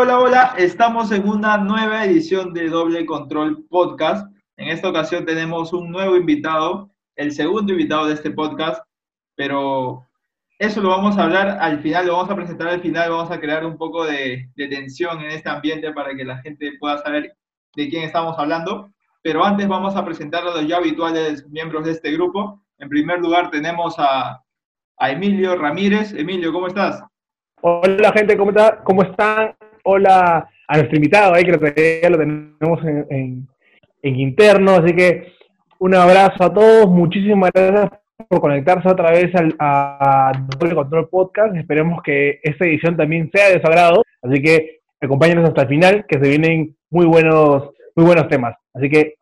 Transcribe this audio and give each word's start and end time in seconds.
hola, 0.00 0.18
hola. 0.18 0.54
Estamos 0.56 1.12
en 1.12 1.28
una 1.28 1.58
nueva 1.58 2.06
edición 2.06 2.54
de 2.54 2.70
Doble 2.70 3.04
Control 3.04 3.66
Podcast. 3.68 4.26
En 4.56 4.68
esta 4.68 4.88
ocasión 4.88 5.26
tenemos 5.26 5.74
un 5.74 5.90
nuevo 5.90 6.16
invitado, 6.16 6.90
el 7.16 7.32
segundo 7.32 7.72
invitado 7.72 8.06
de 8.06 8.14
este 8.14 8.30
podcast, 8.30 8.82
pero 9.34 10.06
eso 10.58 10.80
lo 10.80 10.88
vamos 10.88 11.18
a 11.18 11.24
hablar 11.24 11.58
al 11.60 11.80
final, 11.80 12.06
lo 12.06 12.14
vamos 12.14 12.30
a 12.30 12.34
presentar 12.34 12.68
al 12.68 12.80
final, 12.80 13.10
vamos 13.10 13.30
a 13.30 13.38
crear 13.38 13.66
un 13.66 13.76
poco 13.76 14.06
de, 14.06 14.48
de 14.56 14.68
tensión 14.68 15.20
en 15.20 15.32
este 15.32 15.50
ambiente 15.50 15.92
para 15.92 16.14
que 16.14 16.24
la 16.24 16.38
gente 16.38 16.72
pueda 16.80 16.96
saber 16.96 17.36
de 17.76 17.88
quién 17.90 18.04
estamos 18.04 18.38
hablando. 18.38 18.90
Pero 19.20 19.44
antes 19.44 19.68
vamos 19.68 19.96
a 19.96 20.04
presentar 20.06 20.44
a 20.44 20.52
los 20.52 20.66
ya 20.66 20.78
habituales 20.78 21.46
miembros 21.50 21.84
de 21.84 21.90
este 21.90 22.10
grupo. 22.12 22.62
En 22.78 22.88
primer 22.88 23.20
lugar 23.20 23.50
tenemos 23.50 23.96
a, 23.98 24.42
a 24.96 25.10
Emilio 25.10 25.56
Ramírez. 25.56 26.14
Emilio, 26.14 26.54
¿cómo 26.54 26.68
estás? 26.68 27.04
Hola 27.60 28.12
gente, 28.12 28.38
¿cómo, 28.38 28.48
está? 28.48 28.82
¿cómo 28.82 29.02
están? 29.02 29.54
Hola 29.84 30.48
a 30.68 30.76
nuestro 30.76 30.96
invitado, 30.96 31.34
ahí 31.34 31.44
que 31.44 32.00
ya 32.02 32.10
lo 32.10 32.18
tenemos 32.18 32.84
en, 33.10 33.48
interno, 34.02 34.72
así 34.72 34.94
que 34.94 35.32
un 35.78 35.94
abrazo 35.94 36.44
a 36.44 36.52
todos, 36.52 36.88
muchísimas 36.88 37.50
gracias 37.52 37.90
por 38.28 38.40
conectarse 38.40 38.88
otra 38.88 39.10
vez 39.10 39.34
al, 39.34 39.54
a 39.58 40.32
Doble 40.58 40.74
Control 40.74 41.08
Podcast, 41.08 41.56
esperemos 41.56 42.02
que 42.02 42.40
esta 42.42 42.66
edición 42.66 42.96
también 42.96 43.30
sea 43.32 43.48
de 43.48 43.60
su 43.60 43.66
agrado, 43.66 44.02
así 44.22 44.42
que 44.42 44.80
acompáñenos 45.00 45.48
hasta 45.48 45.62
el 45.62 45.68
final, 45.68 46.04
que 46.06 46.18
se 46.20 46.28
vienen 46.28 46.76
muy 46.90 47.06
buenos, 47.06 47.70
muy 47.96 48.06
buenos 48.06 48.28
temas, 48.28 48.54
así 48.74 48.88
que 48.88 49.14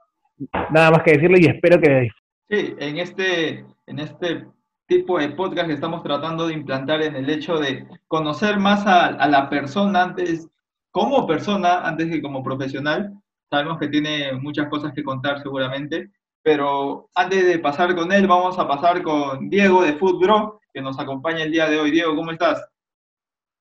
nada 0.71 0.91
más 0.91 1.03
que 1.03 1.13
decirle 1.13 1.39
y 1.41 1.47
espero 1.47 1.81
que... 1.81 2.09
Sí, 2.51 2.75
en 2.79 2.99
este, 2.99 3.65
en 3.87 3.99
este 3.99 4.45
tipo 4.89 5.19
de 5.19 5.29
podcast 5.29 5.69
que 5.69 5.75
estamos 5.75 6.03
tratando 6.03 6.47
de 6.47 6.55
implantar 6.55 7.03
en 7.03 7.15
el 7.15 7.29
hecho 7.29 7.59
de 7.59 7.87
conocer 8.09 8.59
más 8.59 8.87
a, 8.87 9.29
la 9.29 9.51
persona 9.51 10.03
antes, 10.03 10.49
como 10.91 11.27
persona, 11.27 11.87
antes 11.87 12.11
que 12.11 12.23
como 12.23 12.43
profesional. 12.43 13.13
Sabemos 13.51 13.79
que 13.79 13.89
tiene 13.89 14.33
muchas 14.33 14.69
cosas 14.69 14.93
que 14.95 15.05
contar 15.05 15.43
seguramente, 15.43 16.11
pero 16.43 17.11
antes 17.15 17.47
de 17.47 17.59
pasar 17.59 17.95
con 17.95 18.11
él, 18.13 18.27
vamos 18.27 18.59
a 18.59 18.67
pasar 18.67 19.03
con 19.03 19.51
Diego 19.51 19.83
de 19.83 19.93
Food 19.93 20.25
que 20.73 20.81
nos 20.81 20.99
acompaña 20.99 21.45
el 21.45 21.53
día 21.53 21.69
de 21.69 21.79
hoy. 21.79 21.91
Diego, 21.91 22.17
¿cómo 22.17 22.31
estás? 22.31 22.67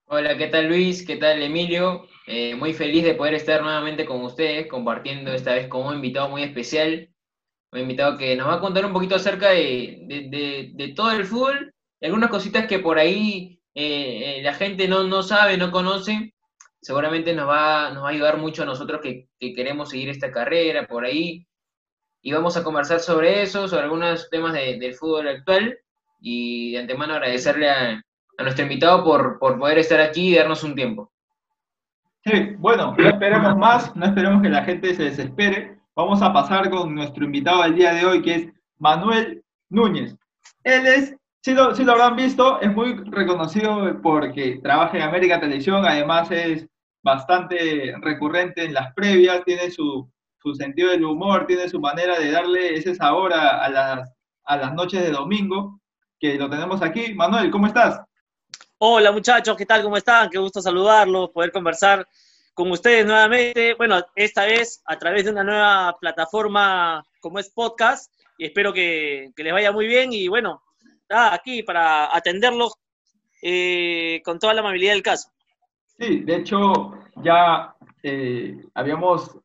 Hola, 0.06 0.38
¿qué 0.38 0.48
tal 0.48 0.70
Luis? 0.70 1.06
¿Qué 1.06 1.18
tal 1.18 1.42
Emilio? 1.42 2.08
Eh, 2.26 2.56
muy 2.56 2.74
feliz 2.74 3.04
de 3.04 3.16
poder 3.16 3.34
estar 3.34 3.62
nuevamente 3.62 4.06
con 4.06 4.24
ustedes, 4.24 4.68
compartiendo 4.68 5.34
esta 5.34 5.54
vez 5.54 5.68
con 5.68 5.86
un 5.86 5.96
invitado 5.96 6.30
muy 6.30 6.44
especial, 6.44 7.10
un 7.72 7.80
invitado 7.80 8.18
que 8.18 8.36
nos 8.36 8.48
va 8.48 8.56
a 8.56 8.60
contar 8.60 8.86
un 8.86 8.94
poquito 8.94 9.16
acerca 9.16 9.50
de, 9.50 10.94
todo 10.96 11.12
el 11.12 11.26
fútbol 11.26 11.74
y 12.00 12.06
algunas 12.06 12.30
cositas 12.30 12.66
que 12.68 12.80
por 12.80 12.98
ahí 12.98 13.60
eh, 13.74 14.40
eh, 14.40 14.42
la 14.44 14.54
gente 14.54 14.88
no, 14.88 15.04
no 15.04 15.24
sabe, 15.24 15.58
no 15.58 15.72
conoce. 15.72 16.34
Seguramente 16.80 17.34
nos 17.34 17.50
va, 17.50 17.92
nos 17.92 18.04
va 18.04 18.08
a 18.08 18.12
ayudar 18.12 18.38
mucho 18.38 18.64
a 18.64 18.66
nosotros 18.66 19.02
que, 19.02 19.28
queremos 19.40 19.90
seguir 19.90 20.10
esta 20.10 20.32
carrera 20.32 20.88
por 20.88 21.06
ahí. 21.06 21.46
Y 22.22 22.32
vamos 22.32 22.56
a 22.58 22.64
conversar 22.64 23.00
sobre 23.00 23.42
eso, 23.42 23.68
sobre 23.68 23.84
algunos 23.84 24.30
temas 24.30 24.54
del 24.54 24.94
fútbol 24.94 25.28
actual. 25.28 25.78
Y 26.20 26.72
de 26.74 26.80
antemano 26.80 27.14
agradecerle 27.14 27.70
a, 27.70 28.02
nuestro 28.40 28.64
invitado 28.64 29.04
por, 29.04 29.40
por 29.40 29.58
poder 29.58 29.80
estar 29.80 30.00
aquí 30.00 30.30
y 30.30 30.36
darnos 30.36 30.64
un 30.64 30.76
tiempo. 30.76 31.12
Sí, 32.24 32.56
bueno, 32.58 32.96
no 32.98 33.10
esperemos 33.10 33.58
más, 33.58 33.96
no 33.96 34.06
esperemos 34.06 34.42
que 34.42 34.50
la 34.50 34.64
gente 34.64 34.94
se 34.94 35.04
desespere 35.06 35.77
vamos 35.98 36.22
a 36.22 36.32
pasar 36.32 36.70
con 36.70 36.94
nuestro 36.94 37.26
invitado 37.26 37.64
del 37.64 37.74
día 37.74 37.92
de 37.92 38.06
hoy, 38.06 38.22
que 38.22 38.36
es 38.36 38.48
Manuel 38.78 39.44
Núñez. 39.68 40.16
Él 40.64 40.86
es, 40.86 41.16
si 41.42 41.56
lo, 41.56 41.74
si 41.74 41.84
lo 41.84 41.94
habrán 41.94 42.16
visto, 42.16 42.62
es 42.62 42.72
muy 42.72 42.94
reconocido 43.06 44.00
porque 44.04 44.60
trabaja 44.62 44.96
en 44.96 45.02
América 45.02 45.40
Televisión, 45.40 45.84
además 45.84 46.30
es 46.30 46.68
bastante 47.02 47.96
recurrente 48.00 48.66
en 48.66 48.76
las 48.76 48.94
previas, 48.94 49.44
tiene 49.44 49.72
su, 49.72 50.08
su 50.38 50.54
sentido 50.54 50.92
del 50.92 51.04
humor, 51.04 51.48
tiene 51.48 51.68
su 51.68 51.80
manera 51.80 52.20
de 52.20 52.30
darle 52.30 52.76
ese 52.76 52.94
sabor 52.94 53.34
a, 53.34 53.66
a, 53.66 53.70
las, 53.70 54.14
a 54.44 54.56
las 54.56 54.74
noches 54.76 55.02
de 55.02 55.10
domingo, 55.10 55.80
que 56.20 56.36
lo 56.36 56.48
tenemos 56.48 56.84
aquí. 56.84 57.16
Manuel, 57.16 57.50
¿cómo 57.50 57.66
estás? 57.66 58.00
Hola 58.78 59.12
muchachos, 59.12 59.58
¿qué 59.58 59.66
tal? 59.66 59.82
¿Cómo 59.82 59.98
están? 59.98 60.30
Qué 60.30 60.38
gusto 60.38 60.62
saludarlos, 60.62 61.32
poder 61.32 61.52
conversar 61.52 62.08
con 62.58 62.72
ustedes 62.72 63.06
nuevamente, 63.06 63.76
bueno, 63.76 64.04
esta 64.16 64.46
vez 64.46 64.82
a 64.88 64.98
través 64.98 65.26
de 65.26 65.30
una 65.30 65.44
nueva 65.44 65.96
plataforma 66.02 67.06
como 67.20 67.38
es 67.38 67.52
podcast, 67.52 68.12
y 68.36 68.46
espero 68.46 68.74
que, 68.74 69.32
les 69.38 69.54
vaya 69.54 69.72
muy 69.72 69.86
bien 69.86 70.12
y 70.12 70.28
bueno, 70.28 70.64
aquí 71.08 71.62
para 71.62 72.16
atenderlos 72.18 72.74
eh, 73.44 74.24
con 74.26 74.40
toda 74.40 74.56
la 74.56 74.62
amabilidad 74.62 74.94
del 74.94 75.04
caso. 75.04 75.30
Sí, 76.00 76.22
de 76.22 76.38
hecho 76.38 76.94
ya 77.18 77.76
eh, 78.02 78.60
habíamos, 78.74 79.38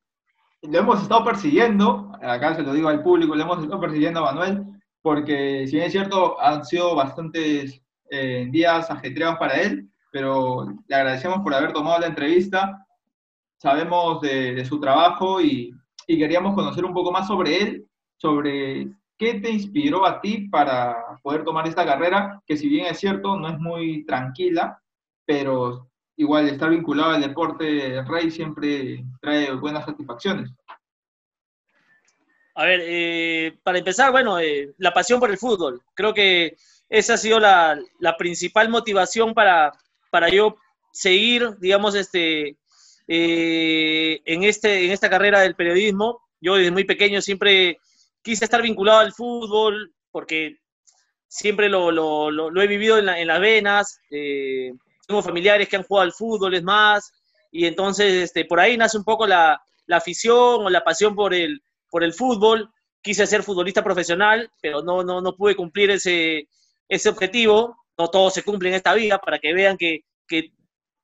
lo 0.62 0.78
hemos 0.78 1.02
estado 1.02 1.22
persiguiendo, 1.22 2.10
acá 2.22 2.54
se 2.54 2.62
lo 2.62 2.72
digo 2.72 2.88
al 2.88 3.02
público, 3.02 3.34
lo 3.34 3.42
hemos 3.42 3.62
estado 3.62 3.78
persiguiendo 3.78 4.20
a 4.20 4.32
Manuel, 4.32 4.64
porque 5.02 5.66
si 5.66 5.74
bien 5.74 5.88
es 5.88 5.92
cierto, 5.92 6.40
han 6.40 6.64
sido 6.64 6.94
bastantes 6.94 7.78
eh, 8.10 8.48
días 8.50 8.90
ajetreados 8.90 9.36
para 9.36 9.60
él, 9.60 9.90
pero 10.10 10.66
le 10.88 10.96
agradecemos 10.96 11.40
por 11.40 11.52
haber 11.52 11.74
tomado 11.74 12.00
la 12.00 12.06
entrevista 12.06 12.86
sabemos 13.62 14.20
de, 14.20 14.64
su 14.64 14.80
trabajo 14.80 15.40
y, 15.40 15.72
queríamos 16.06 16.54
conocer 16.54 16.84
un 16.84 16.92
poco 16.92 17.10
más 17.10 17.26
sobre 17.26 17.56
él, 17.62 17.86
sobre 18.18 18.88
qué 19.16 19.34
te 19.40 19.50
inspiró 19.50 20.04
a 20.04 20.20
ti 20.20 20.48
para 20.48 20.94
poder 21.22 21.42
tomar 21.42 21.66
esta 21.66 21.86
carrera, 21.86 22.42
que 22.44 22.56
si 22.56 22.68
bien 22.68 22.86
es 22.86 22.98
cierto, 22.98 23.38
no 23.38 23.48
es 23.48 23.58
muy 23.58 24.04
tranquila, 24.04 24.78
pero 25.24 25.88
igual 26.16 26.48
estar 26.48 26.68
vinculado 26.68 27.12
al 27.12 27.22
deporte 27.22 28.02
rey 28.02 28.30
siempre 28.30 29.04
trae 29.22 29.52
buenas 29.52 29.86
satisfacciones. 29.86 30.50
A 32.56 32.64
ver, 32.64 32.80
eh, 32.82 33.58
para 33.62 33.78
empezar, 33.78 34.10
bueno, 34.10 34.38
eh, 34.38 34.74
la 34.76 34.92
pasión 34.92 35.18
por 35.18 35.30
el 35.30 35.38
fútbol. 35.38 35.80
Creo 35.94 36.12
que 36.12 36.56
esa 36.90 37.14
ha 37.14 37.16
sido 37.16 37.40
la, 37.40 37.78
la 38.00 38.16
principal 38.18 38.68
motivación 38.68 39.32
para, 39.32 39.72
para 40.10 40.28
yo 40.28 40.56
seguir, 40.92 41.56
digamos, 41.58 41.94
este, 41.94 42.58
eh, 43.14 44.22
en, 44.24 44.42
este, 44.42 44.86
en 44.86 44.90
esta 44.90 45.10
carrera 45.10 45.40
del 45.40 45.54
periodismo. 45.54 46.22
Yo 46.40 46.54
desde 46.54 46.70
muy 46.70 46.84
pequeño 46.84 47.20
siempre 47.20 47.76
quise 48.22 48.46
estar 48.46 48.62
vinculado 48.62 49.00
al 49.00 49.12
fútbol 49.12 49.92
porque 50.10 50.56
siempre 51.28 51.68
lo, 51.68 52.30
he 52.62 52.66
vivido 52.66 52.96
en, 52.96 53.26
las 53.26 53.40
venas. 53.40 53.98
Eh, 54.10 54.72
tengo 55.06 55.20
familiares 55.20 55.68
que 55.68 55.76
han 55.76 55.82
jugado 55.82 56.06
al 56.06 56.14
fútbol, 56.14 56.54
es 56.54 56.62
más. 56.62 57.12
Y 57.50 57.66
entonces 57.66 58.14
este, 58.14 58.46
por 58.46 58.58
ahí 58.58 58.78
nace 58.78 58.96
un 58.96 59.04
poco 59.04 59.26
la, 59.26 59.60
afición 59.90 60.64
o 60.64 60.70
la 60.70 60.82
pasión 60.82 61.14
por 61.14 61.34
el, 61.34 61.62
por 61.90 62.02
el 62.04 62.14
fútbol. 62.14 62.70
Quise 63.02 63.26
ser 63.26 63.42
futbolista 63.42 63.84
profesional, 63.84 64.50
pero 64.62 64.82
no, 64.82 65.04
no, 65.04 65.20
no 65.20 65.36
pude 65.36 65.54
cumplir 65.54 65.90
ese, 65.90 66.48
ese 66.88 67.10
objetivo. 67.10 67.76
No 67.98 68.08
todo 68.08 68.30
se 68.30 68.42
cumple 68.42 68.70
en 68.70 68.76
esta 68.76 68.94
vida 68.94 69.18
para 69.18 69.38
que 69.38 69.52
vean 69.52 69.76
que, 69.76 70.00
que 70.26 70.50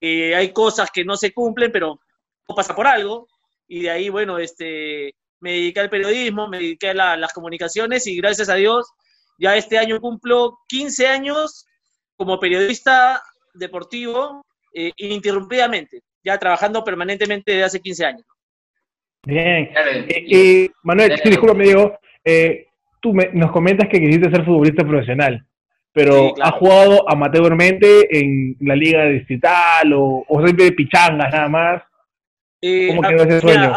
eh, 0.01 0.35
hay 0.35 0.53
cosas 0.53 0.91
que 0.93 1.05
no 1.05 1.17
se 1.17 1.33
cumplen, 1.33 1.73
pero 1.73 2.01
no 2.49 2.55
pasa 2.55 2.75
por 2.75 2.87
algo. 2.87 3.27
Y 3.67 3.83
de 3.83 3.91
ahí, 3.91 4.09
bueno, 4.09 4.39
este, 4.39 5.15
me 5.41 5.53
dediqué 5.53 5.81
al 5.81 5.91
periodismo, 5.91 6.49
me 6.49 6.59
dediqué 6.59 6.91
a 6.91 7.17
las 7.17 7.33
comunicaciones 7.33 8.07
y 8.07 8.17
gracias 8.17 8.49
a 8.49 8.55
Dios, 8.55 8.91
ya 9.39 9.57
este 9.57 9.79
año 9.79 10.01
cumplo 10.01 10.59
15 10.69 11.07
años 11.07 11.67
como 12.17 12.41
periodista 12.41 13.23
deportivo 13.55 14.45
eh, 14.75 14.93
ininterrumpidamente, 14.97 16.03
ya 16.25 16.39
trabajando 16.39 16.83
permanentemente 16.83 17.53
desde 17.53 17.65
hace 17.65 17.81
15 17.81 18.07
años. 18.07 18.27
Bien. 19.27 19.71
Eh, 20.09 20.71
Manuel, 20.83 21.19
sí, 21.23 21.29
discúlpame, 21.29 21.65
Diego. 21.65 21.99
tú 23.01 23.13
nos 23.33 23.53
comentas 23.53 23.89
que 23.89 24.01
quisiste 24.01 24.31
ser 24.31 24.45
futbolista 24.45 24.85
profesional 24.85 25.45
pero 25.93 26.35
¿ha 26.43 26.53
jugado 26.53 27.09
amateurmente 27.09 28.19
en 28.19 28.57
la 28.61 28.77
liga 28.77 29.05
distrital 29.07 29.93
o, 29.93 30.25
o 30.29 30.43
siempre 30.43 30.67
de 30.67 30.73
pichangas 30.73 31.33
nada 31.33 31.49
más? 31.49 31.83
Eh, 32.61 32.89
¿Cómo 32.89 33.03
quedó 33.03 33.23
ese 33.25 33.41
sueño? 33.41 33.75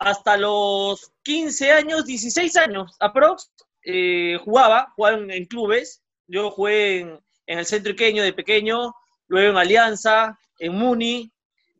hasta 0.00 0.36
los 0.36 1.10
15 1.24 1.72
años, 1.72 2.06
16 2.06 2.56
años 2.56 2.96
aprox, 3.00 3.50
eh, 3.84 4.38
jugaba, 4.44 4.92
jugaba 4.94 5.18
en, 5.18 5.44
clubes. 5.46 6.02
Yo 6.28 6.50
jugué 6.50 7.00
en, 7.00 7.18
el 7.46 7.66
centro 7.66 7.92
iqueño 7.92 8.22
de 8.22 8.32
pequeño, 8.32 8.94
luego 9.26 9.50
en 9.50 9.56
Alianza, 9.56 10.38
en 10.60 10.74
Muni, 10.74 11.32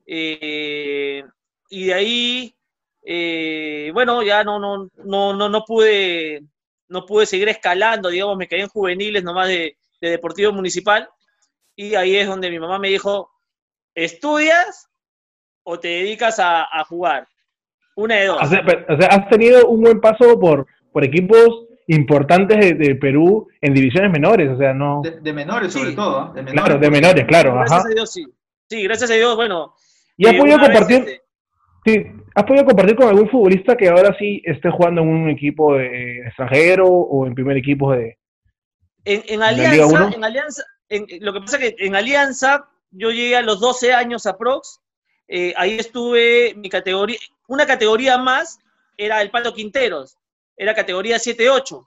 eh, 0.07 1.23
y 1.71 1.85
de 1.85 1.95
ahí, 1.95 3.93
bueno, 3.93 4.23
ya 4.23 4.43
no, 4.43 4.59
no, 4.59 4.89
no, 5.05 5.35
no, 5.35 5.49
no 5.49 5.65
pude 5.65 6.43
no 6.89 7.07
pude 7.07 7.27
seguir 7.27 7.49
escalando, 7.49 8.09
digamos, 8.09 8.37
me 8.37 8.49
quedé 8.49 8.63
en 8.63 8.69
juveniles 8.69 9.23
nomás 9.23 9.49
de, 9.49 9.77
de 10.01 10.11
Deportivo 10.11 10.53
Municipal, 10.53 11.09
y 11.77 11.95
ahí 11.95 12.17
es 12.17 12.27
donde 12.27 12.51
mi 12.51 12.59
mamá 12.59 12.79
me 12.79 12.89
dijo, 12.89 13.31
¿estudias 13.95 14.89
o 15.63 15.79
te 15.79 15.89
dedicas 15.89 16.39
a, 16.41 16.67
jugar? 16.89 17.29
Una 17.95 18.17
de 18.17 18.27
dos. 18.27 18.43
O 18.43 18.47
sea, 18.47 19.09
has 19.09 19.29
tenido 19.29 19.67
un 19.69 19.83
buen 19.83 20.01
paso 20.01 20.39
por, 20.39 20.67
por 20.93 21.05
equipos 21.05 21.67
importantes 21.87 22.79
de, 22.79 22.95
Perú 22.97 23.49
en 23.61 23.75
divisiones 23.75 24.11
menores, 24.11 24.51
o 24.51 24.59
sea, 24.59 24.75
no... 24.75 25.03
De, 25.03 25.33
menores 25.33 25.73
sobre 25.73 25.93
todo, 25.93 26.29
¿eh? 26.29 26.31
de 26.35 26.43
menores, 26.43 26.65
Claro, 26.65 26.81
de 26.81 26.91
menores, 26.91 27.25
claro. 27.27 27.55
Gracias 27.55 27.87
a 27.87 27.89
Dios, 27.89 28.13
sí. 28.13 28.27
Sí, 28.69 28.83
gracias 28.83 29.11
a 29.11 29.15
Dios, 29.15 29.35
bueno, 29.37 29.75
¿Y 30.19 30.27
has 30.27 30.35
podido 30.35 30.59
compartir? 30.59 30.97
Este, 30.97 31.23
sí, 31.87 32.07
¿has 32.35 32.45
podido 32.45 32.65
compartir 32.65 32.97
con 32.97 33.09
algún 33.09 33.29
futbolista 33.29 33.77
que 33.77 33.89
ahora 33.89 34.15
sí 34.19 34.43
esté 34.45 34.71
jugando 34.71 35.03
en 35.03 35.09
un 35.09 35.31
equipo 35.31 35.75
de 35.75 36.21
extranjero 36.27 36.87
o 36.87 37.27
en 37.27 37.35
primer 37.35 37.57
equipo 37.57 37.93
de, 37.93 38.19
en, 39.05 39.43
Alianza, 39.43 40.11
en 40.15 40.25
Alianza 40.25 40.65
lo 41.21 41.33
que 41.33 41.41
pasa 41.41 41.59
es 41.59 41.75
que 41.75 41.87
en 41.87 41.97
Alianza 41.97 42.69
yo 42.91 43.11
llegué 43.11 43.37
a 43.37 43.43
los 43.43 43.61
12 43.61 43.93
años 43.93 44.27
a 44.27 44.37
Prox, 44.37 44.81
eh, 45.29 45.53
ahí 45.57 45.79
estuve, 45.79 46.55
mi 46.57 46.71
categoría, 46.71 47.19
una 47.47 47.67
categoría 47.67 48.17
más 48.17 48.59
era 48.97 49.21
el 49.21 49.31
Pato 49.31 49.53
Quinteros, 49.53 50.17
era 50.57 50.75
categoría 50.75 51.17
7-8, 51.19 51.87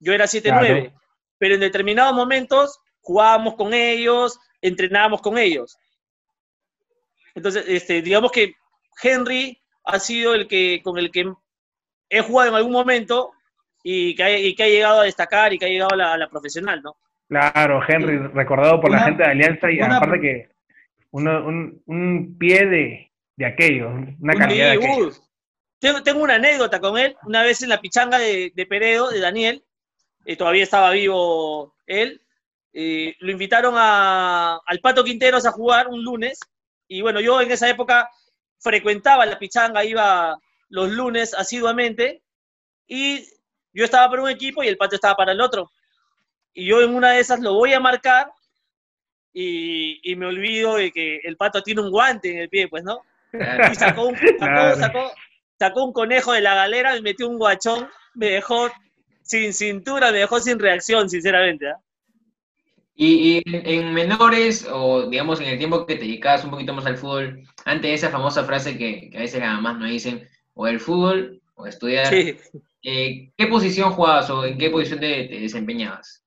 yo 0.00 0.12
era 0.12 0.24
7-9, 0.24 0.92
pero 1.38 1.54
en 1.54 1.60
determinados 1.60 2.14
momentos 2.14 2.80
jugábamos 3.00 3.54
con 3.54 3.72
ellos, 3.72 4.38
entrenábamos 4.60 5.22
con 5.22 5.38
ellos. 5.38 5.76
Entonces, 7.34 7.64
este, 7.68 8.02
digamos 8.02 8.32
que 8.32 8.54
Henry 9.02 9.61
ha 9.84 9.98
sido 9.98 10.34
el 10.34 10.48
que 10.48 10.80
con 10.82 10.98
el 10.98 11.10
que 11.10 11.32
he 12.08 12.20
jugado 12.20 12.50
en 12.50 12.56
algún 12.56 12.72
momento 12.72 13.32
y 13.82 14.14
que, 14.14 14.22
ha, 14.22 14.66
llegado 14.68 15.00
a 15.00 15.04
destacar 15.04 15.52
y 15.52 15.58
que 15.58 15.66
ha 15.66 15.68
llegado 15.68 15.92
a 15.94 16.16
la, 16.16 16.28
profesional, 16.28 16.82
¿no? 16.82 16.96
Claro, 17.28 17.80
Henry, 17.86 18.18
recordado 18.18 18.80
por 18.80 18.90
la 18.90 19.00
gente 19.00 19.22
de 19.22 19.30
Alianza 19.30 19.70
y 19.70 19.80
aparte 19.80 20.20
que 20.20 20.48
un, 21.10 21.82
un, 21.86 22.36
pie 22.38 22.66
de, 22.66 23.12
de 23.36 23.46
aquello, 23.46 23.90
una 24.20 24.34
calidad 24.34 24.70
de 24.70 24.72
aquello. 24.72 25.10
Tengo, 25.78 26.02
tengo, 26.02 26.22
una 26.22 26.36
anécdota 26.36 26.80
con 26.80 26.96
él, 26.96 27.16
una 27.24 27.42
vez 27.42 27.62
en 27.62 27.70
la 27.70 27.80
pichanga 27.80 28.18
de, 28.18 28.52
de 28.54 28.66
Peredo, 28.66 29.10
de 29.10 29.18
Daniel, 29.18 29.64
eh, 30.24 30.36
todavía 30.36 30.62
estaba 30.62 30.90
vivo 30.90 31.74
él, 31.86 32.22
eh, 32.72 33.16
lo 33.18 33.32
invitaron 33.32 33.74
a, 33.76 34.60
al 34.64 34.78
Pato 34.78 35.02
Quinteros 35.02 35.44
a 35.44 35.52
jugar 35.52 35.88
un 35.88 36.04
lunes, 36.04 36.38
y 36.86 37.00
bueno, 37.00 37.20
yo 37.20 37.40
en 37.40 37.50
esa 37.50 37.68
época 37.68 38.08
frecuentaba 38.62 39.26
la 39.26 39.38
pichanga, 39.38 39.84
iba 39.84 40.38
los 40.68 40.90
lunes 40.90 41.34
asiduamente, 41.34 42.22
y 42.86 43.26
yo 43.72 43.84
estaba 43.84 44.08
para 44.08 44.22
un 44.22 44.30
equipo 44.30 44.62
y 44.62 44.68
el 44.68 44.76
pato 44.76 44.94
estaba 44.94 45.14
para 45.16 45.32
el 45.32 45.40
otro. 45.40 45.70
Y 46.54 46.66
yo 46.66 46.82
en 46.82 46.94
una 46.94 47.12
de 47.12 47.20
esas 47.20 47.40
lo 47.40 47.54
voy 47.54 47.72
a 47.72 47.80
marcar 47.80 48.30
y, 49.32 50.14
me 50.16 50.26
olvido 50.26 50.76
de 50.76 50.92
que 50.92 51.20
el 51.24 51.36
pato 51.36 51.62
tiene 51.62 51.80
un 51.80 51.90
guante 51.90 52.30
en 52.30 52.38
el 52.38 52.48
pie, 52.48 52.68
pues, 52.68 52.84
¿no? 52.84 53.00
Y 53.32 53.74
sacó 53.74 54.08
un, 54.08 54.16
sacó, 55.58 55.84
un 55.84 55.92
conejo 55.92 56.32
de 56.32 56.42
la 56.42 56.54
galera, 56.54 56.92
me 56.94 57.00
metió 57.00 57.28
un 57.28 57.38
guachón, 57.38 57.88
me 58.14 58.26
dejó 58.26 58.70
sin 59.22 59.54
cintura, 59.54 60.12
me 60.12 60.18
dejó 60.18 60.38
sin 60.40 60.58
reacción, 60.58 61.08
sinceramente. 61.08 61.70
¿ah? 61.70 61.80
Y, 63.04 63.42
en 63.44 63.92
menores, 63.92 64.64
o 64.70 65.08
digamos 65.08 65.40
en 65.40 65.48
el 65.48 65.58
tiempo 65.58 65.84
que 65.86 65.96
te 65.96 66.02
dedicabas 66.02 66.44
un 66.44 66.50
poquito 66.50 66.72
más 66.72 66.86
al 66.86 66.96
fútbol, 66.96 67.42
antes 67.64 67.82
de 67.82 67.94
esa 67.94 68.10
famosa 68.10 68.44
frase 68.44 68.78
que, 68.78 69.10
a 69.16 69.18
veces 69.18 69.40
nada 69.40 69.60
más 69.60 69.76
no 69.76 69.86
dicen, 69.86 70.28
o 70.54 70.68
el 70.68 70.78
fútbol, 70.78 71.42
o 71.56 71.66
estudiar, 71.66 72.06
sí. 72.06 72.36
Eh, 72.84 73.32
¿qué 73.36 73.46
posición 73.46 73.92
jugabas 73.92 74.30
o 74.30 74.44
en 74.44 74.56
qué 74.56 74.70
posición 74.70 75.00
te, 75.00 75.28
desempeñabas? 75.28 76.24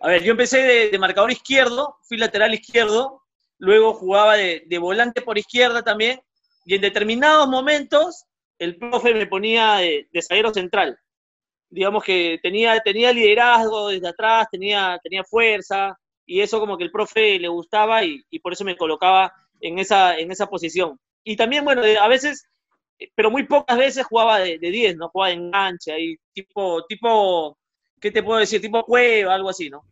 A 0.00 0.08
ver, 0.08 0.22
yo 0.22 0.30
empecé 0.30 0.90
de, 0.90 0.98
marcador 0.98 1.32
izquierdo, 1.32 1.96
fui 2.02 2.16
lateral 2.16 2.54
izquierdo, 2.54 3.22
luego 3.58 3.92
jugaba 3.92 4.36
de, 4.36 4.78
volante 4.78 5.20
por 5.20 5.36
izquierda 5.36 5.82
también, 5.82 6.18
y 6.64 6.76
en 6.76 6.80
determinados 6.80 7.46
momentos 7.46 8.24
el 8.58 8.76
profe 8.76 9.12
me 9.12 9.26
ponía 9.26 9.76
de, 9.76 10.08
zaguero 10.26 10.52
central. 10.54 10.98
Digamos 11.70 12.02
que 12.02 12.38
tenía, 12.42 12.78
tenía 12.80 13.12
liderazgo 13.12 13.88
desde 13.88 14.08
atrás, 14.08 14.48
tenía, 14.50 14.98
tenía 15.02 15.22
fuerza, 15.24 15.96
y 16.24 16.40
eso 16.40 16.60
como 16.60 16.76
que 16.76 16.84
el 16.84 16.90
profe 16.90 17.38
le 17.38 17.48
gustaba 17.48 18.04
y, 18.04 18.22
y 18.30 18.38
por 18.38 18.52
eso 18.52 18.64
me 18.64 18.76
colocaba 18.76 19.32
en 19.60 19.78
esa, 19.78 20.16
en 20.18 20.30
esa 20.30 20.46
posición. 20.46 20.98
Y 21.24 21.36
también, 21.36 21.64
bueno, 21.64 21.82
a 22.00 22.08
veces 22.08 22.48
pero 23.14 23.30
muy 23.30 23.44
pocas 23.44 23.78
veces 23.78 24.04
jugaba 24.06 24.40
de 24.40 24.58
10, 24.58 24.96
¿no? 24.96 25.08
Jugaba 25.08 25.28
de 25.30 25.36
enganche, 25.36 25.92
ahí, 25.92 26.16
tipo, 26.32 26.84
tipo, 26.86 27.56
¿qué 28.00 28.10
te 28.10 28.22
puedo 28.22 28.40
decir? 28.40 28.60
Tipo 28.60 28.84
cueva, 28.84 29.34
algo 29.34 29.50
así, 29.50 29.70
¿no? 29.70 29.84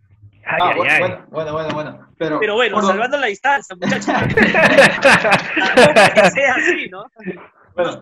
ah, 0.45 0.75
bueno, 0.77 1.27
bueno, 1.31 1.53
bueno, 1.53 1.75
bueno, 1.75 2.09
Pero, 2.19 2.39
pero 2.39 2.55
bueno, 2.55 2.81
salvando 2.83 3.19
la 3.19 3.27
distancia, 3.27 3.75
muchachos. 3.75 4.07
que 4.35 6.31
sea 6.31 6.55
así, 6.55 6.89
¿no? 6.89 7.05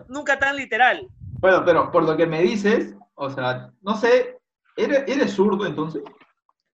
Nunca 0.07 0.37
tan 0.37 0.55
literal. 0.55 1.07
Bueno, 1.39 1.63
pero 1.65 1.91
por 1.91 2.03
lo 2.03 2.17
que 2.17 2.25
me 2.25 2.41
dices, 2.41 2.95
o 3.15 3.29
sea, 3.29 3.71
no 3.81 3.95
sé, 3.95 4.39
¿eres, 4.75 5.03
¿eres 5.07 5.33
zurdo 5.33 5.65
entonces? 5.65 6.03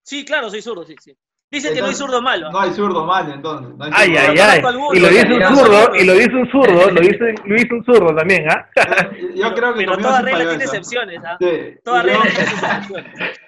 Sí, 0.04 0.26
claro, 0.26 0.50
soy 0.50 0.62
zurdo, 0.62 0.84
sí, 0.86 0.96
sí. 1.00 1.16
Dicen 1.52 1.74
que 1.74 1.82
no 1.82 1.88
hay 1.88 1.96
zurdo 1.96 2.22
malo. 2.22 2.50
No 2.50 2.62
hay 2.62 2.72
zurdo 2.72 3.06
malo, 3.06 3.34
entonces. 3.34 3.76
No 3.76 3.84
hay 3.84 3.92
ay, 3.94 4.16
ay, 4.16 4.38
ay. 4.40 4.62
Y 4.94 5.00
lo 5.02 5.10
dice 5.10 5.34
un 5.34 5.56
zurdo, 5.58 5.96
y 5.96 6.06
lo 6.06 6.14
dice 6.14 6.36
un 6.36 6.50
zurdo, 6.50 6.92
lo 6.92 7.02
dice, 7.02 7.36
lo 7.44 7.56
dice 7.56 7.74
un 7.74 7.84
zurdo 7.84 8.16
también, 8.16 8.50
¿ah? 8.50 8.70
Yo 9.36 9.54
creo 9.54 9.74
que 9.74 9.80
Pero 9.80 9.98
toda 9.98 10.22
regla 10.22 10.48
tiene 10.48 10.64
excepciones, 10.64 11.20
¿ah? 11.26 11.38
Sí. 11.42 11.76
Toda 11.84 12.04
regla 12.04 12.22
tiene 12.22 12.40
excepciones. 12.40 13.14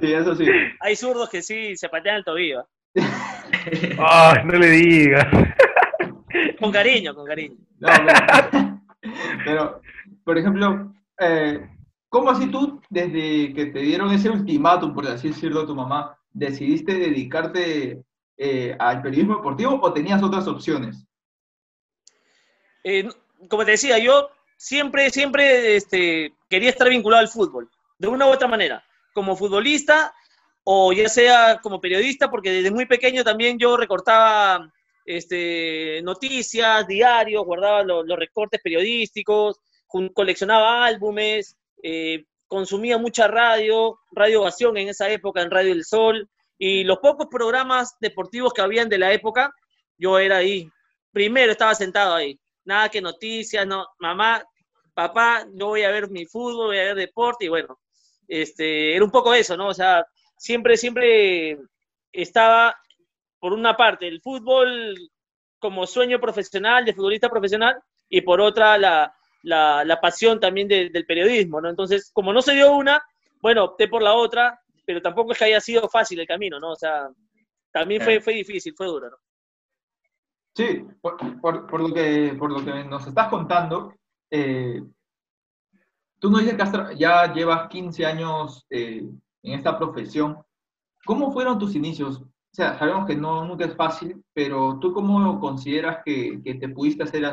Sí, 0.00 0.12
eso 0.12 0.34
sí. 0.34 0.44
Hay 0.80 0.96
zurdos 0.96 1.28
que 1.28 1.40
sí 1.40 1.76
se 1.76 1.88
patean 1.88 2.16
el 2.16 2.24
tobillo. 2.24 2.66
Ay, 3.98 4.42
no 4.44 4.58
le 4.58 4.66
digas. 4.70 5.26
Con 6.58 6.72
cariño, 6.72 7.14
con 7.14 7.26
cariño. 7.26 7.54
No, 7.78 7.88
pero, 8.04 8.80
pero 9.44 9.80
por 10.24 10.38
ejemplo, 10.38 10.94
eh, 11.18 11.68
¿cómo 12.08 12.30
así 12.30 12.50
tú, 12.50 12.80
desde 12.88 13.52
que 13.54 13.66
te 13.66 13.80
dieron 13.80 14.12
ese 14.12 14.30
ultimátum, 14.30 14.94
por 14.94 15.06
así 15.06 15.28
decirlo, 15.28 15.62
a 15.62 15.66
tu 15.66 15.74
mamá, 15.74 16.18
decidiste 16.32 16.94
dedicarte 16.94 18.04
eh, 18.36 18.76
al 18.78 19.02
periodismo 19.02 19.36
deportivo 19.36 19.78
o 19.82 19.92
tenías 19.92 20.22
otras 20.22 20.46
opciones? 20.46 21.04
Eh, 22.84 23.08
como 23.48 23.64
te 23.64 23.72
decía, 23.72 23.98
yo 23.98 24.30
siempre, 24.56 25.10
siempre 25.10 25.76
este, 25.76 26.34
quería 26.48 26.70
estar 26.70 26.88
vinculado 26.88 27.22
al 27.22 27.28
fútbol, 27.28 27.70
de 27.98 28.08
una 28.08 28.26
u 28.26 28.30
otra 28.30 28.48
manera, 28.48 28.84
como 29.12 29.36
futbolista 29.36 30.14
o 30.64 30.92
ya 30.92 31.08
sea 31.08 31.58
como 31.62 31.80
periodista, 31.80 32.30
porque 32.30 32.50
desde 32.50 32.70
muy 32.70 32.86
pequeño 32.86 33.24
también 33.24 33.58
yo 33.58 33.76
recortaba 33.76 34.72
este, 35.04 36.00
noticias, 36.02 36.86
diarios, 36.86 37.44
guardaba 37.44 37.82
los, 37.82 38.06
recortes 38.18 38.60
periodísticos, 38.62 39.58
coleccionaba 40.14 40.84
álbumes, 40.84 41.56
eh, 41.82 42.24
consumía 42.46 42.98
mucha 42.98 43.28
radio, 43.28 43.98
Radio 44.12 44.42
Ovación 44.42 44.76
en 44.76 44.88
esa 44.88 45.08
época, 45.08 45.42
en 45.42 45.50
Radio 45.50 45.72
El 45.72 45.84
Sol, 45.84 46.28
y 46.58 46.84
los 46.84 46.98
pocos 46.98 47.28
programas 47.30 47.96
deportivos 48.00 48.52
que 48.52 48.60
habían 48.60 48.88
de 48.88 48.98
la 48.98 49.12
época, 49.12 49.54
yo 49.96 50.18
era 50.18 50.38
ahí. 50.38 50.68
Primero 51.12 51.52
estaba 51.52 51.74
sentado 51.74 52.14
ahí. 52.14 52.38
Nada 52.64 52.88
que 52.88 53.00
noticias, 53.00 53.66
no, 53.66 53.86
mamá, 53.98 54.42
papá, 54.94 55.46
yo 55.52 55.68
voy 55.68 55.82
a 55.82 55.90
ver 55.90 56.10
mi 56.10 56.26
fútbol, 56.26 56.66
voy 56.68 56.78
a 56.78 56.84
ver 56.84 56.96
deporte, 56.96 57.46
y 57.46 57.48
bueno, 57.48 57.78
este, 58.28 58.94
era 58.94 59.04
un 59.04 59.10
poco 59.10 59.32
eso, 59.32 59.56
¿no? 59.56 59.68
O 59.68 59.74
sea, 59.74 60.04
siempre, 60.36 60.76
siempre 60.76 61.58
estaba, 62.12 62.76
por 63.38 63.52
una 63.52 63.76
parte, 63.76 64.06
el 64.06 64.20
fútbol 64.20 64.94
como 65.58 65.86
sueño 65.86 66.20
profesional, 66.20 66.84
de 66.84 66.94
futbolista 66.94 67.30
profesional, 67.30 67.80
y 68.08 68.20
por 68.22 68.40
otra, 68.40 68.76
la, 68.76 69.14
la, 69.42 69.84
la 69.84 70.00
pasión 70.00 70.38
también 70.40 70.68
del 70.68 71.06
periodismo, 71.06 71.60
¿no? 71.60 71.68
Entonces, 71.68 72.10
como 72.12 72.32
no 72.32 72.42
se 72.42 72.54
dio 72.54 72.72
una, 72.72 73.02
bueno, 73.40 73.64
opté 73.64 73.88
por 73.88 74.02
la 74.02 74.14
otra, 74.14 74.60
pero 74.84 75.00
tampoco 75.00 75.32
es 75.32 75.38
que 75.38 75.44
haya 75.44 75.60
sido 75.60 75.88
fácil 75.88 76.20
el 76.20 76.26
camino, 76.26 76.58
¿no? 76.60 76.72
O 76.72 76.76
sea, 76.76 77.08
también 77.72 78.02
fue, 78.02 78.20
fue 78.20 78.34
difícil, 78.34 78.74
fue 78.76 78.86
duro, 78.86 79.10
¿no? 79.10 79.16
Sí, 80.54 80.84
por, 81.00 81.16
por, 81.40 81.80
lo, 81.80 81.94
que, 81.94 82.34
por 82.38 82.50
lo 82.50 82.64
que 82.64 82.84
nos 82.84 83.06
estás 83.06 83.28
contando, 83.28 83.94
eh, 84.30 84.82
tú 86.18 86.30
nos 86.30 86.42
dices 86.42 86.56
que 86.56 86.96
ya 86.96 87.32
llevas 87.32 87.68
15 87.68 88.04
años 88.04 88.66
eh, 88.68 89.02
en 89.42 89.52
esta 89.52 89.78
profesión. 89.78 90.38
¿Cómo 91.04 91.32
fueron 91.32 91.58
tus 91.58 91.74
inicios? 91.76 92.20
O 92.20 92.52
sea, 92.52 92.76
sabemos 92.78 93.06
que 93.06 93.14
no, 93.14 93.44
nunca 93.44 93.64
es 93.64 93.76
fácil, 93.76 94.22
pero 94.34 94.78
tú 94.80 94.92
cómo 94.92 95.38
consideras 95.38 95.98
que, 96.04 96.42
que 96.42 96.54
te 96.56 96.68
pudiste 96.68 97.04
hacer 97.04 97.24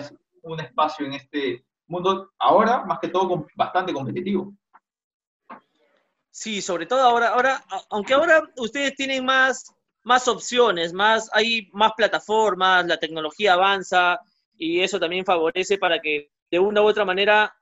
un 0.44 0.60
espacio 0.60 1.06
en 1.06 1.14
este, 1.14 1.66
mundo 1.88 2.32
ahora, 2.38 2.86
más 2.86 3.00
que 3.00 3.10
todo, 3.10 3.48
bastante 3.56 3.94
competitivo. 3.94 4.54
Sí, 6.30 6.62
sobre 6.62 6.86
todo 6.86 7.02
ahora, 7.02 7.30
ahora, 7.30 7.64
aunque 7.90 8.14
ahora 8.14 8.44
ustedes 8.58 8.94
tienen 8.96 9.26
más, 9.26 9.74
más 10.04 10.28
opciones, 10.28 10.94
más, 10.94 11.30
hay 11.34 11.70
más 11.74 11.94
plataformas, 11.98 12.86
la 12.86 12.98
tecnología 12.98 13.54
avanza 13.54 14.20
y 14.56 14.82
eso 14.82 15.00
también 15.00 15.26
favorece 15.26 15.78
para 15.78 16.00
que 16.00 16.30
de 16.52 16.60
una 16.60 16.82
u 16.82 16.86
otra 16.86 17.06
manera 17.06 17.56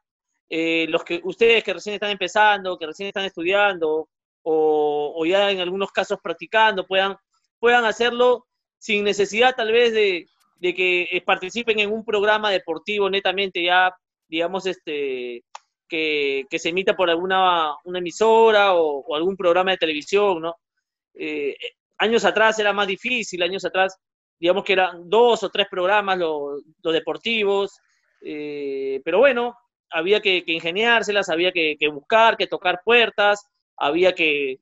eh, 0.49 0.85
los 0.89 1.03
que 1.03 1.21
ustedes 1.23 1.63
que 1.63 1.73
recién 1.73 1.95
están 1.95 2.11
empezando, 2.11 2.77
que 2.77 2.85
recién 2.85 3.07
están 3.07 3.25
estudiando 3.25 4.09
o, 4.43 5.13
o, 5.15 5.25
ya 5.25 5.49
en 5.49 5.59
algunos 5.59 5.91
casos 5.91 6.19
practicando 6.21 6.85
puedan, 6.85 7.15
puedan 7.59 7.85
hacerlo 7.85 8.45
sin 8.77 9.03
necesidad 9.03 9.55
tal 9.55 9.71
vez 9.71 9.93
de, 9.93 10.27
de 10.57 10.73
que 10.73 11.03
eh, 11.11 11.21
participen 11.21 11.79
en 11.79 11.91
un 11.91 12.05
programa 12.05 12.51
deportivo 12.51 13.09
netamente 13.09 13.63
ya 13.63 13.95
digamos, 14.27 14.65
este, 14.65 15.43
que, 15.87 16.45
se 16.57 16.69
emita 16.69 16.95
por 16.95 17.09
alguna 17.09 17.75
una 17.83 17.99
emisora 17.99 18.73
o, 18.73 19.15
algún 19.15 19.35
programa 19.35 19.71
de 19.71 19.77
televisión, 19.77 20.41
¿no? 20.41 20.55
Eh, 21.13 21.55
años 21.97 22.25
atrás 22.25 22.59
era 22.59 22.73
más 22.73 22.87
difícil, 22.87 23.41
años 23.41 23.63
atrás 23.65 23.97
digamos 24.39 24.63
que 24.63 24.73
eran 24.73 25.09
dos 25.09 25.43
o 25.43 25.49
tres 25.49 25.67
programas 25.69 26.17
los, 26.17 26.61
deportivos, 26.83 27.79
eh, 28.21 29.01
pero 29.03 29.19
bueno, 29.19 29.57
había 29.89 30.21
que, 30.21 30.43
ingeniárselas, 30.45 31.29
había 31.29 31.51
que, 31.51 31.77
buscar, 31.91 32.37
que 32.37 32.47
tocar 32.47 32.81
puertas, 32.83 33.47
había 33.77 34.13
que, 34.13 34.59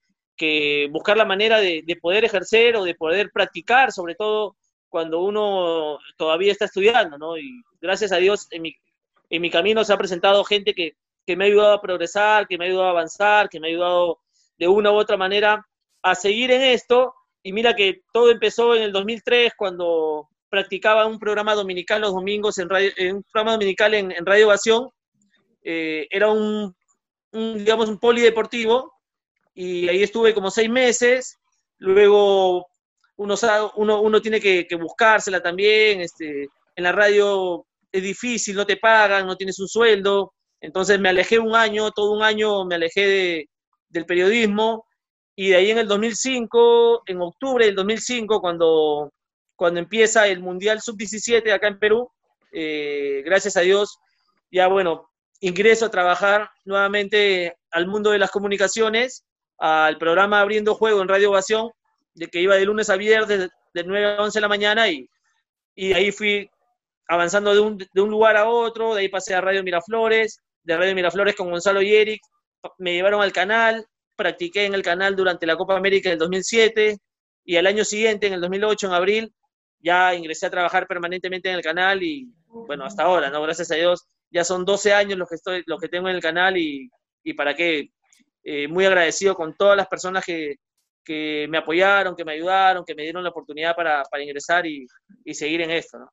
buscar 0.92 1.18
la 1.18 1.26
manera 1.26 1.60
de, 1.60 1.98
poder 2.02 2.26
ejercer 2.26 2.76
o 2.76 2.84
de 2.84 2.96
poder 2.96 3.32
practicar, 3.32 3.92
sobre 3.92 4.16
todo 4.16 4.56
cuando 4.90 5.22
uno 5.22 5.98
todavía 6.18 6.52
está 6.52 6.66
estudiando, 6.66 7.18
¿no? 7.18 7.38
Y 7.38 7.64
gracias 7.82 8.12
a 8.12 8.18
Dios 8.18 8.48
en 8.52 8.62
mi, 8.62 8.76
en 9.36 9.42
mi 9.42 9.50
camino 9.50 9.84
se 9.84 9.92
ha 9.92 9.98
presentado 9.98 10.44
gente 10.44 10.76
que, 10.76 10.96
que 11.26 11.36
me 11.36 11.46
ha 11.46 11.48
ayudado 11.48 11.74
a 11.74 11.82
progresar, 11.82 12.48
que 12.48 12.56
me 12.56 12.66
ha 12.66 12.68
ayudado 12.68 12.88
a 12.88 12.92
avanzar, 12.92 13.50
que 13.50 13.60
me 13.60 13.68
ha 13.68 13.72
ayudado 13.72 14.20
de 14.60 14.68
una 14.68 14.92
u 14.92 14.96
otra 14.96 15.18
manera 15.18 15.66
a 16.04 16.14
seguir 16.14 16.52
en 16.52 16.62
esto. 16.62 17.16
Y 17.42 17.52
mira 17.52 17.76
que 17.76 18.02
todo 18.14 18.30
empezó 18.30 18.76
en 18.76 18.84
el 18.84 18.92
2003 18.92 19.54
cuando 19.58 20.30
practicaba 20.50 21.08
un 21.08 21.18
programa 21.18 21.56
dominical 21.56 22.02
los 22.02 22.14
domingos 22.14 22.60
en, 22.60 22.70
radio, 22.70 22.92
en 22.96 23.16
un 23.16 23.24
programa 23.24 23.54
dominical 23.54 23.96
en, 23.96 24.24
Radio. 24.24 24.94
Eh, 25.64 26.08
era 26.12 26.30
un, 26.30 26.76
digamos, 27.32 27.90
un 27.90 27.98
polideportivo 27.98 28.94
y 29.56 29.90
ahí 29.90 30.04
estuve 30.04 30.36
como 30.36 30.52
seis 30.52 30.70
meses. 30.70 31.40
Luego 31.80 32.68
uno, 33.16 33.34
uno, 33.78 34.00
uno 34.00 34.22
tiene 34.22 34.40
que, 34.40 34.68
que, 34.68 34.76
buscársela 34.76 35.42
también. 35.42 36.02
Este, 36.02 36.50
en 36.76 36.84
la 36.84 36.92
radio 36.92 37.66
es 37.94 38.04
difícil, 38.04 38.56
no 38.56 38.66
te 38.66 38.78
pagan, 38.78 39.28
no 39.28 39.38
tienes 39.38 39.60
un 39.60 39.68
sueldo. 39.70 40.34
Entonces 40.60 41.00
me 41.00 41.10
alejé 41.10 41.40
un 41.40 41.56
año, 41.56 41.92
todo 41.92 42.12
un 42.12 42.24
año 42.24 42.66
me 42.66 42.76
alejé 42.76 43.08
de, 43.08 43.50
del 43.90 44.06
periodismo 44.06 44.86
y 45.36 45.50
de 45.50 45.56
ahí 45.56 45.72
en 45.72 45.78
el 45.78 45.88
2005, 45.88 47.04
en 47.06 47.22
octubre 47.22 47.66
del 47.66 47.76
2005, 47.76 48.42
cuando, 48.42 49.12
cuando 49.56 49.80
empieza 49.80 50.28
el 50.28 50.40
Mundial 50.42 50.82
Sub-17 50.82 51.52
acá 51.52 51.68
en 51.68 51.80
Perú, 51.80 52.10
eh, 52.52 53.22
gracias 53.26 53.58
a 53.58 53.62
Dios, 53.62 53.98
ya 54.52 54.68
bueno, 54.68 55.10
ingreso 55.40 55.86
a 55.86 55.92
trabajar 55.92 56.50
nuevamente 56.66 57.56
al 57.72 57.88
mundo 57.88 58.12
de 58.12 58.20
las 58.20 58.32
comunicaciones, 58.32 59.24
al 59.58 59.98
programa 59.98 60.40
Abriendo 60.40 60.76
Juego 60.76 61.02
en 61.02 61.08
Radio 61.08 61.32
Ovación, 61.32 61.72
de 62.16 62.28
que 62.28 62.42
iba 62.42 62.56
de 62.56 62.66
lunes 62.66 62.90
a 62.90 62.96
viernes, 62.96 63.50
de 63.74 63.84
9 63.84 64.16
a 64.18 64.22
11 64.22 64.38
de 64.38 64.42
la 64.42 64.48
mañana, 64.48 64.90
y, 64.90 65.10
y 65.76 65.94
ahí 65.94 66.12
fui 66.12 66.50
avanzando 67.08 67.54
de 67.54 67.60
un, 67.60 67.78
de 67.78 68.02
un 68.02 68.10
lugar 68.10 68.38
a 68.38 68.48
otro, 68.48 68.96
de 68.96 69.02
ahí 69.02 69.10
pasé 69.10 69.36
a 69.36 69.42
Radio 69.42 69.64
Miraflores, 69.64 70.42
de 70.64 70.78
Radio 70.78 70.96
Miraflores 70.96 71.36
con 71.36 71.50
Gonzalo 71.50 71.82
y 71.82 71.94
Eric, 71.94 72.22
me 72.78 72.94
llevaron 72.94 73.22
al 73.22 73.34
canal, 73.34 73.86
practiqué 74.16 74.66
en 74.66 74.74
el 74.74 74.82
canal 74.82 75.16
durante 75.16 75.46
la 75.46 75.58
Copa 75.58 75.76
América 75.76 76.10
del 76.10 76.20
2007 76.20 76.98
y 77.46 77.56
al 77.58 77.68
año 77.68 77.84
siguiente, 77.84 78.28
en 78.28 78.34
el 78.34 78.42
2008, 78.42 78.88
en 78.88 78.94
abril, 78.94 79.34
ya 79.80 80.16
ingresé 80.16 80.46
a 80.46 80.52
trabajar 80.52 80.88
permanentemente 80.88 81.50
en 81.50 81.56
el 81.56 81.62
canal 81.62 82.02
y 82.02 82.32
bueno, 82.48 82.86
hasta 82.86 83.04
ahora, 83.04 83.30
¿no? 83.30 83.42
Gracias 83.42 83.72
a 83.72 83.76
Dios, 83.76 84.08
ya 84.32 84.44
son 84.44 84.64
12 84.64 84.94
años 84.94 85.18
los 85.18 85.28
que, 85.28 85.36
estoy, 85.36 85.64
los 85.66 85.80
que 85.80 85.90
tengo 85.90 86.08
en 86.08 86.16
el 86.16 86.22
canal 86.22 86.58
y, 86.58 86.90
y 87.24 87.34
para 87.34 87.54
qué, 87.54 87.90
eh, 88.44 88.68
muy 88.68 88.86
agradecido 88.86 89.36
con 89.36 89.56
todas 89.56 89.76
las 89.76 89.88
personas 89.88 90.24
que, 90.26 90.56
que, 91.04 91.48
me 91.50 91.58
apoyaron, 91.58 92.16
que 92.16 92.24
me 92.24 92.34
ayudaron, 92.34 92.86
que 92.86 92.96
me 92.96 93.04
dieron 93.04 93.24
la 93.24 93.30
oportunidad 93.30 93.76
para, 93.76 94.04
para 94.04 94.24
ingresar 94.24 94.66
y, 94.66 94.88
y, 95.26 95.34
seguir 95.34 95.62
en 95.62 95.72
esto, 95.72 96.00
¿no? 96.00 96.10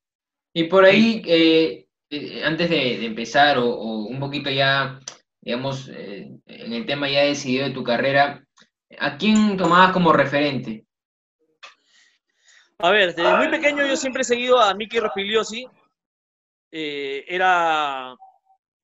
Y 0.52 0.64
por 0.64 0.85
ahí, 0.85 1.23
eh, 1.26 1.87
eh, 2.11 2.42
antes 2.45 2.69
de, 2.69 3.04
empezar 3.04 3.59
o, 3.59 4.04
un 4.04 4.19
poquito 4.19 4.50
ya, 4.50 4.99
digamos, 5.40 5.88
eh, 5.88 6.28
en 6.47 6.73
el 6.73 6.85
tema 6.85 7.09
ya 7.09 7.23
decidido 7.23 7.66
de 7.66 7.75
tu 7.75 7.85
carrera, 7.85 8.45
¿a 8.99 9.16
quién 9.16 9.57
tomabas 9.57 9.92
como 9.92 10.12
referente? 10.12 10.85
A 12.78 12.90
ver, 12.90 13.14
desde 13.14 13.37
muy 13.37 13.49
pequeño 13.49 13.87
yo 13.87 13.97
siempre 13.97 14.23
he 14.23 14.25
seguido 14.25 14.59
a 14.59 14.75
Miki 14.75 14.99
Rospigliosi. 14.99 15.66
Eh, 16.73 17.25
era 17.28 18.16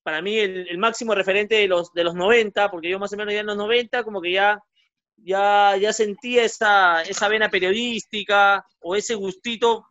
para 0.03 0.23
mí 0.23 0.39
el, 0.39 0.79
máximo 0.79 1.15
referente 1.15 1.57
de 1.57 1.67
los, 1.67 1.93
de 1.93 2.05
los 2.05 2.15
90, 2.15 2.71
porque 2.71 2.91
yo 2.91 2.99
más 2.99 3.13
o 3.13 3.17
menos 3.17 3.33
ya 3.33 3.41
en 3.41 3.47
los 3.47 3.57
90 3.57 4.05
como 4.05 4.21
que 4.21 4.33
ya, 4.33 4.61
ya, 5.17 5.77
ya 5.77 5.93
sentía 5.93 6.45
esa, 6.45 7.03
esa 7.03 7.29
vena 7.29 7.49
periodística 7.49 8.65
o 8.81 8.95
ese 8.95 9.15
gustito 9.15 9.87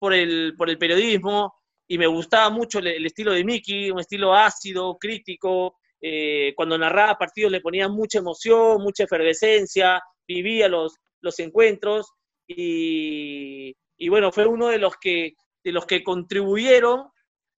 por 0.00 0.14
el, 0.14 0.54
por 0.56 0.70
el 0.70 0.78
periodismo 0.78 1.54
y 1.86 1.98
me 1.98 2.06
gustaba 2.06 2.50
mucho 2.50 2.78
el, 2.78 3.04
estilo 3.04 3.32
de 3.32 3.44
Mickey, 3.44 3.90
un 3.90 4.00
estilo 4.00 4.34
ácido, 4.34 4.96
crítico. 4.98 5.76
Eh, 6.00 6.54
cuando 6.56 6.78
narraba 6.78 7.18
partidos 7.18 7.52
le 7.52 7.60
ponía 7.60 7.88
mucha 7.88 8.18
emoción, 8.18 8.82
mucha 8.82 9.04
efervescencia, 9.04 10.00
vivía 10.26 10.68
los, 10.68 10.94
los 11.20 11.38
encuentros 11.40 12.12
y, 12.46 13.74
y 13.98 14.08
bueno, 14.08 14.32
fue 14.32 14.46
uno 14.46 14.68
de 14.68 14.78
los 14.78 14.94
que, 14.96 15.34
de 15.62 15.72
los 15.72 15.84
que 15.84 16.02
contribuyeron 16.02 17.08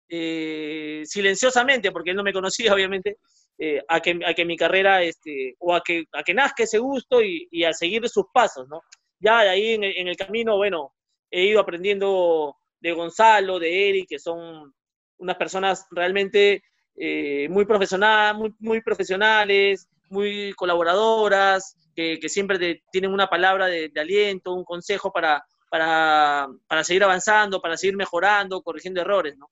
eh, 0.10 1.04
silenciosamente, 1.06 1.92
porque 1.92 2.10
él 2.12 2.16
no 2.16 2.24
me 2.24 2.34
conocía 2.34 2.74
obviamente, 2.74 3.18
eh, 3.60 3.84
a, 3.88 4.00
que, 4.00 4.20
a 4.26 4.34
que 4.34 4.46
mi 4.46 4.58
carrera, 4.58 5.04
este, 5.04 5.56
o 5.60 5.76
a 5.76 5.82
que, 5.82 6.06
a 6.14 6.24
que 6.24 6.34
nazca 6.34 6.64
ese 6.64 6.80
gusto 6.80 7.22
y, 7.22 7.48
y 7.52 7.66
a 7.66 7.74
seguir 7.74 8.10
sus 8.10 8.26
pasos, 8.34 8.68
¿no? 8.68 8.82
Ya 9.20 9.44
de 9.44 9.50
ahí 9.50 9.74
en 9.74 9.84
en 9.84 10.08
el 10.08 10.16
camino, 10.16 10.58
bueno, 10.58 10.94
he 11.32 11.46
ido 11.46 11.62
aprendiendo 11.62 12.58
de 12.82 12.92
Gonzalo, 12.92 13.58
de 13.58 13.90
Eric, 13.90 14.10
que 14.10 14.20
son 14.20 14.74
unas 15.18 15.36
personas 15.38 15.88
realmente 15.92 16.64
eh, 16.98 17.48
muy, 17.50 17.66
profesional, 17.66 18.54
muy, 18.60 18.82
profesionales, 18.82 19.90
muy 20.10 20.54
colaboradoras, 20.54 21.78
que, 21.96 22.18
siempre 22.28 22.82
tienen 22.92 23.14
una 23.14 23.28
palabra 23.28 23.68
de, 23.68 23.92
aliento, 23.96 24.54
un 24.54 24.64
consejo 24.64 25.12
para, 25.12 25.44
para, 25.70 26.84
seguir 26.84 27.04
avanzando, 27.04 27.62
para 27.62 27.78
seguir 27.78 27.96
mejorando, 27.96 28.62
corrigiendo 28.62 29.02
errores, 29.02 29.38
¿no? 29.38 29.48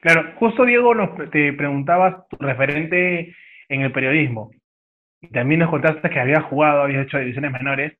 Claro, 0.00 0.34
justo 0.38 0.64
Diego 0.64 0.94
nos 0.94 1.30
te 1.30 1.52
preguntabas 1.54 2.28
tu 2.28 2.36
referente 2.38 3.34
en 3.68 3.80
el 3.80 3.92
periodismo. 3.92 4.50
Y 5.20 5.28
también 5.28 5.60
nos 5.60 5.70
contaste 5.70 6.10
que 6.10 6.20
habías 6.20 6.44
jugado, 6.44 6.82
habías 6.82 7.06
hecho 7.06 7.18
divisiones 7.18 7.50
menores. 7.50 7.98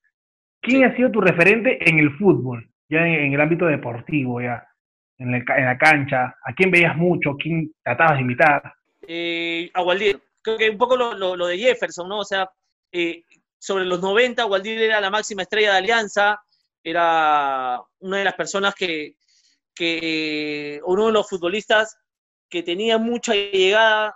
¿Quién 0.60 0.84
ha 0.84 0.96
sido 0.96 1.10
tu 1.10 1.20
referente 1.20 1.88
en 1.88 1.98
el 1.98 2.16
fútbol? 2.16 2.68
ya 2.88 3.06
en, 3.06 3.32
el 3.32 3.40
ámbito 3.40 3.66
deportivo, 3.66 4.40
ya, 4.40 4.66
en, 5.18 5.32
la 5.32 5.78
cancha? 5.78 6.36
¿A 6.44 6.52
quién 6.54 6.70
veías 6.70 6.96
mucho? 6.96 7.36
¿Quién 7.36 7.72
tratabas 7.82 8.16
de 8.16 8.22
imitar? 8.22 8.74
Eh, 9.06 9.70
a 9.74 9.82
Waldir. 9.82 10.20
Creo 10.42 10.58
que 10.58 10.70
un 10.70 10.78
poco 10.78 10.96
lo, 10.96 11.46
de 11.46 11.58
Jefferson, 11.58 12.08
¿no? 12.08 12.20
O 12.20 12.24
sea, 12.24 12.48
eh, 12.92 13.24
sobre 13.58 13.84
los 13.84 14.00
90, 14.00 14.46
Waldir 14.46 14.80
era 14.80 15.00
la 15.00 15.10
máxima 15.10 15.42
estrella 15.42 15.72
de 15.72 15.78
Alianza, 15.78 16.40
era 16.84 17.80
una 17.98 18.18
de 18.18 18.24
las 18.24 18.34
personas 18.34 18.74
que, 18.74 19.16
que 19.74 20.80
uno 20.84 21.06
de 21.06 21.12
los 21.12 21.28
futbolistas 21.28 21.98
que 22.48 22.62
tenía 22.62 22.96
mucha 22.96 23.34
llegada 23.34 24.14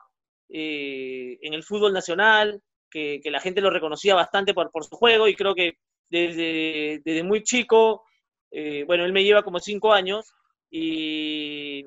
eh, 0.48 1.36
en 1.42 1.52
el 1.52 1.64
fútbol 1.64 1.92
nacional, 1.92 2.62
que, 2.88 3.20
la 3.24 3.40
gente 3.40 3.60
lo 3.60 3.70
reconocía 3.70 4.14
bastante 4.14 4.54
por, 4.54 4.70
por 4.70 4.84
su 4.84 4.94
juego 4.94 5.26
y 5.26 5.34
creo 5.34 5.56
que 5.56 5.78
desde, 6.10 7.00
desde 7.04 7.22
muy 7.22 7.42
chico 7.42 8.04
eh, 8.50 8.84
bueno, 8.86 9.04
él 9.04 9.12
me 9.12 9.22
lleva 9.22 9.42
como 9.42 9.60
cinco 9.60 9.92
años 9.92 10.32
y 10.70 11.84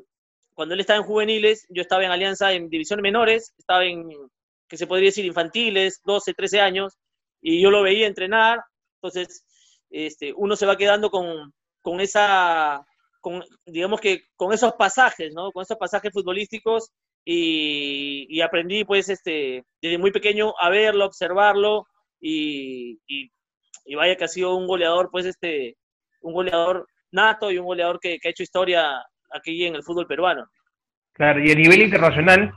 cuando 0.53 0.73
él 0.73 0.79
estaba 0.79 0.99
en 0.99 1.05
juveniles, 1.05 1.65
yo 1.69 1.81
estaba 1.81 2.03
en 2.05 2.11
Alianza 2.11 2.53
en 2.53 2.69
divisiones 2.69 3.03
menores, 3.03 3.53
estaba 3.57 3.85
en, 3.85 4.09
que 4.67 4.77
se 4.77 4.87
podría 4.87 5.07
decir, 5.07 5.25
infantiles, 5.25 6.01
12, 6.05 6.33
13 6.33 6.61
años, 6.61 6.97
y 7.41 7.61
yo 7.61 7.71
lo 7.71 7.81
veía 7.81 8.07
entrenar, 8.07 8.61
entonces 8.97 9.45
este, 9.89 10.33
uno 10.35 10.55
se 10.55 10.65
va 10.65 10.77
quedando 10.77 11.09
con, 11.09 11.53
con 11.81 11.99
esa, 11.99 12.85
con, 13.19 13.43
digamos 13.65 13.99
que 13.99 14.23
con 14.35 14.53
esos 14.53 14.73
pasajes, 14.73 15.33
¿no? 15.33 15.51
Con 15.51 15.63
esos 15.63 15.77
pasajes 15.77 16.11
futbolísticos 16.13 16.91
y, 17.25 18.27
y 18.29 18.41
aprendí 18.41 18.85
pues 18.85 19.09
este, 19.09 19.65
desde 19.81 19.97
muy 19.97 20.11
pequeño 20.11 20.53
a 20.59 20.69
verlo, 20.69 21.05
observarlo 21.05 21.87
y, 22.21 22.99
y, 23.07 23.31
y, 23.85 23.95
vaya 23.95 24.15
que 24.15 24.25
ha 24.25 24.27
sido 24.27 24.55
un 24.55 24.67
goleador 24.67 25.09
pues 25.11 25.25
este, 25.25 25.77
un 26.21 26.33
goleador 26.33 26.87
nato 27.11 27.51
y 27.51 27.57
un 27.57 27.65
goleador 27.65 27.99
que, 27.99 28.19
ha 28.23 28.29
hecho 28.29 28.43
historia 28.43 29.03
aquí 29.31 29.65
en 29.65 29.75
el 29.75 29.83
fútbol 29.83 30.07
peruano. 30.07 30.45
Claro, 31.13 31.43
y 31.43 31.51
a 31.51 31.55
nivel 31.55 31.81
internacional. 31.81 32.51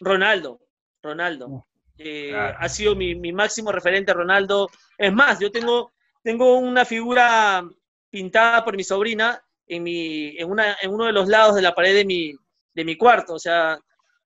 Ronaldo, 0.00 0.60
Ronaldo. 1.02 1.66
Eh, 1.98 2.34
ha 2.34 2.68
sido 2.68 2.94
mi, 2.94 3.32
máximo 3.32 3.72
referente, 3.72 4.12
Ronaldo. 4.12 4.68
Es 4.98 5.12
más, 5.12 5.38
yo 5.38 5.50
tengo, 5.50 5.92
tengo 6.22 6.58
una 6.58 6.84
figura 6.84 7.62
pintada 8.10 8.64
por 8.64 8.76
mi 8.76 8.84
sobrina 8.84 9.40
en, 9.66 9.82
mi, 9.82 10.36
en, 10.38 10.50
una, 10.50 10.76
en 10.82 10.90
uno 10.90 11.06
de 11.06 11.12
los 11.12 11.28
lados 11.28 11.54
de 11.54 11.62
la 11.62 11.74
pared 11.74 11.94
de 11.94 12.04
mi, 12.04 12.34
de 12.74 12.84
mi 12.84 12.96
cuarto. 12.96 13.34
O 13.34 13.38
sea, 13.38 13.78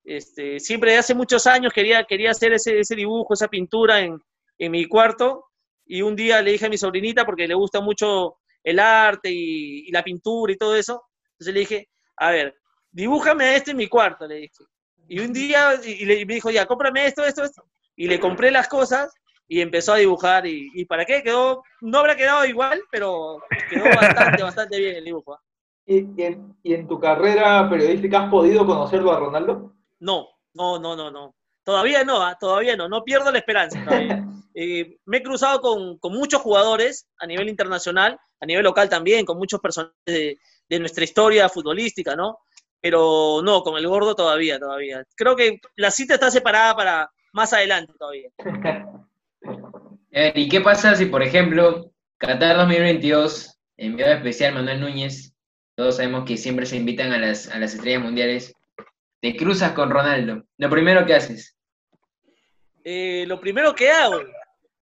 este, 0.05 0.59
siempre 0.59 0.93
de 0.93 0.99
hace 0.99 1.15
muchos 1.15 1.47
años 1.47 1.73
quería, 1.73 2.05
quería 2.05 2.31
hacer 2.31 2.53
ese, 2.53 2.81
ese 2.81 2.95
dibujo, 2.95 3.35
esa 3.35 3.49
pintura 3.49 4.01
en, 4.01 4.19
en 4.59 4.73
mi 4.73 4.87
cuarto. 4.87 5.45
Y 5.87 6.03
un 6.03 6.17
día 6.17 6.43
le 6.43 6.53
dije 6.53 6.67
a 6.67 6.71
mi 6.71 6.79
sobrinita, 6.79 7.25
porque 7.25 7.47
le 7.47 7.55
gusta 7.55 7.81
mucho 7.81 8.37
el 8.63 8.81
arte 8.81 9.31
y, 9.31 9.91
la 9.93 10.03
pintura 10.03 10.53
y 10.53 10.57
todo 10.57 10.75
eso. 10.75 11.05
Entonces 11.33 11.55
le 11.55 11.61
dije, 11.61 11.89
a 12.17 12.31
ver, 12.31 12.55
dibújame 12.91 13.55
esto 13.55 13.71
en 13.71 13.77
mi 13.77 13.89
cuarto, 13.89 14.27
le 14.27 14.37
dije. 14.37 14.65
Y 15.09 15.21
un 15.21 15.33
día, 15.33 15.81
y, 15.85 16.05
le, 16.05 16.27
me 16.27 16.35
dijo, 16.35 16.51
ya, 16.51 16.67
cómprame 16.67 17.07
esto, 17.07 17.25
esto, 17.25 17.45
esto. 17.45 17.65
Y 17.95 18.09
le 18.09 18.19
compré 18.19 18.51
las 18.51 18.69
cosas 18.69 19.13
y 19.47 19.61
empezó 19.61 19.93
a 19.93 19.99
dibujar 19.99 20.47
y, 20.47 20.71
y 20.75 20.85
para 20.85 21.05
qué 21.05 21.23
quedó, 21.23 21.63
no 21.81 21.99
habrá 21.99 22.17
quedado 22.17 22.45
igual, 22.45 22.83
pero 22.91 23.41
quedó 23.71 23.85
bastante, 24.35 24.43
bastante 24.43 24.79
bien 24.79 24.97
el 24.97 25.05
dibujo. 25.05 25.35
¿ah? 25.35 25.41
¿Y, 25.87 25.99
y 26.21 26.23
en, 26.25 26.57
y 26.65 26.75
en 26.75 26.89
tu 26.89 26.99
carrera 26.99 27.71
periodística 27.71 28.25
has 28.25 28.31
podido 28.31 28.67
conocerlo 28.67 29.13
a 29.13 29.21
Ronaldo? 29.21 29.73
No, 30.01 30.27
no, 30.53 30.81
no, 30.81 30.97
no, 30.97 31.11
no. 31.13 31.35
Todavía 31.67 32.05
no, 32.05 32.23
¿ah? 32.23 32.39
todavía 32.39 32.77
no, 32.77 32.89
no 32.89 33.03
pierdo 33.03 33.33
la 33.33 33.39
esperanza 33.39 33.85
todavía. 33.85 34.25
Eh, 34.59 34.97
me 35.05 35.19
he 35.19 35.23
cruzado 35.23 35.61
con, 35.61 35.99
con 35.99 36.15
muchos 36.15 36.41
jugadores 36.41 37.07
a 37.19 37.27
nivel 37.27 37.51
internacional, 37.51 38.19
a 38.41 38.47
nivel 38.47 38.65
local 38.65 38.89
también, 38.89 39.27
con 39.27 39.37
muchos 39.37 39.61
personajes 39.61 39.93
de, 40.07 40.39
de 40.67 40.79
nuestra 40.79 41.05
historia 41.05 41.51
futbolística, 41.51 42.17
¿no? 42.17 42.39
Pero 42.81 43.43
no, 43.45 43.61
con 43.61 43.77
el 43.77 43.87
gordo 43.87 44.15
todavía, 44.15 44.59
todavía. 44.59 45.05
Creo 45.15 45.37
que 45.37 45.61
la 45.77 45.91
cita 45.91 46.15
está 46.15 46.31
separada 46.31 46.75
para 46.75 47.11
más 47.35 47.53
adelante 47.53 47.93
todavía. 47.99 48.31
Eh, 50.19 50.33
¿Y 50.35 50.49
qué 50.49 50.63
pasa 50.63 50.95
si, 50.95 51.05
por 51.05 51.23
ejemplo, 51.23 51.93
Qatar 52.17 52.57
2022, 52.57 53.59
enviado 53.77 54.15
especial 54.15 54.55
Manuel 54.55 54.81
Núñez, 54.81 55.35
todos 55.75 55.97
sabemos 55.97 56.25
que 56.25 56.39
siempre 56.39 56.65
se 56.65 56.79
invitan 56.79 57.13
a 57.13 57.19
las, 57.19 57.49
a 57.49 57.59
las 57.59 57.75
estrellas 57.75 58.03
mundiales, 58.03 58.55
te 59.21 59.37
cruzas 59.37 59.73
con 59.73 59.91
Ronaldo? 59.91 60.45
Lo 60.57 60.71
primero 60.71 61.05
que 61.05 61.17
haces. 61.17 61.56
Eh, 62.89 63.25
lo 63.27 63.41
primero 63.41 63.75
que 63.75 63.91
hago, 63.91 64.21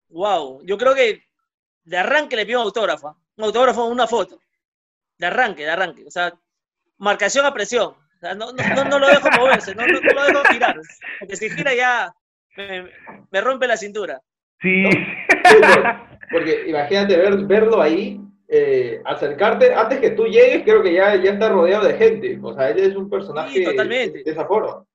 wow, 0.08 0.62
yo 0.64 0.78
creo 0.78 0.94
que 0.94 1.22
de 1.84 1.98
arranque 1.98 2.34
le 2.34 2.46
pido 2.46 2.60
un 2.60 2.64
autógrafo, 2.64 3.08
¿ah? 3.08 3.16
un 3.36 3.44
autógrafo, 3.44 3.84
una 3.84 4.06
foto, 4.06 4.40
de 5.18 5.26
arranque, 5.26 5.64
de 5.64 5.70
arranque, 5.70 6.06
o 6.06 6.10
sea, 6.10 6.32
marcación 6.96 7.44
a 7.44 7.52
presión, 7.52 7.88
o 7.88 8.18
sea, 8.18 8.34
no, 8.34 8.52
no, 8.52 8.74
no, 8.74 8.84
no 8.84 8.98
lo 8.98 9.06
dejo 9.06 9.28
moverse, 9.38 9.74
no, 9.74 9.86
no, 9.86 10.00
no 10.00 10.12
lo 10.14 10.24
dejo 10.24 10.44
girar, 10.44 10.80
porque 11.18 11.36
si 11.36 11.50
gira 11.50 11.74
ya 11.74 12.14
me, 12.56 12.90
me 13.30 13.40
rompe 13.42 13.66
la 13.66 13.76
cintura. 13.76 14.22
Sí. 14.62 14.84
Porque 16.30 16.68
imagínate 16.68 17.18
ver, 17.18 17.36
verlo 17.44 17.82
ahí, 17.82 18.18
eh, 18.48 19.02
acercarte, 19.04 19.74
antes 19.74 20.00
que 20.00 20.10
tú 20.12 20.24
llegues, 20.24 20.62
creo 20.62 20.82
que 20.82 20.94
ya, 20.94 21.16
ya 21.16 21.32
está 21.32 21.50
rodeado 21.50 21.86
de 21.86 21.98
gente. 21.98 22.38
O 22.42 22.54
sea, 22.54 22.70
él 22.70 22.78
es 22.78 22.96
un 22.96 23.10
personaje 23.10 23.52
Sí, 23.52 23.64
totalmente. 23.64 24.22
de 24.22 24.30
esa 24.30 24.46
forma. 24.46 24.86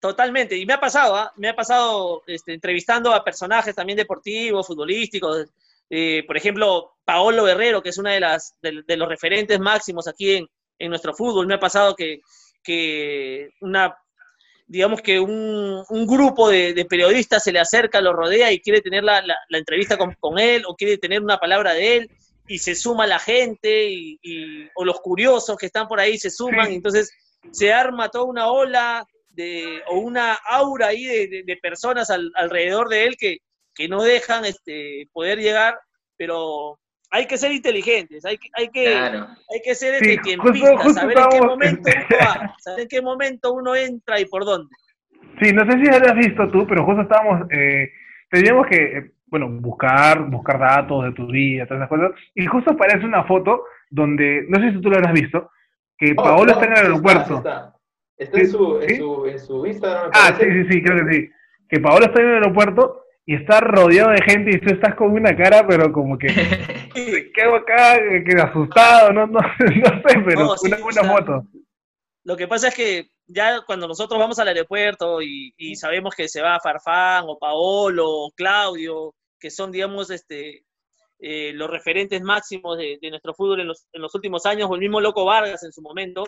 Totalmente, 0.00 0.56
y 0.56 0.64
me 0.64 0.74
ha 0.74 0.80
pasado, 0.80 1.16
¿ah? 1.16 1.32
me 1.36 1.48
ha 1.48 1.56
pasado 1.56 2.22
este, 2.28 2.54
entrevistando 2.54 3.12
a 3.12 3.24
personajes 3.24 3.74
también 3.74 3.96
deportivos, 3.96 4.66
futbolísticos, 4.66 5.46
eh, 5.90 6.22
por 6.24 6.36
ejemplo, 6.36 6.92
Paolo 7.04 7.44
Guerrero, 7.44 7.82
que 7.82 7.88
es 7.88 7.98
una 7.98 8.12
de 8.12 8.20
las 8.20 8.54
de, 8.62 8.96
los 8.96 9.08
referentes 9.08 9.58
máximos 9.58 10.06
aquí 10.06 10.36
en, 10.36 10.48
en 10.78 10.90
nuestro 10.90 11.14
fútbol, 11.14 11.48
me 11.48 11.54
ha 11.54 11.60
pasado 11.60 11.96
que, 11.96 12.20
que 12.62 13.50
una, 13.60 13.96
digamos 14.68 15.02
que 15.02 15.18
un, 15.18 15.82
un 15.88 16.06
grupo 16.06 16.48
de, 16.48 16.86
periodistas 16.88 17.42
se 17.42 17.50
le 17.50 17.58
acerca, 17.58 18.00
lo 18.00 18.12
rodea 18.12 18.52
y 18.52 18.60
quiere 18.60 18.80
tener 18.80 19.02
la, 19.02 19.20
la, 19.22 19.58
entrevista 19.58 19.96
con, 19.96 20.14
con 20.20 20.38
él, 20.38 20.62
o 20.68 20.76
quiere 20.76 20.98
tener 20.98 21.22
una 21.22 21.38
palabra 21.38 21.74
de 21.74 21.96
él, 21.96 22.10
y 22.46 22.58
se 22.58 22.76
suma 22.76 23.06
la 23.06 23.18
gente, 23.18 23.90
y, 23.90 24.68
o 24.76 24.84
los 24.84 25.00
curiosos 25.00 25.56
que 25.56 25.66
están 25.66 25.88
por 25.88 25.98
ahí 25.98 26.18
se 26.18 26.30
suman, 26.30 26.70
y 26.70 26.76
entonces 26.76 27.10
se 27.50 27.72
arma 27.72 28.10
toda 28.10 28.24
una 28.24 28.48
ola 28.48 29.06
de, 29.38 29.82
o 29.86 29.98
una 30.00 30.34
aura 30.50 30.88
ahí 30.88 31.04
de, 31.04 31.28
de- 31.28 31.42
de 31.46 31.56
personas 31.58 32.10
al- 32.10 32.32
alrededor 32.34 32.88
de 32.88 33.04
él 33.06 33.16
que, 33.16 33.38
que 33.74 33.88
no 33.88 34.02
dejan 34.02 34.44
este, 34.44 35.06
poder 35.12 35.38
llegar, 35.38 35.78
pero 36.16 36.78
hay 37.10 37.26
que 37.26 37.38
ser 37.38 37.52
inteligentes, 37.52 38.24
hay 38.24 38.36
que, 38.36 38.48
hay 38.52 38.68
que, 38.68 38.84
Claro. 38.84 39.28
hay 39.52 39.60
que 39.64 39.74
ser 39.76 39.94
Sí, 40.02 40.10
este, 40.10 40.22
tiempistas, 40.22 40.70
justo- 40.70 40.82
justo 40.82 41.00
saber 41.00 41.18
en 41.18 41.28
qué 41.30 41.40
momento 41.40 41.82
uno 41.88 42.18
va, 42.26 42.54
saber 42.58 42.80
en 42.82 42.88
qué 42.88 43.00
momento 43.00 43.52
uno 43.54 43.74
entra 43.76 44.18
y 44.20 44.24
por 44.26 44.44
dónde. 44.44 44.74
Sí, 45.40 45.52
no 45.52 45.64
sé 45.70 45.72
si 45.78 45.84
lo 45.84 45.94
has 46.08 46.16
visto 46.16 46.50
tú, 46.50 46.66
pero 46.66 46.84
justo 46.84 47.02
estábamos, 47.02 47.46
eh, 47.52 47.88
teníamos 48.30 48.66
que, 48.66 48.76
eh, 48.98 49.10
bueno, 49.26 49.48
buscar, 49.48 50.28
buscar 50.28 50.58
datos 50.58 51.04
de 51.04 51.12
tu 51.12 51.30
día, 51.30 51.64
todas 51.66 51.80
esas 51.82 51.88
cosas, 51.88 52.10
y 52.34 52.44
justo 52.46 52.72
aparece 52.72 53.06
una 53.06 53.22
foto 53.24 53.62
donde, 53.88 54.44
no 54.48 54.58
sé 54.60 54.72
si 54.72 54.80
tú 54.80 54.90
lo 54.90 54.96
habrás 54.96 55.12
visto, 55.12 55.50
que 55.96 56.12
No, 56.14 56.22
Paolo 56.24 56.46
no, 56.46 56.52
está 56.52 56.64
en 56.66 56.72
el 56.72 56.78
sí 56.78 56.82
aeropuerto. 56.84 57.36
Está, 57.38 57.50
está. 57.56 57.77
Está 58.18 58.40
en, 58.40 58.50
su, 58.50 58.80
en, 58.80 58.96
su, 58.96 59.26
en 59.26 59.38
su 59.38 59.66
Instagram. 59.66 60.10
Ah, 60.12 60.28
sí, 60.28 60.44
parece. 60.44 60.64
sí, 60.64 60.72
sí, 60.72 60.82
creo 60.82 61.06
que 61.06 61.14
sí. 61.14 61.30
Que 61.68 61.80
Paolo 61.80 62.06
está 62.06 62.20
en 62.20 62.28
el 62.28 62.34
aeropuerto 62.34 63.04
y 63.26 63.34
está 63.34 63.60
rodeado 63.60 64.10
de 64.10 64.22
gente 64.22 64.50
y 64.52 64.60
tú 64.60 64.70
estás 64.70 64.94
con 64.94 65.12
una 65.12 65.36
cara, 65.36 65.66
pero 65.66 65.92
como 65.92 66.16
que, 66.16 66.28
¿qué 67.34 67.42
hago 67.42 67.56
acá? 67.56 67.98
Que 68.24 68.40
asustado, 68.40 69.12
no, 69.12 69.26
no, 69.26 69.40
no 69.58 70.02
sé, 70.08 70.18
pero 70.24 70.44
No, 70.44 70.56
sí, 70.56 70.66
una 70.66 70.78
o 70.78 70.82
buena 70.82 71.02
sea, 71.02 71.10
foto. 71.12 71.44
Lo 72.24 72.36
que 72.36 72.48
pasa 72.48 72.68
es 72.68 72.74
que 72.74 73.10
ya 73.26 73.60
cuando 73.66 73.86
nosotros 73.86 74.18
vamos 74.18 74.38
al 74.38 74.48
aeropuerto 74.48 75.22
y, 75.22 75.52
y 75.56 75.76
sabemos 75.76 76.14
que 76.14 76.28
se 76.28 76.40
va 76.40 76.58
Farfán 76.60 77.24
o 77.28 77.38
Paolo 77.38 78.08
o 78.08 78.30
Claudio, 78.32 79.14
que 79.38 79.50
son, 79.50 79.70
digamos, 79.70 80.10
este, 80.10 80.64
eh, 81.20 81.52
los 81.52 81.68
referentes 81.68 82.22
máximos 82.22 82.78
de, 82.78 82.98
de 83.00 83.10
nuestro 83.10 83.34
fútbol 83.34 83.60
en 83.60 83.68
los, 83.68 83.86
en 83.92 84.02
los 84.02 84.14
últimos 84.14 84.46
años, 84.46 84.68
o 84.70 84.74
el 84.74 84.80
mismo 84.80 85.00
Loco 85.00 85.24
Vargas 85.24 85.62
en 85.64 85.72
su 85.72 85.82
momento, 85.82 86.24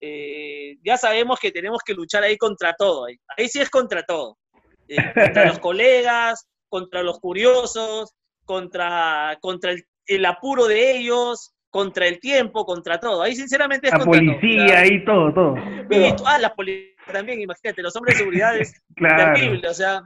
eh, 0.00 0.76
ya 0.84 0.96
sabemos 0.96 1.38
que 1.38 1.50
tenemos 1.50 1.80
que 1.84 1.94
luchar 1.94 2.22
ahí 2.22 2.36
contra 2.36 2.74
todo. 2.74 3.06
Ahí, 3.06 3.16
ahí 3.36 3.48
sí 3.48 3.60
es 3.60 3.70
contra 3.70 4.02
todo. 4.02 4.38
Eh, 4.88 4.96
contra 5.14 5.46
los 5.46 5.58
colegas, 5.60 6.46
contra 6.68 7.02
los 7.02 7.18
curiosos, 7.20 8.14
contra, 8.44 9.36
contra 9.40 9.72
el, 9.72 9.84
el 10.06 10.24
apuro 10.24 10.66
de 10.66 10.92
ellos, 10.98 11.52
contra 11.70 12.06
el 12.06 12.18
tiempo, 12.20 12.64
contra 12.64 12.98
todo. 12.98 13.22
Ahí 13.22 13.34
sinceramente 13.34 13.88
es 13.88 13.92
La 13.92 13.98
contra 14.00 14.20
todo. 14.20 14.40
Policía 14.40 14.68
sea, 14.68 14.80
ahí, 14.80 15.04
todo, 15.04 15.32
todo. 15.32 15.56
Y, 15.90 16.14
ah, 16.24 16.38
la 16.38 16.54
policía 16.54 16.94
también, 17.12 17.40
imagínate, 17.40 17.82
los 17.82 17.94
hombres 17.96 18.14
de 18.14 18.18
seguridad 18.18 18.56
es 18.56 18.72
Claro. 18.96 19.34
terrible, 19.34 19.68
o 19.68 19.74
sea, 19.74 20.02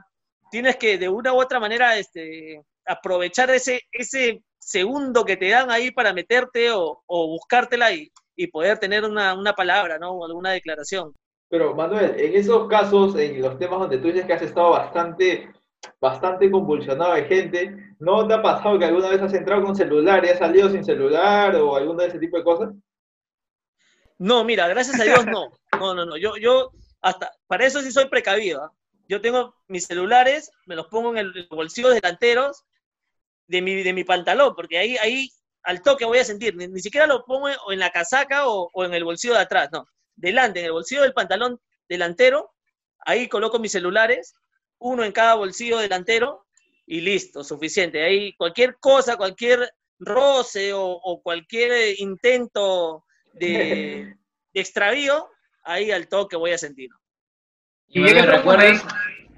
tienes 0.51 0.75
que 0.75 0.97
de 0.97 1.09
una 1.09 1.33
u 1.33 1.41
otra 1.41 1.59
manera 1.59 1.97
este, 1.97 2.61
aprovechar 2.85 3.49
ese, 3.49 3.81
ese 3.91 4.41
segundo 4.59 5.25
que 5.25 5.37
te 5.37 5.49
dan 5.49 5.71
ahí 5.71 5.91
para 5.91 6.13
meterte 6.13 6.71
o, 6.71 7.01
o 7.05 7.27
buscártela 7.27 7.91
y, 7.91 8.11
y 8.35 8.47
poder 8.47 8.79
tener 8.79 9.03
una, 9.03 9.33
una 9.33 9.53
palabra, 9.53 9.97
¿no? 9.99 10.11
O 10.11 10.25
alguna 10.25 10.51
declaración. 10.51 11.13
Pero 11.49 11.75
Manuel, 11.75 12.19
en 12.19 12.33
esos 12.33 12.67
casos, 12.67 13.15
en 13.15 13.41
los 13.41 13.59
temas 13.59 13.79
donde 13.79 13.99
tú 13.99 14.07
dices 14.07 14.25
que 14.25 14.33
has 14.33 14.41
estado 14.41 14.71
bastante, 14.71 15.51
bastante 16.01 16.49
convulsionado 16.49 17.13
de 17.13 17.25
gente, 17.25 17.95
¿no 17.99 18.27
te 18.27 18.33
ha 18.33 18.41
pasado 18.41 18.79
que 18.79 18.85
alguna 18.85 19.09
vez 19.09 19.21
has 19.21 19.33
entrado 19.33 19.63
con 19.63 19.75
celular 19.75 20.25
y 20.25 20.29
has 20.29 20.39
salido 20.39 20.69
sin 20.69 20.83
celular 20.83 21.55
o 21.55 21.75
alguna 21.75 22.03
de 22.03 22.09
ese 22.09 22.19
tipo 22.19 22.37
de 22.37 22.43
cosas? 22.43 22.73
No, 24.17 24.43
mira, 24.43 24.67
gracias 24.67 24.99
a 24.99 25.03
Dios 25.03 25.25
no. 25.25 25.51
No, 25.79 25.93
no, 25.93 26.05
no. 26.05 26.17
Yo, 26.17 26.37
yo 26.37 26.71
hasta, 27.01 27.31
para 27.47 27.65
eso 27.65 27.81
sí 27.81 27.91
soy 27.91 28.07
precavido. 28.07 28.63
¿ah? 28.63 28.71
Yo 29.07 29.21
tengo 29.21 29.53
mis 29.67 29.85
celulares, 29.85 30.51
me 30.65 30.75
los 30.75 30.87
pongo 30.87 31.11
en 31.11 31.17
el, 31.17 31.31
los 31.33 31.49
bolsillos 31.49 31.93
delanteros 31.93 32.63
de 33.47 33.61
mi, 33.61 33.83
de 33.83 33.93
mi 33.93 34.03
pantalón, 34.03 34.55
porque 34.55 34.77
ahí, 34.77 34.97
ahí 34.97 35.29
al 35.63 35.81
toque 35.81 36.05
voy 36.05 36.19
a 36.19 36.23
sentir. 36.25 36.55
Ni, 36.55 36.67
ni 36.67 36.79
siquiera 36.79 37.07
lo 37.07 37.23
pongo 37.25 37.49
en, 37.49 37.55
o 37.65 37.71
en 37.71 37.79
la 37.79 37.91
casaca 37.91 38.47
o, 38.47 38.69
o 38.73 38.85
en 38.85 38.93
el 38.93 39.03
bolsillo 39.03 39.33
de 39.33 39.39
atrás, 39.41 39.69
no. 39.71 39.85
Delante, 40.15 40.59
en 40.59 40.67
el 40.67 40.71
bolsillo 40.71 41.01
del 41.01 41.13
pantalón 41.13 41.59
delantero, 41.89 42.51
ahí 42.99 43.27
coloco 43.27 43.59
mis 43.59 43.71
celulares, 43.71 44.35
uno 44.79 45.03
en 45.03 45.11
cada 45.11 45.35
bolsillo 45.35 45.77
delantero 45.79 46.45
y 46.85 47.01
listo, 47.01 47.43
suficiente. 47.43 48.03
Ahí 48.03 48.33
cualquier 48.35 48.77
cosa, 48.79 49.17
cualquier 49.17 49.71
roce 49.99 50.73
o, 50.73 50.83
o 50.85 51.21
cualquier 51.21 51.99
intento 51.99 53.05
de, 53.33 54.15
de 54.53 54.61
extravío, 54.61 55.29
ahí 55.63 55.91
al 55.91 56.07
toque 56.07 56.35
voy 56.35 56.51
a 56.51 56.57
sentir. 56.57 56.89
Y. 57.87 58.01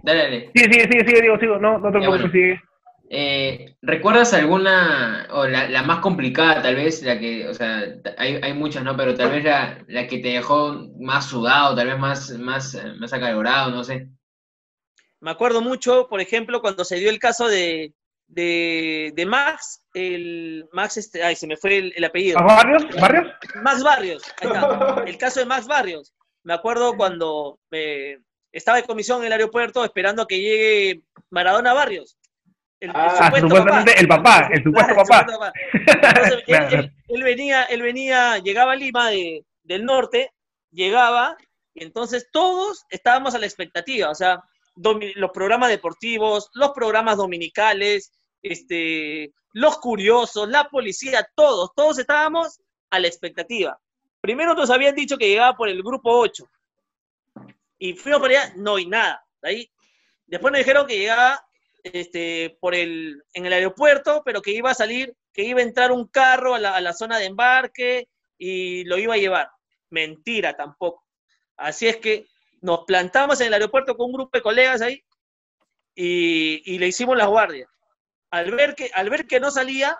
Dale, 0.03 0.23
dale. 0.23 0.51
Sigue, 0.53 0.73
sigue, 0.73 0.87
sigue, 0.87 1.05
sigue, 1.07 1.21
digo, 1.21 1.39
sigo. 1.39 1.57
No, 1.57 1.77
no 1.79 1.91
te 1.91 1.99
preocupes, 1.99 2.31
bueno. 2.31 2.61
Eh, 3.09 3.75
¿recuerdas 3.81 4.33
alguna, 4.33 5.27
o 5.31 5.45
la, 5.45 5.69
la 5.69 5.83
más 5.83 5.99
complicada 5.99 6.61
tal 6.61 6.75
vez, 6.75 7.03
la 7.03 7.19
que, 7.19 7.47
o 7.47 7.53
sea, 7.53 7.83
hay, 8.17 8.39
hay 8.41 8.53
muchas, 8.53 8.83
¿no? 8.83 8.97
Pero 8.97 9.15
tal 9.15 9.31
vez 9.31 9.43
la, 9.43 9.83
la 9.87 10.07
que 10.07 10.17
te 10.17 10.29
dejó 10.29 10.89
más 10.99 11.27
sudado, 11.27 11.75
tal 11.75 11.87
vez 11.87 11.99
más, 11.99 12.31
más, 12.31 12.77
más 12.97 13.13
acalorado, 13.13 13.71
no 13.71 13.83
sé. 13.83 14.09
Me 15.19 15.31
acuerdo 15.31 15.61
mucho, 15.61 16.07
por 16.09 16.19
ejemplo, 16.19 16.61
cuando 16.61 16.83
se 16.83 16.97
dio 16.97 17.09
el 17.09 17.19
caso 17.19 17.47
de, 17.47 17.93
de, 18.27 19.11
de 19.15 19.25
Max, 19.25 19.83
el 19.93 20.67
Max, 20.71 20.97
este, 20.97 21.23
ay, 21.23 21.35
se 21.35 21.47
me 21.47 21.57
fue 21.57 21.77
el, 21.77 21.93
el 21.95 22.03
apellido. 22.03 22.39
¿A 22.39 22.43
Barrios? 22.43 22.85
¿Barrios? 22.99 23.27
Max 23.61 23.83
Barrios, 23.83 24.23
ahí 24.41 24.47
está. 24.47 25.03
El 25.07 25.17
caso 25.17 25.39
de 25.39 25.45
Max 25.45 25.67
Barrios. 25.67 26.13
Me 26.43 26.53
acuerdo 26.53 26.95
cuando 26.95 27.59
eh, 27.71 28.19
estaba 28.51 28.77
de 28.77 28.83
comisión 28.83 29.21
en 29.21 29.27
el 29.27 29.33
aeropuerto 29.33 29.83
esperando 29.83 30.21
a 30.21 30.27
que 30.27 30.39
llegue 30.39 31.01
Maradona 31.29 31.73
Barrios. 31.73 32.17
El, 32.85 32.91
el 32.91 32.95
Ah, 32.95 33.31
supuestamente 33.39 33.99
el 33.99 34.07
papá, 34.07 34.49
el 34.51 34.63
supuesto 34.63 34.93
Claro, 34.93 35.01
el 35.01 35.07
papá. 35.07 35.19
supuesto 35.19 35.39
papá. 35.39 35.53
Entonces, 36.09 36.33
él, 36.37 36.43
Claro. 36.45 36.79
él- 36.79 36.93
él 37.07 37.23
venía, 37.23 37.63
él 37.63 37.81
venía, 37.81 38.37
llegaba 38.39 38.71
a 38.73 38.75
Lima 38.75 39.09
de- 39.09 39.45
del 39.63 39.85
norte, 39.85 40.31
llegaba, 40.71 41.37
y 41.73 41.83
entonces 41.83 42.29
todos 42.31 42.85
estábamos 42.89 43.35
a 43.35 43.39
la 43.39 43.45
expectativa, 43.45 44.09
o 44.09 44.15
sea, 44.15 44.41
los 44.75 45.31
programas 45.31 45.69
deportivos, 45.69 46.49
los 46.53 46.71
programas 46.71 47.17
dominicales, 47.17 48.11
este, 48.41 49.31
los 49.53 49.77
curiosos, 49.79 50.49
la 50.49 50.65
policía, 50.69 51.27
todos, 51.35 51.71
todos 51.75 51.97
estábamos 51.99 52.59
a 52.91 52.99
la 52.99 53.07
expectativa. 53.07 53.79
Primero 54.21 54.53
nos 54.53 54.69
habían 54.69 54.95
dicho 54.95 55.17
que 55.17 55.27
llegaba 55.29 55.55
por 55.55 55.69
el 55.69 55.81
grupo 55.81 56.11
8, 56.11 56.45
y 57.79 57.93
fuimos 57.93 58.21
para 58.21 58.41
allá, 58.41 58.53
no 58.57 58.75
hay 58.75 58.85
nada. 58.85 59.23
Ahí, 59.41 59.69
después 60.27 60.51
nos 60.51 60.59
dijeron 60.59 60.87
que 60.87 60.97
llegaba 60.97 61.45
este, 61.93 62.57
por 62.59 62.75
el, 62.75 63.23
en 63.33 63.45
el 63.45 63.53
aeropuerto, 63.53 64.21
pero 64.25 64.41
que 64.41 64.51
iba 64.51 64.71
a 64.71 64.75
salir, 64.75 65.15
que 65.33 65.43
iba 65.43 65.59
a 65.59 65.63
entrar 65.63 65.91
un 65.91 66.07
carro 66.07 66.55
a 66.55 66.59
la, 66.59 66.75
a 66.75 66.81
la 66.81 66.93
zona 66.93 67.17
de 67.17 67.25
embarque 67.25 68.07
y 68.37 68.83
lo 68.85 68.97
iba 68.97 69.13
a 69.13 69.17
llevar. 69.17 69.49
Mentira 69.89 70.55
tampoco. 70.55 71.03
Así 71.57 71.87
es 71.87 71.97
que 71.97 72.25
nos 72.61 72.85
plantamos 72.85 73.39
en 73.41 73.47
el 73.47 73.53
aeropuerto 73.53 73.95
con 73.95 74.07
un 74.07 74.13
grupo 74.13 74.37
de 74.37 74.41
colegas 74.41 74.81
ahí 74.81 75.03
y, 75.95 76.77
le 76.77 76.87
hicimos 76.87 77.17
las 77.17 77.27
guardias. 77.27 77.69
Al 78.31 78.51
ver, 78.51 78.75
que, 78.75 78.89
al 78.93 79.09
ver 79.09 79.27
que 79.27 79.39
no 79.39 79.51
salía, 79.51 79.97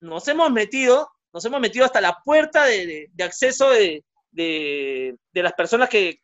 nos 0.00 0.26
hemos 0.28 0.50
metido, 0.50 1.10
nos 1.32 1.44
hemos 1.44 1.60
metido 1.60 1.84
hasta 1.84 2.00
la 2.00 2.16
puerta 2.24 2.64
de, 2.64 3.10
acceso 3.22 3.70
de, 3.70 4.04
las 5.32 5.52
personas 5.52 5.88
que, 5.88 6.20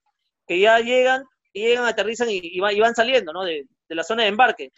ya 0.48 0.78
llegan, 0.78 1.24
llegan, 1.52 1.86
aterrizan 1.86 2.28
y, 2.30 2.58
van, 2.60 2.94
saliendo, 2.94 3.32
¿no? 3.32 3.44
De, 3.44 3.66
la 3.88 4.04
zona 4.04 4.22
de 4.22 4.30
embarque. 4.30 4.72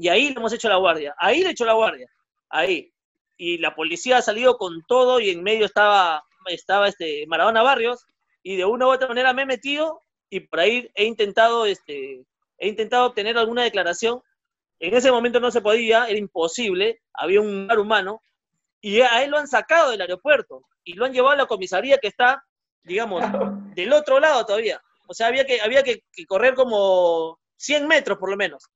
Y 0.00 0.08
ahí 0.08 0.30
le 0.30 0.36
hemos 0.40 0.52
hecho 0.52 0.68
la 0.68 0.76
guardia. 0.76 1.14
Ahí 1.18 1.42
le 1.42 1.50
hecho 1.50 1.64
la 1.64 1.74
guardia. 1.74 2.08
Ahí. 2.48 2.92
Y 3.36 3.58
la 3.58 3.74
policía 3.74 4.18
ha 4.18 4.22
salido 4.22 4.56
con 4.56 4.82
todo 4.86 5.20
y 5.20 5.30
en 5.30 5.42
medio 5.42 5.66
estaba, 5.66 6.24
estaba 6.46 6.88
este 6.88 7.26
Maradona 7.26 7.62
Barrios. 7.62 8.06
Y 8.42 8.56
de 8.56 8.64
una 8.64 8.86
u 8.86 8.90
otra 8.90 9.08
manera 9.08 9.34
me 9.34 9.42
he 9.42 9.46
metido 9.46 10.02
y 10.30 10.40
por 10.40 10.60
ahí 10.60 10.90
he 10.94 11.04
intentado 11.04 11.66
este, 11.66 12.24
he 12.58 12.68
intentado 12.68 13.06
obtener 13.06 13.36
alguna 13.36 13.64
declaración. 13.64 14.22
En 14.78 14.94
ese 14.94 15.12
momento 15.12 15.38
no 15.38 15.50
se 15.50 15.60
podía, 15.60 16.06
era 16.06 16.18
imposible, 16.18 17.02
había 17.12 17.42
un 17.42 17.66
mar 17.66 17.78
humano, 17.78 18.22
y 18.80 19.00
a 19.00 19.22
él 19.22 19.30
lo 19.30 19.36
han 19.36 19.48
sacado 19.48 19.90
del 19.90 20.00
aeropuerto 20.00 20.62
y 20.84 20.94
lo 20.94 21.04
han 21.04 21.12
llevado 21.12 21.34
a 21.34 21.36
la 21.36 21.46
comisaría 21.46 21.98
que 21.98 22.08
está, 22.08 22.42
digamos, 22.82 23.22
del 23.74 23.92
otro 23.92 24.20
lado 24.20 24.46
todavía. 24.46 24.80
O 25.06 25.12
sea, 25.12 25.26
había 25.26 25.44
que, 25.44 25.60
había 25.60 25.82
que, 25.82 26.02
correr 26.26 26.54
como 26.54 27.38
100 27.56 27.86
metros 27.86 28.16
por 28.16 28.30
lo 28.30 28.36
menos. 28.36 28.70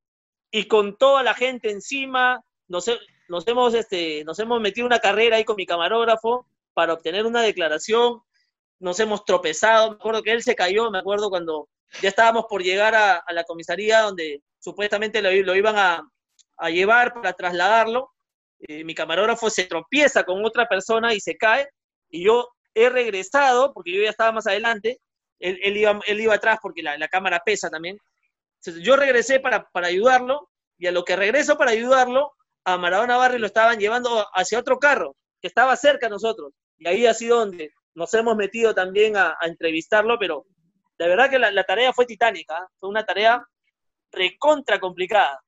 Y 0.56 0.68
con 0.68 0.96
toda 0.96 1.24
la 1.24 1.34
gente 1.34 1.68
encima, 1.68 2.40
nos, 2.68 2.88
nos, 3.26 3.48
hemos, 3.48 3.74
este, 3.74 4.22
nos 4.22 4.38
hemos 4.38 4.60
metido 4.60 4.86
una 4.86 5.00
carrera 5.00 5.36
ahí 5.36 5.44
con 5.44 5.56
mi 5.56 5.66
camarógrafo 5.66 6.46
para 6.74 6.92
obtener 6.92 7.26
una 7.26 7.42
declaración. 7.42 8.20
Nos 8.78 9.00
hemos 9.00 9.24
tropezado. 9.24 9.90
Me 9.90 9.96
acuerdo 9.96 10.22
que 10.22 10.30
él 10.30 10.44
se 10.44 10.54
cayó, 10.54 10.92
me 10.92 11.00
acuerdo 11.00 11.28
cuando 11.28 11.68
ya 12.00 12.08
estábamos 12.08 12.44
por 12.48 12.62
llegar 12.62 12.94
a, 12.94 13.24
la 13.32 13.42
comisaría 13.42 14.02
donde 14.02 14.42
supuestamente 14.60 15.20
lo, 15.20 15.56
iban 15.56 15.74
a, 15.76 16.08
llevar 16.70 17.14
para 17.14 17.32
trasladarlo. 17.32 18.12
Eh, 18.60 18.84
mi 18.84 18.94
camarógrafo 18.94 19.50
se 19.50 19.64
tropieza 19.64 20.22
con 20.22 20.44
otra 20.44 20.68
persona 20.68 21.14
y 21.14 21.18
se 21.18 21.36
cae, 21.36 21.66
y 22.10 22.26
yo 22.26 22.48
he 22.74 22.90
regresado, 22.90 23.72
porque 23.74 23.92
yo 23.92 24.04
ya 24.04 24.10
estaba 24.10 24.30
más 24.30 24.46
adelante, 24.46 25.00
él, 25.40 25.76
iba, 25.76 25.98
él 26.06 26.20
iba 26.20 26.34
atrás 26.34 26.60
porque 26.62 26.80
la, 26.80 27.08
cámara 27.08 27.42
pesa 27.44 27.68
también. 27.70 27.98
Yo 28.80 28.96
regresé 28.96 29.40
para, 29.40 29.68
ayudarlo, 29.74 30.50
y 30.78 30.86
a 30.86 30.92
lo 30.92 31.04
que 31.04 31.16
regreso 31.16 31.56
para 31.56 31.72
ayudarlo, 31.72 32.32
a 32.64 32.78
Maradona 32.78 33.16
Barrio 33.16 33.38
lo 33.38 33.46
estaban 33.46 33.78
llevando 33.78 34.26
hacia 34.34 34.58
otro 34.58 34.78
carro, 34.78 35.14
que 35.40 35.48
estaba 35.48 35.76
cerca 35.76 36.06
de 36.06 36.10
nosotros. 36.10 36.52
Y 36.78 36.88
ahí 36.88 37.06
ha 37.06 37.14
sido 37.14 37.38
donde 37.38 37.72
nos 37.94 38.12
hemos 38.14 38.36
metido 38.36 38.74
también 38.74 39.16
a, 39.16 39.36
a 39.40 39.46
entrevistarlo, 39.46 40.18
pero 40.18 40.46
de 40.98 41.08
verdad 41.08 41.30
que 41.30 41.38
la, 41.38 41.64
tarea 41.64 41.92
fue 41.92 42.06
titánica, 42.06 42.54
¿eh? 42.54 42.66
fue 42.78 42.88
una 42.88 43.04
tarea 43.04 43.42
recontra 44.12 44.78
complicada. 44.78 45.40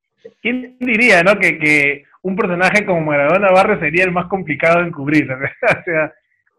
¿Quién 0.43 0.77
diría, 0.81 1.23
no, 1.23 1.39
que, 1.39 1.59
que 1.59 2.05
un 2.23 2.35
personaje 2.35 2.85
como 2.85 3.01
Maradona 3.01 3.53
Barrio 3.53 3.79
sería 3.79 4.05
el 4.05 4.13
más 4.13 4.27
complicado 4.27 4.81
de 4.81 4.89
encubrir? 4.89 5.31
o 5.33 5.85
sea, 5.85 6.13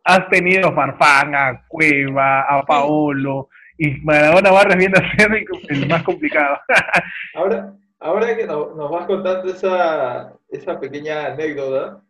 has 0.06 0.30
tenido 0.30 0.70
a 0.70 0.74
Farfán, 0.74 1.36
a 1.36 1.66
Cueva, 1.68 2.42
a 2.42 2.64
Paolo, 2.64 3.50
y 3.78 3.92
Maradona 4.02 4.52
Barrio 4.52 4.78
viene 4.78 4.98
a 4.98 5.16
ser 5.16 5.32
el, 5.70 5.88
más 5.88 6.04
complicado. 6.04 6.58
ahora, 7.36 7.74
ahora 8.00 8.36
que 8.36 8.46
nos, 8.46 8.92
vas 8.92 9.06
contando 9.06 9.52
esa, 9.52 10.34
esa 10.50 10.80
pequeña 10.80 11.28
anécdota, 11.28 12.02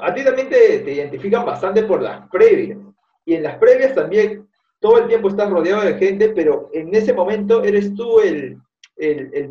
a 0.00 0.14
ti 0.14 0.24
también 0.24 0.48
te, 0.48 0.78
te 0.80 0.92
identifican 0.92 1.44
bastante 1.44 1.82
por 1.82 2.02
las 2.02 2.28
previas. 2.28 2.78
Y 3.24 3.34
en 3.34 3.42
las 3.42 3.56
previas 3.56 3.94
también 3.94 4.48
todo 4.82 4.98
el 4.98 5.06
tiempo 5.06 5.28
estás 5.28 5.48
rodeado 5.48 5.82
de 5.82 5.94
gente, 5.94 6.30
pero 6.30 6.68
en 6.72 6.92
ese 6.94 7.14
momento 7.14 7.62
eres 7.62 7.94
tú 7.94 8.20
el, 8.20 8.60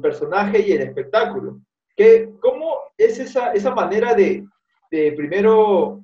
personaje 0.01 0.59
y 0.59 0.73
el 0.73 0.81
espectáculo. 0.81 1.59
¿Qué, 1.95 2.29
¿Cómo 2.41 2.75
es 2.97 3.17
esa, 3.17 3.53
esa 3.53 3.73
manera 3.73 4.13
de, 4.13 4.45
primero 4.89 6.03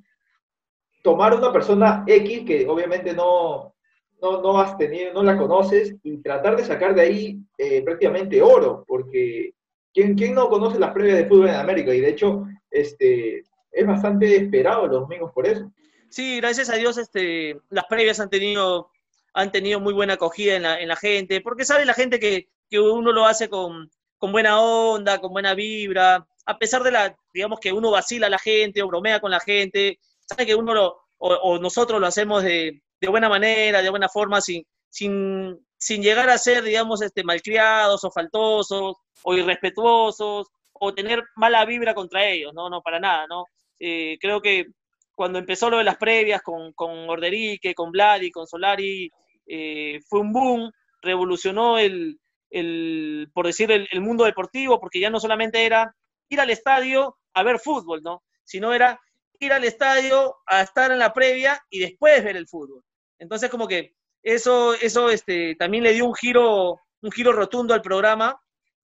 tomar 1.02 1.34
una 1.34 1.52
persona 1.52 2.04
X 2.06 2.44
que 2.46 2.66
obviamente 2.66 3.12
no, 3.12 3.74
no, 4.20 4.60
has 4.60 4.76
tenido, 4.76 5.12
no 5.12 5.22
la 5.22 5.36
conoces 5.36 5.94
y 6.02 6.18
tratar 6.18 6.56
de 6.56 6.64
sacar 6.64 6.94
de 6.94 7.02
ahí 7.02 7.38
eh, 7.56 7.82
prácticamente 7.82 8.42
oro? 8.42 8.84
Porque 8.86 9.52
¿quién, 9.92 10.14
¿quién 10.14 10.34
no 10.34 10.48
conoce 10.48 10.78
las 10.78 10.92
previas 10.92 11.18
de 11.18 11.26
fútbol 11.26 11.48
en 11.48 11.54
América? 11.54 11.94
Y 11.94 12.00
de 12.00 12.10
hecho, 12.10 12.44
este, 12.70 13.42
es 13.72 13.86
bastante 13.86 14.36
esperado 14.36 14.86
los 14.86 15.00
domingos 15.02 15.32
por 15.32 15.46
eso. 15.46 15.70
Sí, 16.10 16.38
gracias 16.38 16.70
a 16.70 16.76
Dios 16.76 16.98
este, 16.98 17.60
las 17.70 17.84
previas 17.86 18.18
han 18.20 18.30
tenido 18.30 18.90
han 19.34 19.52
tenido 19.52 19.78
muy 19.78 19.92
buena 19.92 20.14
acogida 20.14 20.56
en 20.56 20.62
la, 20.62 20.80
en 20.80 20.88
la 20.88 20.96
gente, 20.96 21.40
porque 21.40 21.64
sabe 21.64 21.84
la 21.84 21.94
gente 21.94 22.18
que, 22.18 22.48
que 22.68 22.80
uno 22.80 23.12
lo 23.12 23.24
hace 23.24 23.48
con, 23.48 23.88
con, 24.16 24.32
buena 24.32 24.60
onda, 24.60 25.20
con 25.20 25.32
buena 25.32 25.54
vibra, 25.54 26.26
a 26.44 26.58
pesar 26.58 26.82
de 26.82 26.90
la, 26.90 27.16
digamos 27.32 27.60
que 27.60 27.72
uno 27.72 27.90
vacila 27.90 28.26
a 28.26 28.30
la 28.30 28.38
gente 28.38 28.82
o 28.82 28.88
bromea 28.88 29.20
con 29.20 29.30
la 29.30 29.38
gente, 29.38 30.00
sabe 30.26 30.46
que 30.46 30.54
uno 30.56 30.74
lo, 30.74 30.96
o, 31.18 31.58
nosotros 31.58 32.00
lo 32.00 32.06
hacemos 32.06 32.42
de, 32.42 32.82
de, 33.00 33.08
buena 33.08 33.28
manera, 33.28 33.82
de 33.82 33.90
buena 33.90 34.08
forma, 34.08 34.40
sin, 34.40 34.64
sin, 34.88 35.58
sin 35.76 36.02
llegar 36.02 36.28
a 36.30 36.38
ser, 36.38 36.62
digamos, 36.62 37.02
este, 37.02 37.24
malcriados 37.24 38.04
o 38.04 38.10
faltosos 38.10 38.96
o 39.22 39.34
irrespetuosos 39.34 40.48
o 40.72 40.94
tener 40.94 41.24
mala 41.36 41.64
vibra 41.64 41.94
contra 41.94 42.26
ellos, 42.26 42.54
no, 42.54 42.70
no, 42.70 42.82
para 42.82 43.00
nada, 43.00 43.26
¿no? 43.26 43.44
Eh, 43.80 44.16
creo 44.20 44.40
que 44.40 44.66
cuando 45.14 45.38
empezó 45.38 45.68
lo 45.70 45.78
de 45.78 45.84
las 45.84 45.96
previas 45.96 46.42
con, 46.42 46.72
con 46.72 47.10
Orderique, 47.10 47.74
con 47.74 47.90
Vladi, 47.90 48.30
con 48.30 48.46
Solari, 48.46 49.10
eh, 49.46 50.00
fue 50.08 50.20
un 50.20 50.32
boom, 50.32 50.70
revolucionó 51.02 51.78
el, 51.78 52.20
el 52.50 53.30
por 53.32 53.46
decir, 53.46 53.70
el, 53.72 54.00
mundo 54.00 54.24
deportivo, 54.24 54.78
porque 54.80 55.00
ya 55.00 55.10
no 55.10 55.20
solamente 55.20 55.64
era 55.64 55.94
ir 56.28 56.40
al 56.40 56.50
estadio 56.50 57.16
a 57.34 57.42
ver 57.42 57.58
fútbol, 57.58 58.02
¿no? 58.02 58.22
Sino 58.44 58.72
era 58.72 59.00
ir 59.40 59.52
al 59.52 59.64
estadio 59.64 60.36
a 60.46 60.62
estar 60.62 60.90
en 60.90 60.98
la 60.98 61.12
previa 61.12 61.60
y 61.70 61.80
después 61.80 62.22
ver 62.22 62.36
el 62.36 62.48
fútbol. 62.48 62.82
Entonces, 63.18 63.50
como 63.50 63.66
que 63.66 63.94
eso, 64.22 64.74
eso 64.74 65.10
este, 65.10 65.54
también 65.56 65.84
le 65.84 65.92
dio 65.92 66.06
un 66.06 66.14
giro, 66.14 66.80
un 67.02 67.12
giro 67.12 67.32
rotundo 67.32 67.74
al 67.74 67.82
programa. 67.82 68.40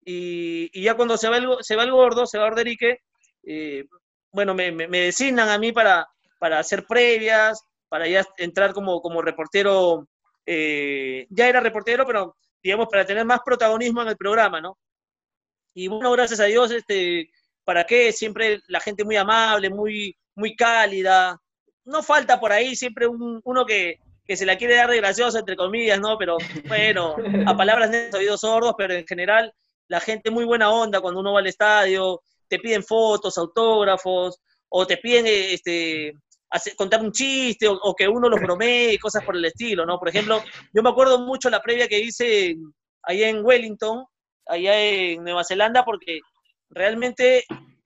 Y, 0.06 0.70
y 0.74 0.84
ya 0.84 0.96
cuando 0.96 1.18
se 1.18 1.30
va 1.30 1.38
el, 1.38 1.48
se 1.62 1.76
va 1.76 1.84
el 1.84 1.92
gordo, 1.92 2.26
se 2.26 2.38
va 2.38 2.46
Orderique, 2.46 3.00
eh, 3.44 3.86
bueno, 4.32 4.54
me, 4.54 4.72
me, 4.72 4.88
designan 4.88 5.50
a 5.50 5.58
mí 5.58 5.72
para, 5.72 6.08
para 6.40 6.60
hacer 6.60 6.86
previas, 6.86 7.62
para 7.88 8.08
ya 8.08 8.26
entrar 8.38 8.74
como, 8.74 9.02
como 9.02 9.22
reportero, 9.22 10.08
eh, 10.46 11.28
ya 11.30 11.48
era 11.48 11.62
reportero, 11.62 12.06
pero 12.06 12.36
digamos 12.62 12.88
para 12.90 13.06
tener 13.06 13.26
más 13.26 13.42
protagonismo 13.46 14.02
en 14.02 14.08
el 14.10 14.18
programa, 14.18 14.60
¿no? 14.60 14.78
Y 15.74 15.88
bueno, 15.88 16.12
gracias 16.12 16.40
a 16.40 16.46
Dios, 16.46 16.72
este, 16.72 17.30
¿para 17.64 17.86
qué? 17.86 18.12
Siempre 18.12 18.62
la 18.68 18.80
gente 18.80 19.04
muy 19.04 19.16
amable, 19.16 19.70
muy, 19.70 20.16
muy 20.36 20.56
cálida. 20.56 21.40
No 21.86 22.04
falta 22.04 22.40
por 22.40 22.52
ahí 22.52 22.76
siempre 22.76 23.08
uno 23.08 23.66
que, 23.66 24.00
que 24.26 24.38
se 24.38 24.46
la 24.46 24.58
quiere 24.58 24.76
dar 24.76 24.90
de 24.90 24.98
graciosa, 24.98 25.40
entre 25.40 25.56
comillas, 25.56 26.00
¿no? 26.00 26.18
Pero 26.18 26.38
bueno, 26.68 27.16
a 27.46 27.58
palabras 27.58 27.92
de 27.92 28.10
oídos 28.16 28.42
sordos, 28.42 28.76
pero 28.78 28.94
en 28.94 29.06
general 29.06 29.54
la 29.88 30.00
gente 30.00 30.32
muy 30.32 30.46
buena 30.46 30.70
onda 30.70 31.02
cuando 31.02 31.20
uno 31.20 31.34
va 31.34 31.40
al 31.40 31.48
estadio, 31.48 32.22
te 32.48 32.60
piden 32.60 32.84
fotos, 32.84 33.38
autógrafos, 33.38 34.40
o 34.70 34.88
te 34.88 34.98
piden 34.98 35.26
este, 35.28 36.14
contar 36.76 37.02
un 37.02 37.12
chiste 37.12 37.68
o, 37.68 37.96
que 37.96 38.08
uno 38.08 38.30
los 38.30 38.40
bromee, 38.40 38.98
cosas 39.00 39.24
por 39.24 39.36
el 39.36 39.46
estilo, 39.46 39.86
¿no? 39.86 40.00
Por 40.00 40.10
ejemplo, 40.10 40.42
yo 40.74 40.82
me 40.82 40.90
acuerdo 40.90 41.20
mucho 41.20 41.50
la 41.50 41.62
previa 41.62 41.88
que 41.88 42.00
hice 42.00 42.56
allá 43.04 43.28
en 43.28 43.46
Wellington, 43.46 44.06
allá 44.46 44.80
en 44.80 45.24
Nueva 45.24 45.44
Zelanda, 45.44 45.84
porque 45.84 46.20
realmente 46.70 47.44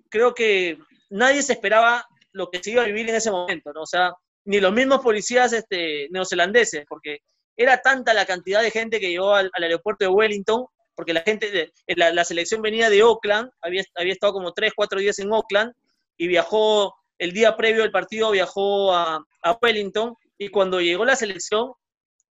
creo 0.09 0.33
que 0.33 0.77
nadie 1.09 1.41
se 1.41 1.53
esperaba 1.53 2.05
lo 2.31 2.49
que 2.49 2.61
se 2.61 2.71
iba 2.71 2.83
a 2.83 2.87
vivir 2.87 3.09
en 3.09 3.15
ese 3.15 3.31
momento, 3.31 3.73
¿no? 3.73 3.81
O 3.81 3.87
sea, 3.87 4.13
ni 4.47 4.59
los 4.59 4.73
mismos 4.73 5.01
policías 5.01 5.53
este, 5.53 6.07
neozelandeses, 6.09 6.85
porque 6.87 7.19
era 7.55 7.81
tanta 7.81 8.13
la 8.13 8.25
cantidad 8.25 8.61
de 8.61 8.71
gente 8.71 8.99
que 8.99 9.09
llegó 9.09 9.33
al, 9.33 9.51
aeropuerto 9.53 10.05
de 10.05 10.09
Wellington, 10.09 10.65
porque 10.95 11.13
la 11.13 11.21
gente, 11.21 11.51
de, 11.51 11.71
la, 11.95 12.11
la, 12.11 12.23
selección 12.23 12.61
venía 12.61 12.89
de 12.89 13.03
Oakland, 13.03 13.51
había, 13.61 13.83
había 13.95 14.13
estado 14.13 14.33
como 14.33 14.53
tres, 14.53 14.73
cuatro 14.75 14.99
días 14.99 15.19
en 15.19 15.31
Oakland, 15.31 15.73
y 16.17 16.27
viajó 16.27 16.95
el 17.19 17.33
día 17.33 17.55
previo 17.55 17.83
al 17.83 17.91
partido 17.91 18.31
viajó 18.31 18.93
a, 18.93 19.23
Wellington 19.61 20.13
y 20.37 20.49
cuando 20.49 20.81
llegó 20.81 21.05
la 21.05 21.15
selección, 21.15 21.71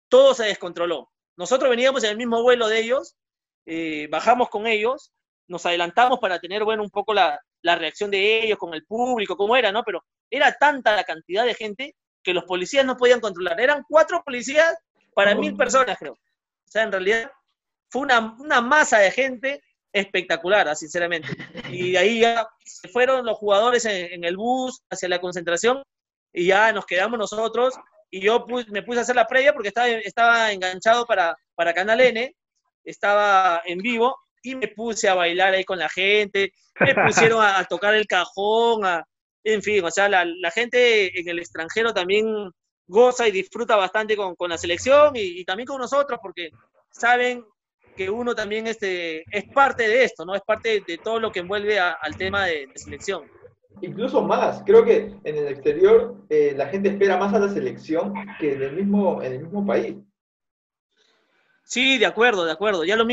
todo 0.07 0.35
se 0.35 0.45
descontroló. 0.45 1.09
Nosotros 1.35 1.69
veníamos 1.69 2.03
en 2.03 2.11
el 2.11 2.17
mismo 2.17 2.43
vuelo 2.43 2.67
de 2.67 2.79
ellos, 2.79 3.15
eh, 3.65 4.07
bajamos 4.09 4.49
con 4.49 4.67
ellos, 4.67 5.11
nos 5.47 5.65
adelantamos 5.65 6.19
para 6.19 6.39
tener, 6.39 6.63
bueno, 6.63 6.83
un 6.83 6.89
poco 6.89 7.13
la, 7.13 7.39
reacción 7.63 8.09
de 8.11 8.43
ellos 8.43 8.57
con 8.57 8.73
el 8.73 8.85
público, 8.85 9.35
cómo 9.35 9.57
era, 9.57 9.73
¿no? 9.73 9.83
Pero 9.83 10.01
era 10.29 10.53
tanta 10.53 10.95
la 10.95 11.03
cantidad 11.03 11.43
de 11.43 11.53
gente 11.53 11.95
que 12.27 12.33
los 12.33 12.43
policías 12.43 12.85
no 12.85 12.97
podían 12.97 13.21
controlar. 13.21 13.57
Eran 13.57 13.85
cuatro 13.87 14.21
policías 14.21 14.75
para 15.13 15.33
mil 15.33 15.55
personas, 15.55 15.97
creo. 15.97 16.11
O 16.11 16.69
sea, 16.69 16.83
en 16.83 16.91
realidad 16.91 17.31
fue 17.89 18.01
una, 18.01 18.35
una 18.37 18.59
masa 18.59 18.99
de 18.99 19.11
gente 19.11 19.63
espectacular, 19.93 20.67
ah, 20.67 20.75
sinceramente. 20.75 21.29
Y 21.71 21.93
de 21.93 21.97
ahí 21.97 22.19
ya 22.19 22.45
se 22.65 22.89
fueron 22.89 23.25
los 23.25 23.37
jugadores 23.37 23.85
en, 23.85 24.25
el 24.25 24.35
bus 24.35 24.81
hacia 24.89 25.07
la 25.07 25.21
concentración 25.21 25.81
y 26.33 26.47
ya 26.47 26.73
nos 26.73 26.85
quedamos 26.85 27.17
nosotros. 27.17 27.75
Y 28.11 28.19
yo 28.19 28.45
me 28.71 28.83
puse 28.83 28.99
a 28.99 29.03
hacer 29.03 29.15
la 29.15 29.25
previa 29.25 29.53
porque 29.53 29.69
estaba, 29.69 29.87
estaba 29.87 30.51
enganchado 30.51 31.05
para, 31.05 31.33
para 31.55 31.73
Canal 31.73 32.01
N, 32.01 32.35
estaba 32.83 33.61
en 33.63 33.77
vivo 33.77 34.17
y 34.43 34.55
me 34.55 34.67
puse 34.67 35.07
a 35.07 35.15
bailar 35.15 35.53
ahí 35.53 35.63
con 35.63 35.79
la 35.79 35.87
gente, 35.87 36.51
me 36.77 36.93
pusieron 37.07 37.41
a, 37.41 37.63
tocar 37.63 37.95
el 37.95 38.05
cajón, 38.05 38.81
en 39.53 39.61
fin, 39.61 39.83
o 39.83 39.91
sea, 39.91 40.09
la, 40.09 40.25
la, 40.25 40.51
gente 40.51 41.19
en 41.19 41.29
el 41.29 41.39
extranjero 41.39 41.93
también 41.93 42.51
goza 42.85 43.27
y 43.27 43.31
disfruta 43.31 43.75
bastante 43.75 44.15
con, 44.15 44.35
con 44.35 44.49
la 44.49 44.57
selección 44.57 45.15
y, 45.15 45.39
y, 45.39 45.45
también 45.45 45.67
con 45.67 45.79
nosotros 45.79 46.19
porque 46.21 46.51
saben 46.91 47.45
que 47.95 48.09
uno 48.09 48.35
también 48.35 48.67
este, 48.67 49.23
es 49.35 49.45
parte 49.53 49.87
de 49.87 50.03
esto, 50.03 50.25
¿no? 50.25 50.35
Es 50.35 50.41
parte 50.41 50.83
de 50.85 50.97
todo 50.97 51.19
lo 51.19 51.31
que 51.31 51.39
envuelve 51.39 51.79
al 51.79 52.15
tema 52.17 52.45
de, 52.45 52.69
selección. 52.75 53.23
Incluso 53.81 54.21
más, 54.21 54.63
creo 54.65 54.83
que 54.85 55.15
en 55.23 55.35
el 55.37 55.47
exterior 55.47 56.15
eh, 56.29 56.53
la 56.55 56.67
gente 56.67 56.89
espera 56.89 57.17
más 57.17 57.33
a 57.33 57.39
la 57.39 57.49
selección 57.49 58.13
que 58.39 58.53
en 58.53 58.63
el 58.63 58.73
mismo, 58.73 59.21
en 59.21 59.33
el 59.33 59.39
mismo 59.43 59.65
país. 59.65 59.95
Sí, 61.63 61.97
de 61.97 62.05
acuerdo, 62.05 62.45
de 62.45 62.51
acuerdo. 62.51 62.85
Ya 62.85 62.95
lo, 62.95 63.05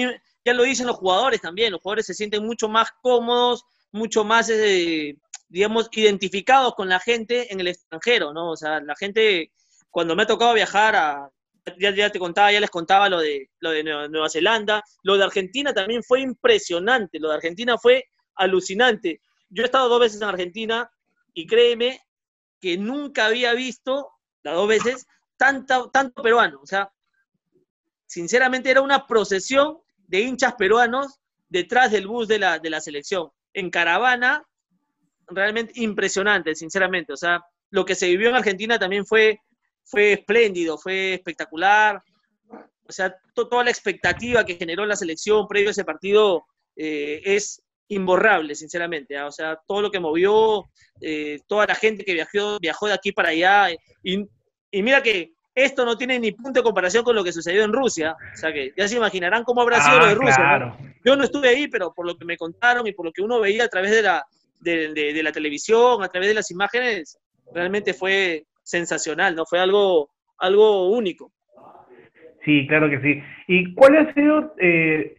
ya 0.44 0.54
lo 0.54 0.62
dicen 0.62 0.86
los 0.86 0.96
jugadores 0.96 1.40
también, 1.40 1.72
los 1.72 1.80
jugadores 1.80 2.06
se 2.06 2.14
sienten 2.14 2.46
mucho 2.46 2.68
más 2.68 2.88
cómodos, 3.02 3.64
mucho 3.92 4.24
más, 4.24 4.48
eh, 4.50 5.16
digamos, 5.48 5.88
identificados 5.92 6.74
con 6.74 6.88
la 6.88 7.00
gente 7.00 7.52
en 7.52 7.60
el 7.60 7.68
extranjero, 7.68 8.32
¿no? 8.32 8.50
O 8.50 8.56
sea, 8.56 8.80
la 8.80 8.96
gente, 8.96 9.52
cuando 9.90 10.16
me 10.16 10.24
ha 10.24 10.26
tocado 10.26 10.54
viajar 10.54 10.96
a, 10.96 11.30
ya, 11.78 12.10
te 12.10 12.18
contaba, 12.18 12.52
ya 12.52 12.60
les 12.60 12.70
contaba 12.70 13.08
lo 13.08 13.20
de, 13.20 13.50
lo 13.60 13.70
de 13.70 13.84
Nueva, 13.84 14.28
Zelanda. 14.28 14.82
Lo 15.02 15.16
de 15.16 15.24
Argentina 15.24 15.72
también 15.72 16.02
fue 16.02 16.20
impresionante. 16.20 17.18
Lo 17.18 17.28
de 17.28 17.36
Argentina 17.36 17.78
fue 17.78 18.04
alucinante. 18.34 19.20
Yo 19.48 19.62
he 19.62 19.66
estado 19.66 19.88
dos 19.88 20.00
veces 20.00 20.20
en 20.20 20.28
Argentina 20.28 20.90
y 21.32 21.46
créeme 21.46 22.00
que 22.60 22.76
nunca 22.76 23.26
había 23.26 23.54
visto, 23.54 24.10
las 24.42 24.54
dos 24.54 24.68
veces, 24.68 25.06
tanto, 25.36 25.90
tanto 25.90 26.22
peruano. 26.22 26.60
O 26.62 26.66
sea, 26.66 26.92
sinceramente 28.06 28.70
era 28.70 28.82
una 28.82 29.06
procesión 29.06 29.78
de 29.96 30.20
hinchas 30.20 30.54
peruanos 30.54 31.18
detrás 31.48 31.90
del 31.92 32.06
bus 32.06 32.28
de 32.28 32.38
la, 32.38 32.58
de 32.58 32.70
la 32.70 32.80
selección. 32.80 33.30
En 33.52 33.70
caravana, 33.70 34.46
realmente 35.28 35.72
impresionante, 35.76 36.54
sinceramente. 36.54 37.12
O 37.12 37.16
sea, 37.16 37.42
lo 37.70 37.84
que 37.84 37.94
se 37.94 38.08
vivió 38.08 38.28
en 38.28 38.36
Argentina 38.36 38.78
también 38.78 39.06
fue 39.06 39.40
fue 39.84 40.12
espléndido, 40.12 40.78
fue 40.78 41.14
espectacular. 41.14 42.02
O 42.86 42.92
sea, 42.92 43.14
toda 43.34 43.64
la 43.64 43.70
expectativa 43.70 44.44
que 44.44 44.56
generó 44.56 44.84
la 44.84 44.96
selección 44.96 45.46
previo 45.46 45.68
a 45.68 45.72
ese 45.72 45.84
partido 45.84 46.44
eh, 46.76 47.20
es 47.24 47.62
imborrable, 47.88 48.54
sinceramente. 48.54 49.16
¿ah? 49.16 49.26
O 49.26 49.32
sea, 49.32 49.58
todo 49.66 49.82
lo 49.82 49.90
que 49.90 50.00
movió, 50.00 50.64
eh, 51.00 51.38
toda 51.46 51.66
la 51.66 51.74
gente 51.74 52.04
que 52.04 52.14
viajó, 52.14 52.58
viajó 52.58 52.88
de 52.88 52.94
aquí 52.94 53.12
para 53.12 53.30
allá. 53.30 53.68
Y, 54.02 54.26
mira 54.82 55.02
que 55.02 55.32
esto 55.54 55.84
no 55.84 55.96
tiene 55.96 56.18
ni 56.18 56.32
punto 56.32 56.60
de 56.60 56.64
comparación 56.64 57.04
con 57.04 57.14
lo 57.14 57.22
que 57.22 57.32
sucedió 57.32 57.62
en 57.62 57.72
Rusia. 57.72 58.16
O 58.34 58.36
sea, 58.36 58.52
que 58.52 58.72
ya 58.76 58.88
se 58.88 58.96
imaginarán 58.96 59.44
cómo 59.44 59.62
habrá 59.62 59.80
sido 59.80 60.00
lo 60.00 60.06
de 60.06 60.12
ah, 60.12 60.58
Rusia. 60.58 60.94
Yo 61.04 61.16
no 61.16 61.24
estuve 61.24 61.48
ahí, 61.48 61.68
pero 61.68 61.94
por 61.94 62.06
lo 62.06 62.16
que 62.16 62.24
me 62.24 62.36
contaron 62.36 62.86
y 62.86 62.92
por 62.92 63.06
lo 63.06 63.12
que 63.12 63.22
uno 63.22 63.40
veía 63.40 63.64
a 63.64 63.68
través 63.68 63.92
de 63.92 64.02
la, 64.02 64.26
de 64.64 65.22
la 65.22 65.32
televisión, 65.32 66.02
a 66.02 66.08
través 66.08 66.28
de 66.28 66.34
las 66.34 66.50
imágenes, 66.50 67.18
realmente 67.52 67.94
fue, 67.94 68.44
sensacional, 68.64 69.36
¿no? 69.36 69.44
Fue 69.46 69.60
algo, 69.60 70.10
algo 70.38 70.88
único. 70.88 71.30
Sí, 72.44 72.66
claro 72.66 72.90
que 72.90 73.00
sí. 73.00 73.22
¿Y 73.46 73.74
cuál 73.74 73.96
ha 73.96 74.12
sido 74.14 74.54
eh, 74.58 75.16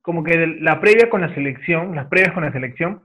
como 0.00 0.24
que 0.24 0.46
la 0.60 0.80
previa 0.80 1.10
con 1.10 1.20
la 1.20 1.34
selección, 1.34 1.94
las 1.94 2.06
previas 2.06 2.32
con 2.32 2.44
la 2.44 2.52
selección, 2.52 3.04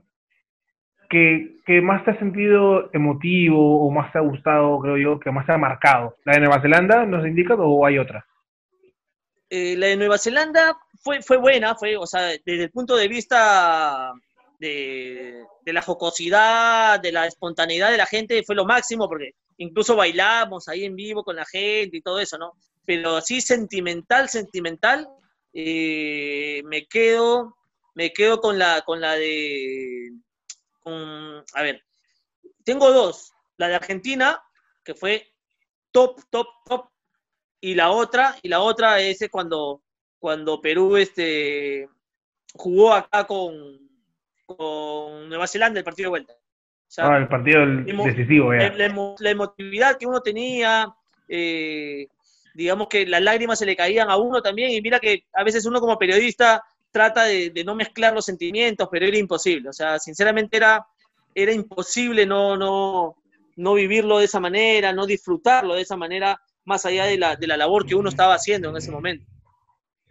que, 1.10 1.56
que, 1.66 1.80
más 1.82 2.04
te 2.04 2.12
ha 2.12 2.18
sentido 2.18 2.90
emotivo 2.92 3.86
o 3.86 3.90
más 3.90 4.10
te 4.12 4.18
ha 4.18 4.22
gustado, 4.22 4.80
creo 4.80 4.96
yo, 4.96 5.20
que 5.20 5.30
más 5.30 5.46
te 5.46 5.52
ha 5.52 5.58
marcado? 5.58 6.16
¿La 6.24 6.32
de 6.32 6.40
Nueva 6.40 6.62
Zelanda 6.62 7.04
nos 7.04 7.26
indica 7.26 7.54
o 7.54 7.84
hay 7.84 7.98
otra? 7.98 8.26
Eh, 9.50 9.76
la 9.76 9.88
de 9.88 9.96
Nueva 9.96 10.18
Zelanda 10.18 10.76
fue, 11.02 11.22
fue 11.22 11.36
buena, 11.36 11.74
fue, 11.76 11.96
o 11.96 12.06
sea, 12.06 12.22
desde 12.44 12.64
el 12.64 12.70
punto 12.70 12.96
de 12.96 13.06
vista 13.06 14.12
de, 14.58 15.44
la 15.66 15.82
jocosidad, 15.82 17.00
de 17.00 17.12
la 17.12 17.26
espontaneidad 17.26 17.90
de 17.90 17.96
la 17.96 18.06
gente, 18.06 18.42
fue 18.44 18.54
lo 18.54 18.64
máximo, 18.64 19.08
porque 19.08 19.32
incluso 19.58 19.96
bailamos 19.96 20.68
ahí 20.68 20.84
en 20.84 20.96
vivo 20.96 21.24
con 21.24 21.36
la 21.36 21.44
gente 21.44 21.96
y 21.96 22.02
todo 22.02 22.20
eso, 22.20 22.38
¿no? 22.38 22.52
Pero 22.84 23.16
así 23.16 23.40
sentimental, 23.40 24.28
sentimental, 24.28 25.08
eh, 25.52 26.62
me 26.64 26.86
quedo, 26.86 27.56
me 27.94 28.12
quedo 28.12 28.40
con 28.40 28.58
la, 28.58 28.82
con 28.82 29.00
la 29.00 29.14
de, 29.14 30.10
a 30.84 31.62
ver, 31.62 31.82
tengo 32.64 32.92
dos, 32.92 33.32
la 33.56 33.68
de 33.68 33.74
Argentina, 33.76 34.42
que 34.82 34.94
fue 34.94 35.32
top, 35.92 36.20
top, 36.30 36.46
top, 36.66 36.88
y 37.60 37.74
la 37.74 37.90
otra, 37.90 38.36
y 38.42 38.48
la 38.48 38.60
otra 38.60 39.00
es 39.00 39.18
cuando, 39.30 39.82
cuando 40.18 40.60
Perú 40.60 40.96
este, 40.96 41.88
jugó 42.54 42.92
acá 42.92 43.26
con, 43.26 43.84
con 44.46 45.28
Nueva 45.28 45.46
Zelanda 45.46 45.78
el 45.78 45.84
partido 45.84 46.06
de 46.06 46.10
vuelta 46.10 46.34
ah, 46.98 47.18
el 47.18 47.28
partido 47.28 47.66
decisivo. 48.04 48.52
La, 48.52 49.30
emotividad 49.30 49.96
que 49.96 50.06
uno 50.06 50.20
tenía, 50.20 50.94
eh, 51.28 52.06
digamos 52.54 52.88
que 52.88 53.06
las 53.06 53.22
lágrimas 53.22 53.58
se 53.58 53.66
le 53.66 53.76
caían 53.76 54.10
a 54.10 54.16
uno 54.16 54.42
también, 54.42 54.70
y 54.70 54.80
mira 54.80 55.00
que 55.00 55.24
a 55.32 55.44
veces 55.44 55.66
uno 55.66 55.80
como 55.80 55.98
periodista 55.98 56.62
trata 56.90 57.24
de, 57.24 57.62
no 57.64 57.74
mezclar 57.74 58.14
los 58.14 58.24
sentimientos, 58.24 58.88
pero 58.90 59.06
era 59.06 59.18
imposible. 59.18 59.68
O 59.68 59.72
sea, 59.72 59.98
sinceramente 59.98 60.56
era, 60.56 60.86
era 61.34 61.52
imposible 61.52 62.26
no, 62.26 62.56
no, 62.56 63.16
no 63.56 63.74
vivirlo 63.74 64.18
de 64.18 64.26
esa 64.26 64.40
manera, 64.40 64.92
no 64.92 65.06
disfrutarlo 65.06 65.74
de 65.74 65.82
esa 65.82 65.96
manera, 65.96 66.40
más 66.64 66.86
allá 66.86 67.04
de 67.06 67.18
la, 67.18 67.36
de 67.36 67.46
la 67.46 67.56
labor 67.56 67.84
que 67.86 67.94
uno 67.94 68.08
estaba 68.08 68.34
haciendo 68.34 68.70
en 68.70 68.76
ese 68.76 68.90
momento. 68.90 69.26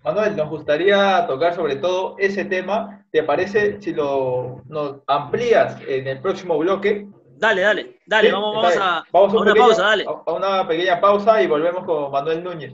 Manuel, 0.03 0.35
nos 0.35 0.49
gustaría 0.49 1.25
tocar 1.27 1.55
sobre 1.55 1.77
todo 1.77 2.17
ese 2.19 2.43
tema. 2.43 3.05
¿Te 3.09 3.23
parece 3.23 3.81
si 3.81 3.93
lo 3.93 4.61
nos 4.67 4.97
amplías 5.07 5.79
en 5.87 6.07
el 6.07 6.19
próximo 6.19 6.57
bloque? 6.57 7.07
Dale, 7.37 7.61
dale, 7.61 7.99
dale, 8.05 8.29
vamos, 8.33 8.75
a, 8.77 9.05
vamos 9.13 9.33
a, 9.33 9.37
una 9.37 9.55
pausa, 9.55 9.81
dale. 9.81 10.05
A 10.05 10.33
una 10.33 10.67
pequeña 10.67 10.99
pausa 10.99 11.41
y 11.41 11.47
volvemos 11.47 11.85
con 11.85 12.11
Manuel 12.11 12.43
Núñez. 12.43 12.73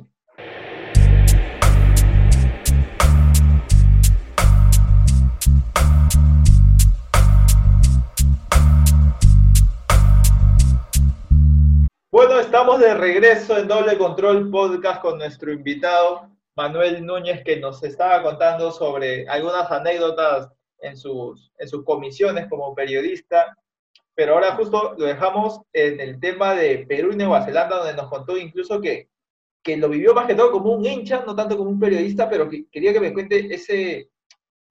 Bueno, 12.11 12.39
estamos 12.39 12.79
de 12.79 12.95
regreso 12.95 13.55
en 13.55 13.67
Doble 13.67 13.99
Control 13.99 14.49
Podcast 14.49 14.99
con 14.99 15.19
nuestro 15.19 15.51
invitado 15.51 16.38
Manuel 16.59 17.05
Núñez, 17.05 17.41
que 17.45 17.55
nos 17.55 17.81
estaba 17.83 18.21
contando 18.21 18.69
sobre 18.73 19.25
algunas 19.29 19.71
anécdotas 19.71 20.49
en 20.79 20.97
sus, 20.97 21.53
en 21.57 21.69
sus 21.69 21.85
comisiones 21.85 22.47
como 22.49 22.75
periodista. 22.75 23.55
Pero 24.13 24.33
ahora 24.33 24.55
justo 24.55 24.93
lo 24.97 25.05
dejamos 25.05 25.61
en 25.71 26.01
el 26.01 26.19
tema 26.19 26.55
de 26.55 26.85
Perú 26.85 27.13
y 27.13 27.15
Nueva 27.15 27.45
Zelanda, 27.45 27.77
donde 27.77 27.93
nos 27.93 28.09
contó 28.09 28.37
incluso 28.37 28.81
que, 28.81 29.07
que 29.63 29.77
lo 29.77 29.87
vivió 29.87 30.13
más 30.13 30.27
que 30.27 30.35
todo 30.35 30.51
como 30.51 30.73
un 30.73 30.85
hincha, 30.85 31.23
no 31.25 31.33
tanto 31.33 31.55
como 31.55 31.69
un 31.69 31.79
periodista, 31.79 32.29
pero 32.29 32.49
que 32.49 32.65
quería 32.69 32.91
que 32.91 32.99
me 32.99 33.13
cuente 33.13 33.55
ese, 33.55 34.09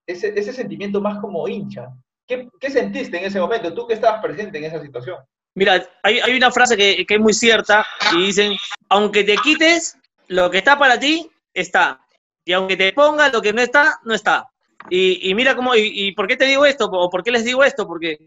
ese, 0.05 0.39
ese 0.39 0.53
sentimiento 0.53 1.01
más 1.01 1.19
como 1.19 1.47
hincha. 1.47 1.87
¿Qué, 2.27 2.47
¿Qué, 2.59 2.69
sentiste 2.69 3.17
en 3.17 3.25
ese 3.25 3.39
momento? 3.39 3.73
Tú 3.73 3.87
que 3.87 3.95
estabas 3.95 4.21
presente 4.21 4.59
en 4.59 4.65
esa 4.65 4.79
situación. 4.79 5.17
Mira, 5.55 5.83
hay, 6.03 6.19
hay 6.19 6.37
una 6.37 6.51
frase 6.51 6.77
que, 6.77 7.03
que, 7.07 7.15
es 7.15 7.19
muy 7.19 7.33
cierta 7.33 7.83
y 8.15 8.27
dicen, 8.27 8.53
aunque 8.89 9.23
te 9.23 9.37
quites, 9.37 9.97
lo 10.27 10.51
que 10.51 10.59
está 10.59 10.77
para 10.77 10.99
ti 10.99 11.27
está. 11.53 12.05
Y 12.45 12.53
aunque 12.53 12.77
te 12.77 12.93
ponga 12.93 13.29
lo 13.29 13.41
que 13.41 13.53
no 13.53 13.61
está, 13.61 13.99
no 14.03 14.13
está. 14.13 14.49
Y, 14.89 15.33
mira 15.35 15.55
cómo, 15.55 15.75
y, 15.75 16.13
por 16.13 16.27
qué 16.27 16.37
te 16.37 16.45
digo 16.45 16.65
esto, 16.65 16.85
o 16.85 17.09
por 17.09 17.23
qué 17.23 17.31
les 17.31 17.43
digo 17.43 17.63
esto, 17.63 17.85
porque 17.85 18.17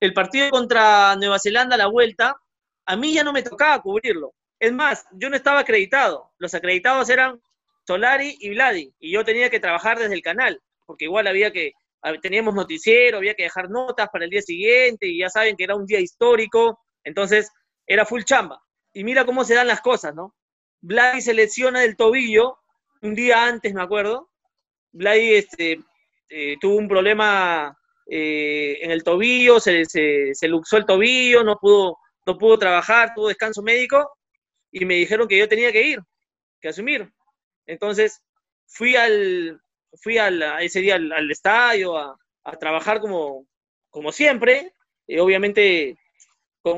el 0.00 0.12
partido 0.12 0.50
contra 0.50 1.14
Nueva 1.16 1.38
Zelanda, 1.38 1.76
la 1.76 1.86
vuelta, 1.86 2.36
a 2.86 2.96
mí 2.96 3.12
ya 3.12 3.22
no 3.22 3.32
me 3.32 3.42
tocaba 3.42 3.80
cubrirlo. 3.82 4.34
Es 4.58 4.72
más, 4.72 5.06
yo 5.12 5.28
no 5.30 5.36
estaba 5.36 5.60
acreditado. 5.60 6.32
Los 6.38 6.54
acreditados 6.54 7.08
eran 7.10 7.40
Solari 7.86 8.36
y 8.40 8.50
Vladi, 8.50 8.92
y 8.98 9.12
yo 9.12 9.24
tenía 9.24 9.50
que 9.50 9.60
trabajar 9.60 9.98
desde 9.98 10.14
el 10.14 10.22
canal, 10.22 10.60
porque 10.86 11.04
igual 11.04 11.26
había 11.26 11.52
que, 11.52 11.72
teníamos 12.22 12.54
noticiero, 12.54 13.18
había 13.18 13.34
que 13.34 13.44
dejar 13.44 13.70
notas 13.70 14.08
para 14.12 14.24
el 14.24 14.30
día 14.30 14.42
siguiente, 14.42 15.06
y 15.06 15.20
ya 15.20 15.28
saben 15.28 15.56
que 15.56 15.64
era 15.64 15.76
un 15.76 15.86
día 15.86 16.00
histórico, 16.00 16.80
entonces 17.04 17.50
era 17.86 18.04
full 18.04 18.22
chamba. 18.22 18.60
Y 18.92 19.04
mira 19.04 19.24
cómo 19.24 19.44
se 19.44 19.54
dan 19.54 19.68
las 19.68 19.80
cosas, 19.80 20.14
¿no? 20.14 20.34
Vladi 20.80 21.20
se 21.20 21.34
lesiona 21.34 21.80
del 21.80 21.96
tobillo 21.96 22.58
un 23.02 23.14
día 23.14 23.44
antes, 23.44 23.72
me 23.74 23.82
acuerdo, 23.82 24.30
Vladi 24.92 25.34
este, 25.34 25.80
eh, 26.28 26.56
tuvo 26.60 26.76
un 26.76 26.88
problema 26.88 27.76
eh, 28.10 28.78
en 28.80 28.90
el 28.90 29.02
tobillo, 29.02 29.60
se, 29.60 29.84
se, 29.84 30.48
luxó 30.48 30.76
el 30.76 30.86
tobillo, 30.86 31.44
no 31.44 31.56
pudo, 31.56 31.98
no 32.26 32.38
pudo 32.38 32.58
trabajar, 32.58 33.12
tuvo 33.14 33.28
descanso 33.28 33.62
médico 33.62 34.10
y 34.70 34.84
me 34.84 34.94
dijeron 34.94 35.28
que 35.28 35.38
yo 35.38 35.48
tenía 35.48 35.72
que 35.72 35.86
ir, 35.86 36.00
que 36.60 36.68
asumir. 36.68 37.10
Entonces 37.66 38.22
fui 38.66 38.96
al, 38.96 39.60
fui 40.02 40.18
al, 40.18 40.42
ese 40.60 40.80
día 40.80 40.96
al, 40.96 41.30
estadio 41.30 41.96
a, 41.96 42.16
trabajar 42.58 43.00
como, 43.00 43.46
como 43.90 44.10
siempre. 44.10 44.72
y 45.06 45.18
obviamente, 45.18 45.96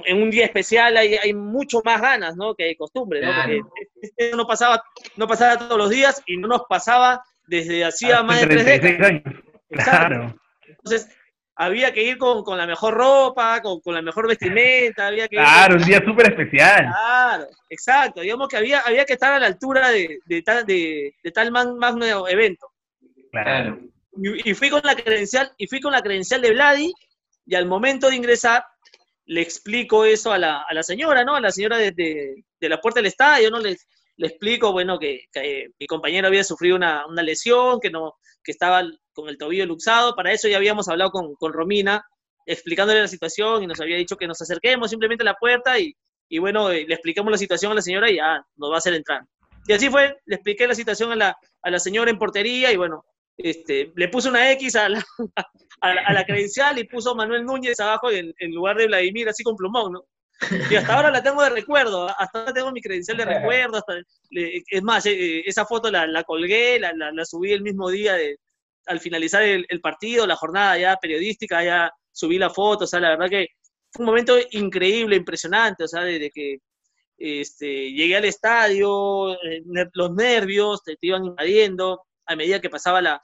en 0.05 0.23
un 0.23 0.31
día 0.31 0.45
especial 0.45 0.97
hay, 0.97 1.15
hay, 1.15 1.33
mucho 1.35 1.81
más 1.85 2.01
ganas, 2.01 2.37
¿no? 2.37 2.55
Que 2.55 2.65
de 2.65 2.77
costumbre, 2.77 3.21
¿no? 3.21 3.33
Porque 3.35 3.61
este 4.03 4.37
no 4.37 4.47
pasaba, 4.47 4.83
no 5.17 5.27
pasaba 5.27 5.59
todos 5.59 5.79
los 5.79 5.91
días 5.91 6.23
y 6.27 6.37
no 6.37 6.49
nos 6.49 6.63
pasaba 6.69 7.23
desde 7.47 7.85
hacía 7.85 8.23
más 8.23 8.41
de 8.41 8.47
tres 8.47 8.65
décadas. 8.65 9.23
Claro. 9.69 10.35
Entonces, 10.67 11.09
había 11.57 11.93
que 11.93 12.03
ir 12.03 12.17
con, 12.17 12.57
la 12.57 12.67
mejor 12.67 12.95
ropa, 12.95 13.61
con, 13.61 13.95
la 13.95 14.01
mejor 14.01 14.27
vestimenta, 14.27 15.09
había 15.09 15.29
que 15.29 15.37
Claro, 15.37 15.77
un 15.77 15.85
día 15.85 16.03
súper 16.03 16.31
especial. 16.31 16.87
Claro, 16.87 17.47
exacto, 17.69 18.23
digamos 18.23 18.49
que 18.49 18.57
había, 18.57 18.81
había 18.81 19.05
que 19.05 19.13
estar 19.13 19.35
a 19.35 19.39
la 19.39 19.47
altura 19.47 19.91
de, 19.91 20.43
tal, 20.43 20.65
de, 20.65 21.15
tal 21.35 21.53
magno 21.53 22.27
evento. 22.27 22.73
Claro. 23.31 23.79
Y, 24.17 24.55
fui 24.55 24.71
con 24.71 24.81
la 24.85 24.95
credencial, 24.95 25.53
y 25.59 25.67
fui 25.67 25.81
con 25.81 25.93
la 25.93 26.01
credencial 26.01 26.41
de 26.41 26.51
Vladi, 26.53 26.93
y 27.45 27.55
al 27.55 27.67
momento 27.67 28.09
de 28.09 28.17
ingresar, 28.17 28.65
le 29.31 29.43
explico 29.43 30.05
eso 30.05 30.33
a 30.33 30.39
la, 30.39 30.83
señora, 30.83 31.25
¿no? 31.25 31.37
A 31.37 31.41
la 31.41 31.53
señora 31.53 31.79
de, 31.79 32.45
la 32.61 32.81
puerta 32.81 32.99
del 32.99 33.07
estadio, 33.07 33.49
¿no? 33.49 33.61
Le, 33.61 33.77
le 34.17 34.27
explico, 34.27 34.73
bueno, 34.73 34.99
que, 34.99 35.27
mi 35.79 35.87
compañero 35.87 36.27
había 36.27 36.43
sufrido 36.43 36.75
una, 36.75 37.07
una 37.07 37.23
lesión, 37.23 37.79
que 37.79 37.91
no, 37.91 38.15
que 38.43 38.51
estaba 38.51 38.83
con 39.13 39.29
el 39.29 39.39
tobillo 39.39 39.67
luxado. 39.67 40.17
Para 40.17 40.33
eso 40.33 40.49
ya 40.49 40.57
habíamos 40.57 40.89
hablado 40.89 41.13
con, 41.13 41.37
con 41.37 41.53
Romina, 41.53 42.05
explicándole 42.45 43.03
la 43.03 43.07
situación 43.07 43.63
y 43.63 43.69
nos 43.69 43.81
había 43.81 43.99
dicho 43.99 44.17
que 44.17 44.27
nos 44.27 44.43
acerquemos 44.43 44.91
simplemente 44.91 45.23
a 45.23 45.27
la 45.27 45.35
puerta 45.35 45.79
y, 45.79 45.95
y 46.29 46.41
bueno, 46.41 46.69
eh, 46.73 46.85
le 46.89 46.95
explicamos 46.95 47.31
la 47.31 47.39
situación 47.39 47.71
a 47.71 47.77
la 47.77 47.83
señora 47.83 48.11
y 48.11 48.17
ya 48.17 48.45
nos 48.57 48.71
va 48.73 48.75
a 48.75 48.79
hacer 48.79 48.95
entrar. 48.95 49.23
Y 49.65 49.73
así 49.73 49.89
fue, 49.89 50.19
le 50.27 50.35
expliqué 50.35 50.67
la 50.67 50.75
situación 50.75 51.13
a 51.13 51.17
la, 51.17 51.37
a 51.63 51.71
la 51.71 51.79
señora 51.79 52.11
en 52.11 52.19
portería 52.19 52.73
y 52.73 52.77
bueno, 52.77 53.05
este, 53.37 53.93
le 53.95 54.09
puse 54.09 54.29
una 54.29 54.51
X 54.51 54.75
a 54.75 54.89
la, 54.89 55.05
a 55.81 56.13
la, 56.13 56.25
credencial 56.25 56.79
y 56.79 56.85
puso 56.85 57.15
Manuel 57.15 57.45
Núñez 57.45 57.81
abajo 57.81 58.11
en, 58.11 58.35
en, 58.39 58.55
lugar 58.55 58.77
de 58.77 58.87
Vladimir, 58.87 59.29
así 59.29 59.43
con 59.43 59.57
plumón, 59.57 59.93
¿no? 59.93 60.05
Y 60.71 60.75
hasta 60.75 60.95
ahora 60.95 61.11
la 61.11 61.23
tengo 61.23 61.43
de 61.43 61.51
recuerdo, 61.51 62.09
hasta 62.09 62.41
ahora 62.41 62.53
tengo 62.53 62.73
mi 62.73 62.81
credencial 62.81 63.19
de 63.19 63.27
recuerdo, 63.27 63.77
hasta, 63.77 63.95
es 64.31 64.83
más, 64.83 65.05
eh, 65.07 65.43
esa 65.47 65.67
foto 65.67 65.91
la, 65.91 66.07
la 66.07 66.25
colgué, 66.25 66.81
la, 66.81 66.93
la, 66.95 67.25
subí 67.25 67.53
el 67.53 67.63
mismo 67.63 67.91
día 67.91 68.15
de, 68.15 68.39
al 68.87 69.01
finalizar 69.01 69.43
el, 69.43 69.81
partido, 69.83 70.27
la 70.27 70.37
jornada 70.37 70.79
ya 70.79 70.97
periodística, 70.97 71.63
ya 71.63 71.91
subí 72.11 72.39
la 72.39 72.49
foto, 72.49 72.85
o 72.85 72.87
sea, 72.87 73.01
la 73.01 73.11
verdad 73.11 73.29
que 73.29 73.49
fue 73.93 74.05
un 74.05 74.07
momento 74.07 74.37
increíble, 74.53 75.17
impresionante, 75.17 75.85
o 75.85 75.89
sea, 75.89 76.05
desde 76.05 76.31
que 76.31 76.59
este, 77.19 77.93
llegué 77.93 78.17
al 78.17 78.25
estadio, 78.25 79.35
eh, 79.35 79.63
los 79.93 80.15
nervios 80.15 80.83
te, 80.83 80.97
iban 81.03 81.27
invadiendo, 81.27 82.03
a 82.27 82.35
medida 82.35 82.61
que 82.61 82.71
pasaba 82.71 83.03
la, 83.03 83.23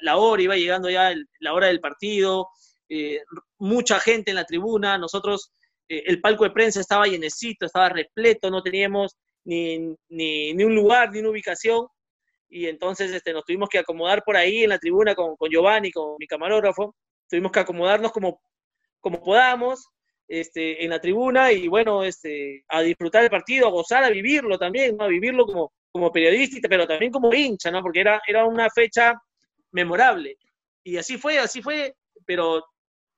la, 0.00 0.16
hora, 0.16 0.42
iba 0.42 0.56
llegando 0.56 0.90
ya 0.90 1.14
la 1.40 1.52
hora 1.52 1.68
del 1.68 1.80
partido, 1.80 2.48
eh, 2.88 3.22
mucha 3.58 3.98
gente 4.00 4.30
en 4.30 4.36
la 4.36 4.44
tribuna, 4.44 4.98
nosotros, 4.98 5.52
eh, 5.88 6.04
el 6.06 6.20
palco 6.20 6.44
de 6.44 6.50
prensa 6.50 6.80
estaba 6.80 7.06
llenecito, 7.06 7.66
estaba 7.66 7.88
repleto, 7.88 8.50
no 8.50 8.62
teníamos 8.62 9.16
ni, 9.44 9.78
ni, 10.08 10.54
ni 10.54 10.64
un 10.64 10.74
lugar, 10.74 11.10
ni 11.10 11.20
una 11.20 11.30
ubicación, 11.30 11.86
y 12.48 12.66
entonces 12.66 13.10
este, 13.10 13.32
nos 13.32 13.44
tuvimos 13.44 13.68
que 13.68 13.78
acomodar 13.78 14.22
por 14.24 14.36
ahí 14.36 14.62
en 14.62 14.70
la 14.70 14.78
tribuna 14.78 15.14
con, 15.14 15.36
con 15.36 15.50
Giovanni, 15.50 15.90
con 15.90 16.16
mi 16.18 16.26
camarógrafo, 16.26 16.94
tuvimos 17.28 17.50
que 17.50 17.60
acomodarnos 17.60 18.12
como, 18.12 18.40
como 19.00 19.20
podamos 19.22 19.88
este, 20.28 20.84
en 20.84 20.90
la 20.90 21.00
tribuna 21.00 21.52
y 21.52 21.68
bueno, 21.68 22.04
este, 22.04 22.64
a 22.68 22.80
disfrutar 22.80 23.24
el 23.24 23.30
partido, 23.30 23.66
a 23.66 23.70
gozar, 23.70 24.04
a 24.04 24.10
vivirlo 24.10 24.58
también, 24.58 24.96
¿no? 24.96 25.04
a 25.04 25.08
vivirlo 25.08 25.46
como, 25.46 25.72
como 25.90 26.12
periodista, 26.12 26.68
pero 26.68 26.86
también 26.86 27.12
como 27.12 27.32
hincha, 27.34 27.70
¿no? 27.70 27.82
porque 27.82 28.00
era, 28.00 28.22
era 28.26 28.44
una 28.44 28.70
fecha 28.70 29.14
memorable. 29.74 30.38
Y 30.82 30.96
así 30.96 31.18
fue, 31.18 31.38
así 31.38 31.60
fue, 31.60 31.94
pero 32.24 32.64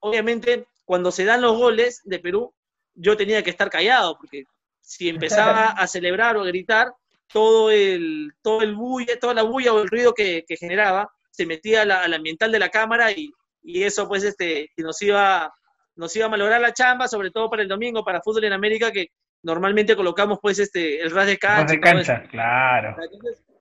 obviamente 0.01 0.67
cuando 0.85 1.13
se 1.13 1.25
dan 1.25 1.43
los 1.43 1.57
goles 1.57 2.01
de 2.05 2.19
Perú, 2.19 2.55
yo 2.95 3.17
tenía 3.17 3.43
que 3.43 3.51
estar 3.51 3.69
callado, 3.71 4.17
porque 4.17 4.45
si 4.81 5.09
empezaba 5.09 5.67
a 5.83 5.87
celebrar 5.87 6.37
o 6.37 6.43
a 6.43 6.47
gritar, 6.47 6.93
todo 7.33 7.71
el, 7.71 8.33
todo 8.41 8.63
el 8.63 8.75
bulla, 8.75 9.19
toda 9.19 9.35
la 9.35 9.43
bulla 9.43 9.73
o 9.73 9.83
el 9.83 9.89
ruido 9.89 10.15
que, 10.15 10.45
generaba 10.49 11.11
se 11.31 11.45
metía 11.45 11.83
al 11.83 12.15
ambiental 12.15 12.51
de 12.51 12.59
la 12.59 12.71
cámara 12.71 13.13
y, 13.13 13.33
eso 13.63 14.07
pues 14.07 14.23
este, 14.23 14.71
nos 14.77 15.03
iba, 15.03 15.53
nos 15.97 16.15
iba 16.15 16.27
a 16.27 16.29
malograr 16.29 16.61
la 16.61 16.73
chamba, 16.73 17.09
sobre 17.09 17.33
todo 17.33 17.51
para 17.51 17.63
el 17.63 17.69
domingo, 17.69 18.05
para 18.05 18.23
Fútbol 18.23 18.45
en 18.45 18.53
América, 18.53 18.93
que 18.93 19.09
normalmente 19.43 19.97
colocamos 19.97 20.39
pues 20.41 20.61
este, 20.61 21.01
el 21.01 21.11
ras 21.11 21.27
de 21.27 21.37
cancha. 21.37 21.73
de 21.75 21.81
cancha, 21.81 22.23
claro. 22.31 22.97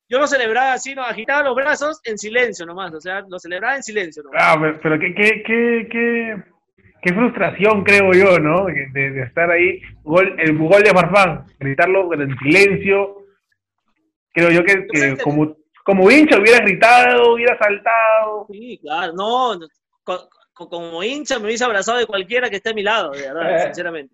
Yo 0.08 0.20
lo 0.20 0.28
celebraba 0.28 0.74
así, 0.74 0.94
¿no? 0.94 1.04
agitaba 1.04 1.44
los 1.44 1.56
brazos 1.56 2.00
en 2.04 2.18
silencio 2.18 2.66
nomás, 2.66 2.94
o 2.94 3.02
sea, 3.02 3.22
lo 3.28 3.40
celebraba 3.40 3.76
en 3.76 3.84
silencio. 3.84 4.24
Ah, 4.38 4.56
pero, 4.82 5.00
qué, 5.00 5.14
qué, 5.14 5.44
qué, 5.44 6.44
qué, 7.02 7.14
frustración 7.14 7.84
creo 7.84 8.12
yo, 8.14 8.40
¿no? 8.40 8.66
De, 8.66 9.24
estar 9.24 9.50
ahí, 9.50 9.82
gol, 10.04 10.36
el 10.40 10.58
gol 10.58 10.84
de 10.84 10.92
Farfán, 10.92 11.46
gritarlo 11.60 12.14
en 12.14 12.38
silencio, 12.38 13.26
Creo 14.36 14.52
yo 14.52 14.66
que, 14.66 15.18
como, 15.24 15.56
como 15.86 16.12
hincha 16.12 16.38
hubiera 16.38 16.60
gritado, 16.60 17.36
hubiera 17.36 17.58
saltado. 17.58 18.46
Sí, 18.52 18.78
claro, 18.82 19.14
no, 19.14 19.58
como 20.54 21.02
hincha 21.02 21.40
me 21.40 21.46
hubiese 21.46 21.64
abrazado 21.64 22.00
de 22.00 22.06
cualquiera 22.06 22.50
que 22.50 22.58
esté 22.58 22.72
a 22.72 22.74
mi 22.74 22.84
lado, 22.84 23.12
de 23.12 23.22
verdad, 23.22 23.56
eh. 23.56 23.64
sinceramente. 23.68 24.14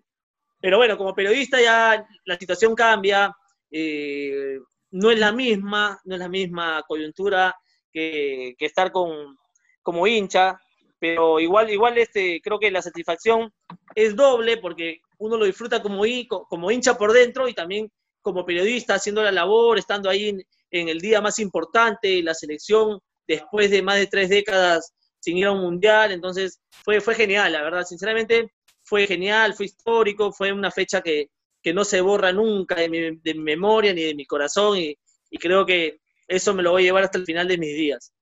Pero 0.60 0.76
bueno, 0.76 0.96
como 0.96 1.12
periodista 1.12 1.60
ya 1.60 2.06
la 2.24 2.36
situación 2.36 2.76
cambia, 2.76 3.34
eh, 3.68 4.60
no 4.92 5.10
es 5.10 5.18
la 5.18 5.32
misma, 5.32 6.00
no 6.04 6.14
es 6.14 6.20
la 6.20 6.28
misma 6.28 6.82
coyuntura 6.86 7.54
que, 7.92 8.54
estar 8.58 8.92
con, 8.92 9.36
como 9.82 10.06
hincha, 10.06 10.58
pero 10.98 11.40
igual, 11.40 11.70
igual 11.70 11.98
este, 11.98 12.40
creo 12.42 12.58
que 12.58 12.70
la 12.70 12.80
satisfacción 12.82 13.52
es 13.94 14.14
doble 14.14 14.58
porque 14.58 15.00
uno 15.18 15.36
lo 15.36 15.46
disfruta 15.46 15.82
como, 15.82 16.02
como 16.48 16.70
hincha 16.70 16.96
por 16.96 17.12
dentro 17.12 17.48
y 17.48 17.54
también 17.54 17.90
como 18.20 18.46
periodista 18.46 18.94
haciendo 18.94 19.22
la 19.22 19.32
labor, 19.32 19.78
estando 19.78 20.08
ahí 20.08 20.28
en, 20.70 20.88
el 20.88 21.00
día 21.00 21.20
más 21.20 21.38
importante, 21.38 22.22
la 22.22 22.34
selección, 22.34 23.00
después 23.26 23.70
de 23.70 23.82
más 23.82 23.96
de 23.96 24.06
tres 24.06 24.28
décadas 24.28 24.94
sin 25.18 25.36
ir 25.36 25.46
a 25.46 25.52
un 25.52 25.60
mundial, 25.60 26.12
entonces 26.12 26.60
fue, 26.84 27.00
fue 27.00 27.14
genial, 27.14 27.52
la 27.52 27.62
verdad, 27.62 27.84
sinceramente 27.84 28.52
fue 28.84 29.06
genial, 29.06 29.54
fue 29.54 29.66
histórico, 29.66 30.32
fue 30.32 30.52
una 30.52 30.70
fecha 30.70 31.00
que, 31.00 31.28
no 31.72 31.84
se 31.84 32.00
borra 32.00 32.32
nunca 32.32 32.74
de 32.74 32.88
mi, 32.88 33.34
memoria 33.34 33.92
ni 33.92 34.02
de 34.02 34.14
mi 34.14 34.26
corazón 34.26 34.78
y, 34.78 34.96
creo 35.38 35.64
que 35.64 35.98
eso 36.28 36.52
me 36.52 36.62
lo 36.62 36.72
voy 36.72 36.82
a 36.82 36.84
llevar 36.86 37.04
hasta 37.04 37.18
el 37.18 37.24
final 37.24 37.48
de 37.48 37.56
mis 37.56 37.74
días. 37.74 38.12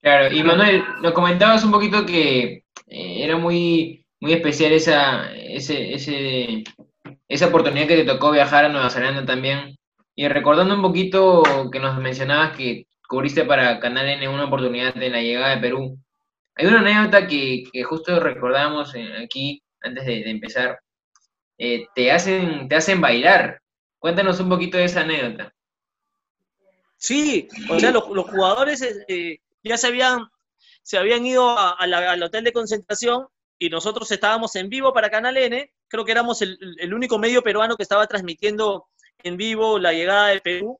Claro, 0.00 0.34
y 0.34 0.42
Manuel, 0.42 0.84
lo 1.00 1.14
comentabas 1.14 1.64
un 1.64 1.70
poquito 1.70 2.04
que 2.04 2.64
eh, 2.86 3.24
era 3.24 3.36
muy, 3.36 4.04
muy 4.20 4.32
especial 4.32 4.72
esa, 4.72 5.32
ese, 5.34 5.94
ese, 5.94 6.64
esa 7.28 7.46
oportunidad 7.46 7.86
que 7.86 7.96
te 7.96 8.04
tocó 8.04 8.30
viajar 8.30 8.64
a 8.64 8.68
Nueva 8.68 8.90
Zelanda 8.90 9.24
también. 9.24 9.76
Y 10.14 10.28
recordando 10.28 10.74
un 10.74 10.82
poquito 10.82 11.42
que 11.70 11.78
nos 11.78 11.96
mencionabas 11.98 12.56
que 12.56 12.86
cubriste 13.08 13.44
para 13.44 13.80
Canal 13.80 14.08
N 14.08 14.28
una 14.28 14.44
oportunidad 14.44 15.00
en 15.00 15.12
la 15.12 15.22
llegada 15.22 15.54
de 15.54 15.60
Perú. 15.60 15.98
Hay 16.54 16.66
una 16.66 16.80
anécdota 16.80 17.26
que, 17.26 17.64
justo 17.84 18.18
recordamos 18.18 18.94
aquí 19.22 19.62
antes 19.80 20.04
de, 20.06 20.28
empezar. 20.28 20.78
Eh, 21.58 21.86
te, 21.94 22.12
hacen, 22.12 22.68
te 22.68 22.76
hacen 22.76 23.00
bailar. 23.00 23.60
Cuéntanos 23.98 24.40
un 24.40 24.48
poquito 24.48 24.78
de 24.78 24.84
esa 24.84 25.00
anécdota. 25.00 25.52
Sí, 26.96 27.48
o 27.68 27.78
sea, 27.78 27.90
los, 27.92 28.04
jugadores 28.04 28.82
eh, 29.08 29.40
ya 29.62 29.76
se 29.76 29.86
habían, 29.86 30.28
se 30.82 30.98
habían 30.98 31.24
ido 31.24 31.56
al 31.56 32.22
hotel 32.22 32.44
de 32.44 32.52
concentración 32.52 33.26
y 33.58 33.68
nosotros 33.70 34.10
estábamos 34.10 34.54
en 34.56 34.68
vivo 34.68 34.92
para 34.92 35.10
Canal 35.10 35.36
N 35.36 35.70
creo 35.88 36.04
que 36.04 36.12
éramos 36.12 36.42
el, 36.42 36.94
único 36.94 37.18
medio 37.18 37.42
peruano 37.42 37.76
que 37.76 37.82
estaba 37.82 38.06
transmitiendo 38.06 38.86
en 39.22 39.36
vivo 39.36 39.78
la 39.78 39.92
llegada 39.92 40.28
de 40.28 40.40
Perú 40.40 40.78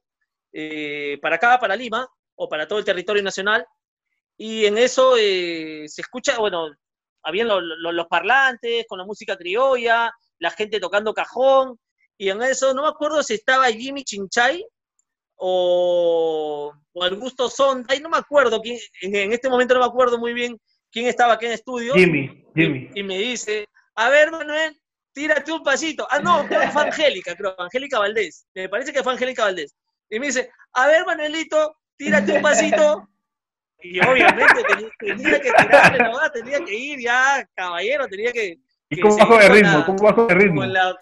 eh, 0.52 1.18
para 1.20 1.36
acá, 1.36 1.58
para 1.58 1.76
Lima, 1.76 2.08
o 2.36 2.48
para 2.48 2.68
todo 2.68 2.78
el 2.78 2.84
territorio 2.84 3.22
nacional. 3.22 3.66
Y 4.36 4.66
en 4.66 4.78
eso 4.78 5.16
eh, 5.18 5.84
se 5.88 6.02
escucha, 6.02 6.38
bueno, 6.38 6.68
habían 7.22 7.48
los 7.48 8.06
parlantes 8.06 8.86
con 8.86 8.98
la 8.98 9.04
música 9.04 9.36
criolla, 9.36 10.12
la 10.38 10.50
gente 10.50 10.80
tocando 10.80 11.14
cajón, 11.14 11.78
y 12.16 12.30
en 12.30 12.42
eso 12.42 12.74
no 12.74 12.82
me 12.82 12.88
acuerdo 12.88 13.22
si 13.22 13.34
estaba 13.34 13.66
Jimmy 13.68 14.04
Chinchay 14.04 14.64
o, 15.36 16.72
o 16.92 17.04
Augusto 17.04 17.48
Sonda, 17.48 17.94
y 17.94 18.00
no 18.00 18.08
me 18.08 18.18
acuerdo, 18.18 18.60
quién, 18.60 18.78
en, 19.02 19.32
este 19.32 19.48
momento 19.48 19.74
no 19.74 19.80
me 19.80 19.86
acuerdo 19.86 20.18
muy 20.18 20.32
bien 20.32 20.58
quién 20.90 21.06
estaba 21.06 21.34
aquí 21.34 21.46
en 21.46 21.52
estudio. 21.52 21.94
Jimmy, 21.94 22.44
Jimmy. 22.54 22.90
y 22.94 23.02
me 23.02 23.18
dice, 23.18 23.68
a 23.94 24.10
ver, 24.10 24.30
Manuel, 24.30 24.76
tírate 25.12 25.52
un 25.52 25.62
pasito. 25.62 26.06
Ah, 26.10 26.20
no, 26.20 26.46
fue 26.46 26.82
Angélica, 26.82 27.34
creo, 27.36 27.54
Angélica 27.58 27.98
Valdés. 27.98 28.46
Me 28.54 28.68
parece 28.68 28.92
que 28.92 29.02
fue 29.02 29.12
Angélica 29.12 29.44
Valdés. 29.44 29.74
Y 30.10 30.18
me 30.18 30.26
dice, 30.26 30.50
a 30.72 30.86
ver, 30.86 31.04
Manuelito, 31.04 31.76
tírate 31.96 32.32
un 32.32 32.42
pasito. 32.42 33.08
Y 33.80 34.00
obviamente 34.00 34.62
tenía, 35.00 35.40
que 35.40 35.52
tirarle 35.52 35.98
nomás, 35.98 36.32
tenía 36.32 36.64
que 36.64 36.74
ir 36.74 37.00
ya, 37.00 37.48
caballero, 37.54 38.08
tenía 38.08 38.32
que... 38.32 38.58
¿Y 38.90 39.00
cómo 39.00 39.16
bajo 39.16 39.38
de 39.38 39.48
ritmo? 39.48 39.84
¿Cómo 39.84 40.02
bajo 40.02 40.26
de 40.26 40.34
ritmo? 40.34 40.60
Con 40.62 40.72
la, 40.72 40.96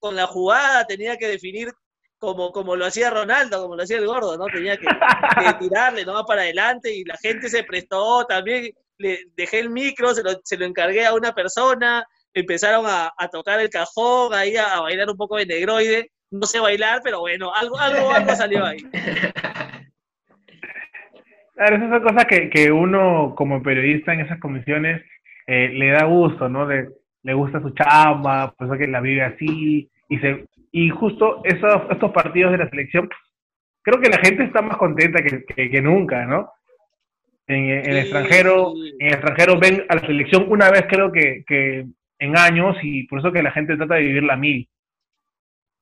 con, 0.00 0.16
la 0.16 0.26
jugada 0.26 0.86
tenía 0.86 1.16
que 1.16 1.28
definir 1.28 1.72
como, 2.18 2.50
como 2.50 2.74
lo 2.74 2.86
hacía 2.86 3.10
Ronaldo, 3.10 3.62
como 3.62 3.76
lo 3.76 3.82
hacía 3.82 3.98
el 3.98 4.06
gordo, 4.06 4.36
¿no? 4.36 4.46
Tenía 4.46 4.76
que, 4.76 4.86
tirarle, 5.60 6.04
¿no? 6.04 6.24
Para 6.24 6.42
adelante 6.42 6.92
y 6.92 7.04
la 7.04 7.16
gente 7.16 7.48
se 7.48 7.62
prestó 7.64 8.24
también. 8.26 8.72
Le 8.98 9.26
dejé 9.36 9.60
el 9.60 9.70
micro, 9.70 10.12
se 10.12 10.24
lo, 10.24 10.30
se 10.42 10.56
lo 10.56 10.64
encargué 10.64 11.06
a 11.06 11.14
una 11.14 11.32
persona, 11.32 12.04
empezaron 12.34 12.84
a, 12.88 13.12
tocar 13.30 13.60
el 13.60 13.70
cajón, 13.70 14.34
ahí 14.34 14.56
a, 14.56 14.80
bailar 14.80 15.08
un 15.08 15.16
poco 15.16 15.36
de 15.36 15.46
negroide. 15.46 16.10
No 16.30 16.46
sé 16.46 16.58
bailar, 16.58 17.00
pero 17.04 17.20
bueno, 17.20 17.54
algo, 17.54 17.78
algo, 17.78 18.10
algo 18.10 18.34
salió 18.34 18.64
ahí. 18.64 18.78
Claro, 21.54 21.76
esas 21.76 21.90
son 21.90 22.02
cosas 22.02 22.26
que, 22.26 22.50
que 22.50 22.70
uno 22.70 23.34
como 23.36 23.62
periodista 23.62 24.12
en 24.12 24.20
esas 24.20 24.38
comisiones 24.38 25.02
eh, 25.46 25.70
le 25.72 25.90
da 25.90 26.04
gusto, 26.04 26.48
¿no? 26.48 26.68
Le 27.22 27.34
gusta 27.34 27.60
su 27.60 27.70
chamba, 27.70 28.52
por 28.52 28.66
eso 28.66 28.78
que 28.78 28.86
la 28.86 29.00
vive 29.00 29.22
así, 29.22 29.90
y 30.08 30.18
se 30.18 30.46
y 30.70 30.90
justo 30.90 31.40
esos, 31.44 31.82
estos 31.90 32.12
partidos 32.12 32.52
de 32.52 32.58
la 32.58 32.68
selección, 32.68 33.08
creo 33.82 34.00
que 34.00 34.10
la 34.10 34.18
gente 34.18 34.44
está 34.44 34.60
más 34.60 34.76
contenta 34.76 35.22
que, 35.22 35.44
que, 35.44 35.80
nunca, 35.80 36.24
¿no? 36.26 36.52
En, 37.46 37.70
el 37.70 37.96
extranjero, 37.96 38.74
en 38.76 39.06
el 39.06 39.14
extranjero 39.14 39.58
ven 39.58 39.86
a 39.88 39.94
la 39.94 40.00
selección 40.02 40.46
una 40.50 40.70
vez 40.70 40.84
creo 40.88 41.10
que, 41.10 41.44
que 41.46 41.86
en 42.18 42.36
años 42.36 42.76
y 42.82 43.04
por 43.04 43.20
eso 43.20 43.32
que 43.32 43.42
la 43.42 43.52
gente 43.52 43.76
trata 43.76 43.94
de 43.94 44.02
vivir 44.02 44.22
la 44.22 44.36
mil. 44.36 44.68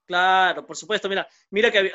Claro, 0.06 0.64
por 0.64 0.76
supuesto, 0.76 1.08
mira, 1.08 1.26
mira 1.50 1.72
que 1.72 1.90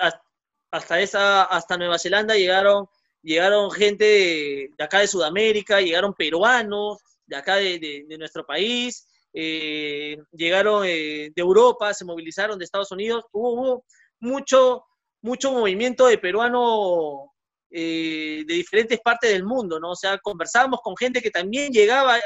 hasta 0.71 0.99
esa, 0.99 1.43
hasta 1.43 1.77
Nueva 1.77 1.97
Zelanda 1.97 2.35
llegaron, 2.35 2.87
llegaron 3.21 3.71
gente 3.71 4.03
de, 4.03 4.83
acá 4.83 4.99
de 4.99 5.07
Sudamérica, 5.07 5.79
llegaron 5.79 6.13
peruanos 6.13 6.97
de 7.25 7.35
acá 7.37 7.55
de, 7.55 7.79
de 7.79 8.17
nuestro 8.17 8.45
país, 8.45 9.07
eh, 9.33 10.17
llegaron 10.31 10.83
eh, 10.85 11.31
de 11.35 11.41
Europa, 11.41 11.93
se 11.93 12.05
movilizaron 12.05 12.59
de 12.59 12.65
Estados 12.65 12.91
Unidos, 12.91 13.25
hubo, 13.31 13.85
mucho, 14.19 14.85
mucho 15.21 15.51
movimiento 15.51 16.07
de 16.07 16.17
peruanos 16.17 17.29
eh, 17.71 18.43
de 18.45 18.53
diferentes 18.53 18.99
partes 18.99 19.31
del 19.31 19.43
mundo, 19.43 19.79
¿no? 19.79 19.91
O 19.91 19.95
sea, 19.95 20.17
conversábamos 20.19 20.79
con 20.81 20.95
gente 20.95 21.21
que 21.21 21.31
también 21.31 21.71
llegaba, 21.71 22.19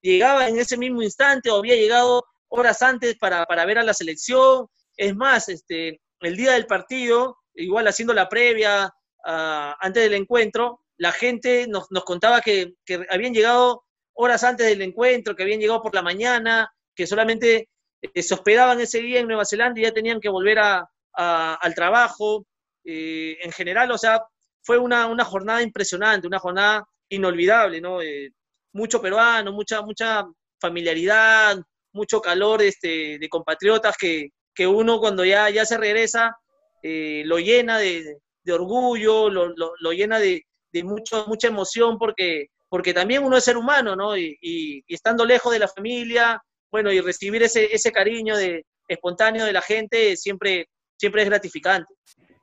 llegaba 0.00 0.48
en 0.48 0.58
ese 0.58 0.76
mismo 0.76 1.02
instante 1.02 1.50
o 1.50 1.58
había 1.58 1.76
llegado 1.76 2.24
horas 2.48 2.80
antes 2.82 3.16
para, 3.18 3.46
ver 3.66 3.78
a 3.78 3.84
la 3.84 3.94
selección. 3.94 4.68
Es 4.96 5.14
más, 5.14 5.48
este, 5.48 6.00
el 6.20 6.36
día 6.36 6.52
del 6.52 6.66
partido, 6.66 7.36
igual 7.54 7.86
haciendo 7.88 8.14
la 8.14 8.28
previa 8.28 8.90
ah, 9.26 9.76
antes 9.80 10.02
del 10.04 10.14
encuentro, 10.14 10.80
la 10.96 11.12
gente 11.12 11.66
nos, 11.66 11.88
contaba 12.04 12.40
que, 12.40 12.74
que 12.86 13.04
habían 13.10 13.34
llegado 13.34 13.84
horas 14.14 14.44
antes 14.44 14.66
del 14.66 14.82
encuentro, 14.82 15.34
que 15.34 15.42
habían 15.42 15.60
llegado 15.60 15.82
por 15.82 15.94
la 15.94 16.02
mañana, 16.02 16.72
que 16.94 17.06
solamente 17.06 17.68
eh, 18.00 18.22
se 18.22 18.34
hospedaban 18.34 18.80
ese 18.80 19.00
día 19.00 19.20
en 19.20 19.26
Nueva 19.26 19.44
Zelanda 19.44 19.80
y 19.80 19.84
ya 19.84 19.92
tenían 19.92 20.20
que 20.20 20.28
volver 20.28 20.58
a, 20.58 20.88
al 21.12 21.74
trabajo. 21.74 22.46
Eh, 22.84 23.38
en 23.42 23.52
general, 23.52 23.90
o 23.90 23.98
sea, 23.98 24.22
fue 24.62 24.78
una, 24.78 25.06
una, 25.06 25.24
jornada 25.24 25.62
impresionante, 25.62 26.26
una 26.26 26.38
jornada 26.38 26.84
inolvidable, 27.08 27.80
¿no? 27.80 28.02
Eh, 28.02 28.30
mucho 28.72 29.00
peruano, 29.00 29.52
mucha, 29.52 29.82
mucha 29.82 30.24
familiaridad, 30.60 31.56
mucho 31.92 32.20
calor 32.20 32.62
este, 32.62 33.18
de 33.18 33.28
compatriotas 33.28 33.96
que, 33.96 34.30
que 34.54 34.66
uno 34.66 34.98
cuando 34.98 35.24
ya, 35.24 35.48
ya 35.50 35.64
se 35.64 35.78
regresa 35.78 36.36
lo 36.82 37.38
llena 37.38 37.78
de, 37.78 38.18
de 38.42 38.52
orgullo, 38.52 39.30
lo, 39.30 39.48
lo, 39.56 39.72
lo 39.80 39.92
llena 39.92 40.18
de, 40.18 40.44
de 40.70 40.84
mucho, 40.84 41.24
mucha 41.26 41.48
emoción 41.48 41.96
porque 41.98 42.48
porque 42.74 42.92
también 42.92 43.22
uno 43.22 43.36
es 43.36 43.44
ser 43.44 43.56
humano, 43.56 43.94
¿no? 43.94 44.16
Y, 44.18 44.84
estando 44.88 45.24
lejos 45.24 45.52
de 45.52 45.60
la 45.60 45.68
familia, 45.68 46.42
bueno, 46.72 46.90
y 46.90 47.00
recibir 47.00 47.40
ese, 47.44 47.72
ese 47.72 47.92
cariño 47.92 48.36
de, 48.36 48.66
espontáneo 48.88 49.44
de 49.44 49.52
la 49.52 49.62
gente 49.62 50.16
siempre, 50.16 50.66
siempre 50.96 51.22
es 51.22 51.28
gratificante. 51.28 51.94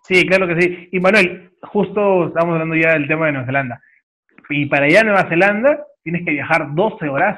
Sí, 0.08 0.26
claro 0.26 0.48
que 0.48 0.62
sí. 0.62 0.88
Y 0.94 1.02
Manuel, 1.02 1.52
justo 1.64 2.28
estamos 2.28 2.54
hablando 2.54 2.78
ya 2.78 2.94
del 2.94 3.10
tema 3.10 3.26
de 3.26 3.34
Nueva 3.34 3.46
Zelanda. 3.46 3.82
Y 4.52 4.68
para 4.68 4.86
allá 4.86 5.02
a 5.02 5.04
Nueva 5.04 5.28
Zelanda 5.28 5.86
tienes 6.02 6.24
que 6.24 6.32
viajar 6.32 6.74
12 6.76 7.10
horas. 7.10 7.38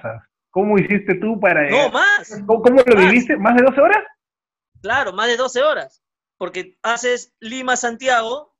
¿Cómo 0.52 0.78
hiciste 0.78 1.16
tú 1.16 1.40
para... 1.40 1.68
No, 1.72 1.90
más. 1.90 2.44
¿Cómo, 2.46 2.80
lo 2.86 2.96
viviste? 2.96 3.38
¿Más 3.38 3.56
de 3.56 3.64
12 3.64 3.82
horas? 3.82 4.04
Claro, 4.84 5.14
más 5.14 5.30
de 5.30 5.38
12 5.38 5.64
horas. 5.64 6.04
Porque 6.38 6.78
haces 6.84 7.34
Lima-Santiago, 7.40 8.54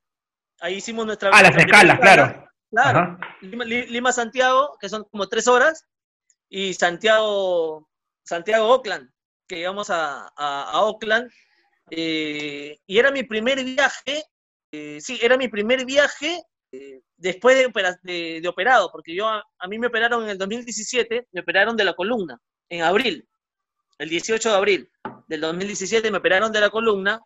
ahí 0.60 0.74
hicimos 0.74 1.06
nuestra... 1.06 1.30
Ah, 1.32 1.40
las 1.40 1.56
escalas, 1.56 2.00
claro. 2.00 2.44
Claro, 2.74 3.18
Lima-Santiago, 3.40 4.76
que 4.80 4.88
son 4.88 5.04
como 5.04 5.28
tres 5.28 5.46
horas, 5.46 5.86
y 6.48 6.74
Santiago, 6.74 7.88
Santiago-Oakland, 8.24 9.10
que 9.46 9.56
llegamos 9.56 9.90
a, 9.90 10.28
a, 10.36 10.80
Oakland. 10.82 11.30
Eh, 11.90 12.78
y 12.86 12.98
era 12.98 13.12
mi 13.12 13.22
primer 13.22 13.62
viaje, 13.62 14.24
eh, 14.72 14.98
sí, 15.00 15.20
era 15.22 15.36
mi 15.36 15.48
primer 15.48 15.84
viaje 15.84 16.42
eh, 16.72 17.02
después 17.16 17.56
de, 17.56 18.40
de, 18.40 18.48
operado, 18.48 18.90
porque 18.90 19.14
yo 19.14 19.28
a, 19.28 19.68
mí 19.68 19.78
me 19.78 19.86
operaron 19.86 20.24
en 20.24 20.30
el 20.30 20.38
2017, 20.38 21.28
me 21.30 21.40
operaron 21.42 21.76
de 21.76 21.84
la 21.84 21.94
columna, 21.94 22.40
en 22.68 22.82
abril, 22.82 23.28
el 23.98 24.08
18 24.08 24.50
de 24.50 24.56
abril 24.56 24.90
del 25.28 25.40
2017 25.40 26.10
me 26.10 26.18
operaron 26.18 26.50
de 26.50 26.60
la 26.60 26.70
columna, 26.70 27.20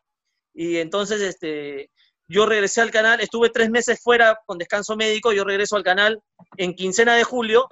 y 0.52 0.76
entonces 0.76 1.22
este, 1.22 1.90
yo 2.28 2.44
regresé 2.44 2.82
al 2.82 2.90
canal, 2.90 3.20
estuve 3.20 3.48
tres 3.48 3.70
meses 3.70 4.00
fuera 4.02 4.38
con 4.44 4.58
descanso 4.58 4.96
médico, 4.96 5.32
yo 5.32 5.44
regreso 5.44 5.76
al 5.76 5.82
canal 5.82 6.22
en 6.58 6.74
quincena 6.74 7.16
de 7.16 7.24
julio 7.24 7.68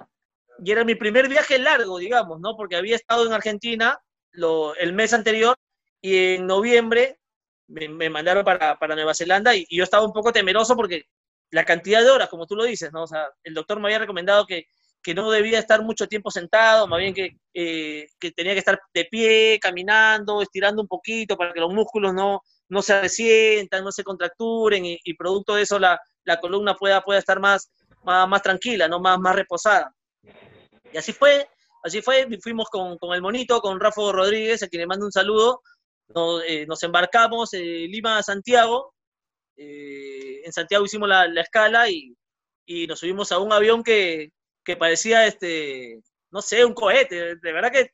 y 0.63 0.71
era 0.71 0.83
mi 0.83 0.95
primer 0.95 1.29
viaje 1.29 1.59
largo, 1.59 1.99
digamos, 1.99 2.39
¿no? 2.39 2.55
Porque 2.57 2.75
había 2.75 2.95
estado 2.95 3.25
en 3.27 3.33
Argentina 3.33 3.99
el 4.79 4.93
mes 4.93 5.13
anterior 5.13 5.55
y 6.01 6.35
en 6.35 6.47
noviembre 6.47 7.19
me, 7.67 8.09
mandaron 8.09 8.43
para, 8.43 8.77
Nueva 8.95 9.13
Zelanda 9.13 9.55
y, 9.55 9.65
yo 9.69 9.83
estaba 9.83 10.05
un 10.05 10.13
poco 10.13 10.31
temeroso 10.31 10.75
porque 10.75 11.03
la 11.51 11.65
cantidad 11.65 12.01
de 12.03 12.09
horas, 12.09 12.29
como 12.29 12.47
tú 12.47 12.55
lo 12.55 12.63
dices, 12.63 12.91
¿no? 12.91 13.03
O 13.03 13.07
sea, 13.07 13.29
el 13.43 13.53
doctor 13.53 13.79
me 13.79 13.87
había 13.87 13.99
recomendado 13.99 14.45
que, 14.45 14.65
no 15.15 15.31
debía 15.31 15.57
estar 15.57 15.81
mucho 15.83 16.05
tiempo 16.09 16.29
sentado, 16.29 16.85
más 16.85 16.99
bien 16.99 17.13
que, 17.13 17.37
eh, 17.53 18.09
que 18.19 18.31
tenía 18.31 18.51
que 18.51 18.59
estar 18.59 18.77
de 18.93 19.05
pie, 19.05 19.57
caminando, 19.57 20.41
estirando 20.41 20.81
un 20.81 20.87
poquito 20.89 21.37
para 21.37 21.53
que 21.53 21.61
los 21.61 21.73
músculos 21.73 22.13
no, 22.13 22.41
no 22.69 22.81
se 22.81 22.99
resientan, 23.01 23.83
no 23.83 23.91
se 23.91 24.03
contracturen 24.03 24.83
y, 24.85 25.13
producto 25.15 25.55
de 25.55 25.63
eso 25.63 25.79
la, 25.79 25.99
columna 26.41 26.75
pueda, 26.75 27.01
pueda 27.01 27.19
estar 27.19 27.39
más, 27.39 27.71
más, 28.03 28.41
tranquila, 28.41 28.87
¿no? 28.87 28.99
más, 28.99 29.17
más 29.19 29.35
reposada. 29.35 29.93
Y 30.91 30.97
así 30.97 31.13
fue, 31.13 31.47
así 31.83 32.01
fue, 32.01 32.27
fuimos 32.41 32.69
con, 32.69 32.97
el 33.13 33.21
monito, 33.21 33.61
con 33.61 33.79
Rafa 33.79 34.11
Rodríguez, 34.11 34.63
a 34.63 34.67
quien 34.67 34.81
le 34.81 34.87
mando 34.87 35.05
un 35.05 35.11
saludo, 35.11 35.61
nos, 36.09 36.43
eh, 36.43 36.67
embarcamos 36.81 37.53
en 37.53 37.91
Lima 37.91 38.17
a 38.17 38.23
Santiago, 38.23 38.93
eh, 39.55 40.41
en 40.43 40.51
Santiago 40.53 40.85
hicimos 40.85 41.09
la, 41.09 41.25
escala 41.41 41.89
y, 41.89 42.15
nos 42.87 42.99
subimos 42.99 43.31
a 43.31 43.39
un 43.39 43.53
avión 43.53 43.83
que, 43.83 44.31
parecía, 44.77 45.25
este, 45.25 46.01
no 46.31 46.41
sé, 46.41 46.65
un 46.65 46.73
cohete, 46.73 47.35
de 47.35 47.51
verdad 47.53 47.71
que 47.71 47.91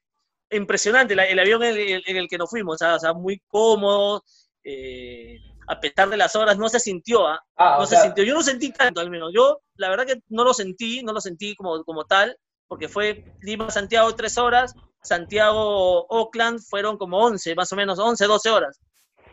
impresionante 0.49 1.13
el 1.13 1.39
avión 1.39 1.63
en 1.63 2.01
el, 2.05 2.28
que 2.28 2.38
nos 2.38 2.49
fuimos, 2.49 2.82
o 2.82 2.99
sea 2.99 3.13
muy 3.13 3.41
cómodo, 3.47 4.24
eh, 4.64 5.39
a 5.68 5.80
pesar 5.80 6.09
de 6.09 6.18
las 6.18 6.36
horas, 6.36 6.57
no 6.57 6.70
se 6.70 6.80
sintió, 6.80 7.28
¿ah? 7.28 7.43
ah 7.55 7.78
no 7.80 7.86
se 7.86 7.97
sintió. 7.97 8.24
Yo 8.24 8.34
no 8.34 8.43
sentí 8.43 8.72
tanto, 8.72 9.01
al 9.01 9.09
menos. 9.09 9.32
Yo, 9.34 9.61
la 9.76 9.89
verdad 9.89 10.05
que 10.05 10.22
no 10.30 10.43
lo 10.43 10.53
sentí, 10.53 11.03
no 11.03 11.14
lo 11.14 11.22
sentí 11.22 11.55
como, 11.55 11.84
como 11.84 12.05
tal, 12.05 12.38
porque 12.68 12.89
fue 12.89 13.26
Lima-Santiago 13.41 14.14
tres 14.16 14.38
horas, 14.38 14.74
Santiago-Oakland 15.03 16.59
fueron 16.61 16.97
como 16.97 17.20
11, 17.20 17.55
más 17.55 17.72
o 17.72 17.76
menos, 17.76 17.99
11, 17.99 18.26
12 18.26 18.49
horas. 18.49 18.80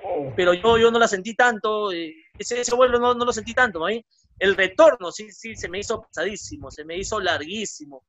Oh. 0.02 0.32
Pero 0.36 0.54
yo, 0.54 0.78
yo 0.78 0.90
no 0.90 0.98
la 0.98 1.08
sentí 1.08 1.34
tanto, 1.34 1.92
eh, 1.92 2.14
ese, 2.38 2.60
ese, 2.60 2.74
vuelo 2.74 2.98
no, 2.98 3.14
no, 3.14 3.24
lo 3.24 3.32
sentí 3.32 3.54
tanto, 3.54 3.78
¿no? 3.78 3.86
El 4.38 4.56
retorno, 4.56 5.12
sí, 5.12 5.30
sí, 5.30 5.54
se 5.54 5.68
me 5.68 5.78
hizo 5.78 6.02
pesadísimo, 6.02 6.70
se 6.70 6.84
me 6.84 6.96
hizo 6.96 7.20
larguísimo. 7.20 8.04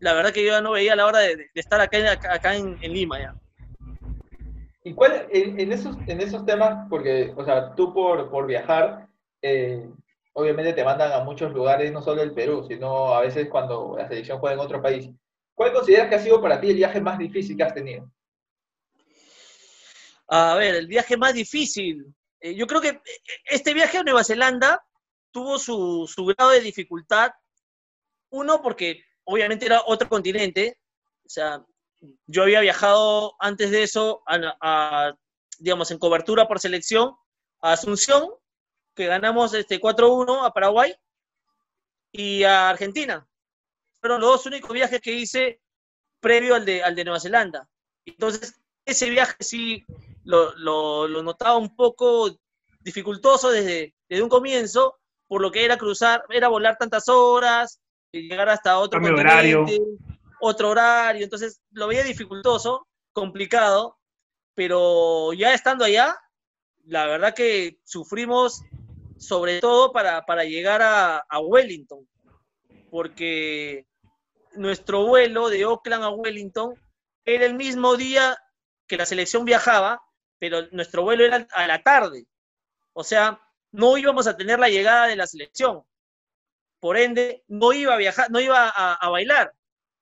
La 0.00 0.14
verdad 0.14 0.32
que 0.32 0.44
yo 0.44 0.52
ya 0.52 0.60
no 0.60 0.72
veía 0.72 0.96
la 0.96 1.06
hora 1.06 1.18
de, 1.20 1.50
estar 1.54 1.80
acá, 1.80 2.12
acá 2.12 2.56
en, 2.56 2.78
en 2.80 2.92
Lima 2.92 3.18
ya. 3.18 3.34
¿Y 4.88 4.94
cuál, 4.94 5.28
en, 5.30 5.70
esos, 5.70 5.98
en 6.06 6.18
esos 6.22 6.46
temas, 6.46 6.86
porque, 6.88 7.34
o 7.36 7.44
sea, 7.44 7.74
tú 7.74 7.92
por, 7.92 8.30
por 8.30 8.46
viajar, 8.46 9.06
eh, 9.42 9.86
obviamente 10.32 10.72
te 10.72 10.82
mandan 10.82 11.12
a 11.12 11.22
muchos 11.22 11.52
lugares, 11.52 11.92
no 11.92 12.00
solo 12.00 12.22
el 12.22 12.32
Perú, 12.32 12.64
sino 12.66 13.12
a 13.12 13.20
veces 13.20 13.50
cuando 13.50 13.96
la 13.98 14.08
selección 14.08 14.38
juega 14.38 14.54
en 14.54 14.60
otro 14.60 14.80
país. 14.80 15.10
¿Cuál 15.54 15.74
consideras 15.74 16.08
que 16.08 16.14
ha 16.14 16.20
sido 16.20 16.40
para 16.40 16.58
ti 16.58 16.70
el 16.70 16.76
viaje 16.76 17.02
más 17.02 17.18
difícil 17.18 17.54
que 17.54 17.64
has 17.64 17.74
tenido? 17.74 18.10
A 20.28 20.54
ver, 20.54 20.74
el 20.76 20.86
viaje 20.86 21.18
más 21.18 21.34
difícil. 21.34 22.06
Eh, 22.40 22.54
yo 22.54 22.66
creo 22.66 22.80
que 22.80 22.88
eh, 22.88 23.02
este 23.44 23.74
viaje 23.74 23.98
a 23.98 24.02
Nueva 24.02 24.24
Zelanda 24.24 24.82
tuvo 25.30 25.58
su, 25.58 26.10
su 26.10 26.24
grado 26.24 26.52
de 26.52 26.62
dificultad. 26.62 27.30
Uno, 28.30 28.62
porque 28.62 29.04
obviamente 29.24 29.66
era 29.66 29.82
otro 29.84 30.08
continente. 30.08 30.78
O 31.26 31.28
sea, 31.28 31.62
yo 32.26 32.42
había 32.42 32.60
viajado 32.60 33.34
antes 33.40 33.70
de 33.70 33.82
eso, 33.82 34.22
a, 34.26 35.14
digamos, 35.58 35.90
en 35.90 35.98
cobertura 35.98 36.46
por 36.46 36.60
selección 36.60 37.14
a 37.60 37.72
Asunción, 37.72 38.30
que 38.94 39.06
ganamos 39.06 39.54
este 39.54 39.80
4-1 39.80 40.44
a 40.44 40.52
Paraguay 40.52 40.94
y 42.12 42.44
a 42.44 42.68
Argentina. 42.68 43.26
Fueron 44.00 44.20
los 44.20 44.30
dos 44.30 44.46
únicos 44.46 44.72
viajes 44.72 45.00
que 45.00 45.12
hice 45.12 45.60
previo 46.20 46.54
al 46.54 46.64
de, 46.64 46.82
al 46.82 46.94
de 46.94 47.04
Nueva 47.04 47.20
Zelanda. 47.20 47.68
Entonces, 48.04 48.54
ese 48.84 49.10
viaje 49.10 49.36
sí 49.40 49.84
lo, 50.24 50.54
lo, 50.56 51.22
notaba 51.22 51.56
un 51.56 51.74
poco 51.74 52.30
dificultoso 52.80 53.50
desde, 53.50 53.94
desde 54.08 54.22
un 54.22 54.28
comienzo, 54.28 54.98
por 55.26 55.42
lo 55.42 55.50
que 55.50 55.64
era 55.64 55.76
cruzar, 55.76 56.24
era 56.30 56.48
volar 56.48 56.76
tantas 56.78 57.08
horas, 57.08 57.80
y 58.12 58.28
llegar 58.28 58.48
hasta 58.48 58.78
otro 58.78 59.00
horario. 59.00 59.66
Otro 60.40 60.70
horario, 60.70 61.24
entonces 61.24 61.60
lo 61.70 61.88
veía 61.88 62.02
dificultoso, 62.02 62.86
complicado, 63.12 63.98
pero 64.54 65.32
ya 65.32 65.54
estando 65.54 65.84
allá, 65.84 66.16
la 66.84 67.06
verdad 67.06 67.34
que 67.34 67.78
sufrimos 67.84 68.62
sobre 69.18 69.60
todo 69.60 69.92
para, 69.92 70.44
llegar 70.44 70.80
a, 70.82 71.18
a, 71.18 71.40
Wellington, 71.40 72.08
porque 72.90 73.86
nuestro 74.54 75.06
vuelo 75.06 75.48
de 75.48 75.64
Oakland 75.64 76.04
a 76.04 76.10
Wellington 76.10 76.74
era 77.24 77.44
el 77.44 77.54
mismo 77.54 77.96
día 77.96 78.38
que 78.86 78.96
la 78.96 79.06
selección 79.06 79.44
viajaba, 79.44 80.02
pero 80.38 80.68
nuestro 80.70 81.02
vuelo 81.02 81.24
era 81.24 81.46
a 81.52 81.66
la 81.66 81.82
tarde. 81.82 82.26
O 82.92 83.04
sea, 83.04 83.40
no 83.70 83.96
íbamos 83.98 84.26
a 84.26 84.36
tener 84.36 84.58
la 84.58 84.68
llegada 84.68 85.06
de 85.06 85.16
la 85.16 85.26
selección. 85.26 85.82
Por 86.80 86.96
ende, 86.96 87.44
no 87.48 87.72
iba 87.72 87.94
a 87.94 87.98
viajar, 87.98 88.30
no 88.30 88.40
iba 88.40 88.68
a, 88.68 89.08
bailar. 89.10 89.52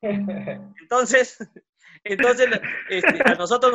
Entonces, 0.82 1.38
entonces 2.04 2.48
este, 2.88 3.22
a 3.24 3.34
nosotros 3.34 3.72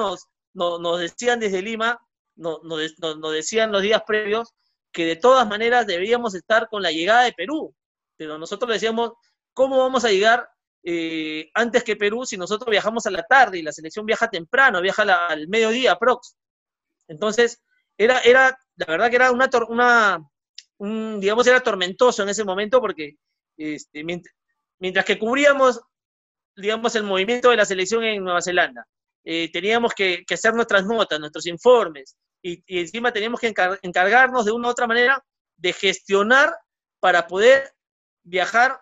nos, 0.54 0.80
nos, 0.80 1.00
decían 1.00 1.40
desde 1.40 1.62
Lima, 1.62 2.00
nos, 2.36 2.64
nos, 2.64 3.34
decían 3.34 3.72
los 3.72 3.82
días 3.82 4.04
previos, 4.06 4.54
que 4.92 5.06
de 5.06 5.16
todas 5.16 5.48
maneras 5.48 5.88
deberíamos 5.88 6.36
estar 6.36 6.70
con 6.70 6.82
la 6.82 6.92
llegada 6.92 7.24
de 7.24 7.34
Perú. 7.34 7.76
Pero 8.18 8.38
nosotros 8.38 8.72
decíamos, 8.72 9.14
¿cómo 9.54 9.80
vamos 9.80 10.06
a 10.06 10.10
llegar 10.10 10.50
eh, 10.84 11.50
antes 11.54 11.84
que 11.84 11.96
Perú 11.96 12.26
si 12.26 12.38
nosotros 12.38 12.70
viajamos 12.70 13.06
a 13.06 13.12
la 13.12 13.24
tarde 13.24 13.60
y 13.60 13.64
la 13.64 13.72
selección 13.72 14.06
viaja 14.06 14.30
temprano, 14.30 14.82
viaja 14.82 15.04
al 15.04 15.48
mediodía, 15.48 15.98
prox? 15.98 16.38
Entonces, 17.08 17.62
era, 17.98 18.20
era, 18.20 18.58
la 18.76 18.86
verdad 18.86 19.10
que 19.10 19.16
era 19.16 19.32
una, 19.32 19.50
una 19.68 20.32
un, 20.82 21.20
digamos, 21.20 21.46
era 21.46 21.62
tormentoso 21.62 22.24
en 22.24 22.30
ese 22.30 22.44
momento 22.44 22.82
porque 22.82 23.18
este, 23.56 24.04
mientras, 24.04 25.06
que 25.06 25.20
cubríamos, 25.20 25.80
digamos, 26.62 26.96
el 26.96 27.04
movimiento 27.04 27.50
de 27.50 27.58
la 27.58 27.66
selección 27.66 28.04
en 28.04 28.24
Nueva 28.24 28.42
Zelanda, 28.42 28.86
eh, 29.24 29.50
teníamos 29.52 29.94
que, 29.94 30.24
hacer 30.32 30.54
nuestras 30.54 30.86
notas, 30.86 31.20
nuestros 31.20 31.46
informes, 31.48 32.16
y, 32.42 32.64
encima 32.68 33.12
teníamos 33.12 33.40
que 33.40 33.54
encargarnos 33.82 34.46
de 34.46 34.52
una 34.52 34.68
u 34.68 34.72
otra 34.72 34.88
manera 34.88 35.24
de 35.58 35.74
gestionar 35.74 36.54
para 37.00 37.28
poder 37.28 37.74
viajar 38.24 38.80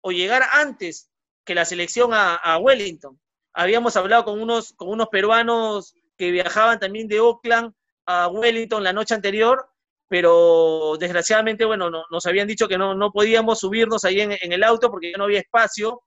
o 0.00 0.10
llegar 0.10 0.42
antes 0.52 1.10
que 1.44 1.54
la 1.54 1.64
selección 1.64 2.10
a, 2.12 2.58
Wellington. 2.58 3.18
Habíamos 3.54 3.96
hablado 3.96 4.24
con 4.24 4.40
unos, 4.40 4.72
con 4.74 4.88
unos 4.88 5.08
peruanos 5.08 5.94
que 6.16 6.30
viajaban 6.30 6.78
también 6.78 7.08
de 7.08 7.20
Oakland 7.20 7.72
a 8.06 8.28
Wellington 8.28 8.82
la 8.82 8.92
noche 8.92 9.14
anterior, 9.14 9.68
pero 10.08 10.96
desgraciadamente, 10.98 11.64
bueno, 11.64 11.90
nos 11.90 12.26
habían 12.26 12.48
dicho 12.48 12.68
que 12.68 12.78
no, 12.78 12.94
no 12.94 13.12
podíamos 13.12 13.60
subirnos 13.60 14.04
ahí 14.04 14.20
en, 14.20 14.32
el 14.40 14.64
auto 14.64 14.90
porque 14.90 15.12
no 15.16 15.24
había 15.24 15.40
espacio. 15.40 16.02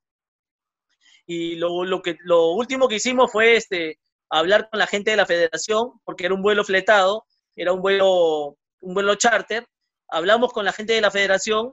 Y 1.34 1.56
lo, 1.56 1.86
lo, 1.86 2.02
que, 2.02 2.18
lo 2.26 2.52
último 2.52 2.90
que 2.90 2.96
hicimos 2.96 3.32
fue 3.32 3.56
este, 3.56 3.98
hablar 4.30 4.70
con 4.70 4.80
la 4.80 4.86
gente 4.86 5.12
de 5.12 5.18
la 5.18 5.26
federación, 5.26 5.94
porque 6.04 6.26
era 6.26 6.36
un 6.36 6.42
vuelo 6.42 6.66
fletado, 6.66 7.24
era 7.56 7.72
un 7.72 7.82
vuelo, 7.82 8.58
un 8.82 8.94
vuelo 8.94 9.16
charter. 9.16 9.66
Hablamos 10.10 10.52
con 10.52 10.66
la 10.66 10.74
gente 10.74 10.92
de 10.92 11.00
la 11.00 11.10
federación 11.10 11.72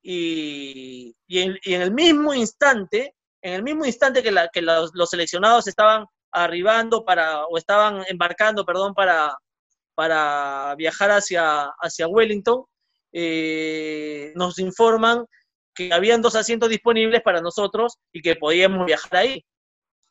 y, 0.00 1.12
y, 1.26 1.40
en, 1.40 1.82
el 1.82 1.92
mismo 1.92 2.32
instante, 2.34 3.16
en 3.42 3.54
el 3.54 3.64
mismo 3.64 3.84
instante 3.84 4.22
que, 4.22 4.30
la, 4.30 4.46
que 4.46 4.62
los, 4.62 4.92
los 4.94 5.10
seleccionados 5.10 5.66
estaban 5.66 6.06
arribando 6.30 7.04
para, 7.04 7.46
o 7.46 7.58
estaban 7.58 8.04
embarcando, 8.06 8.64
perdón, 8.64 8.94
para, 8.94 9.36
para 9.96 10.76
viajar 10.76 11.10
hacia, 11.10 11.64
hacia 11.80 12.06
Wellington, 12.06 12.64
eh, 13.12 14.30
nos 14.36 14.60
informan 14.60 15.26
que 15.74 15.92
habían 15.92 16.22
dos 16.22 16.34
asientos 16.36 16.68
disponibles 16.68 17.22
para 17.22 17.40
nosotros 17.40 17.98
y 18.12 18.22
que 18.22 18.36
podíamos 18.36 18.86
viajar 18.86 19.16
ahí. 19.16 19.44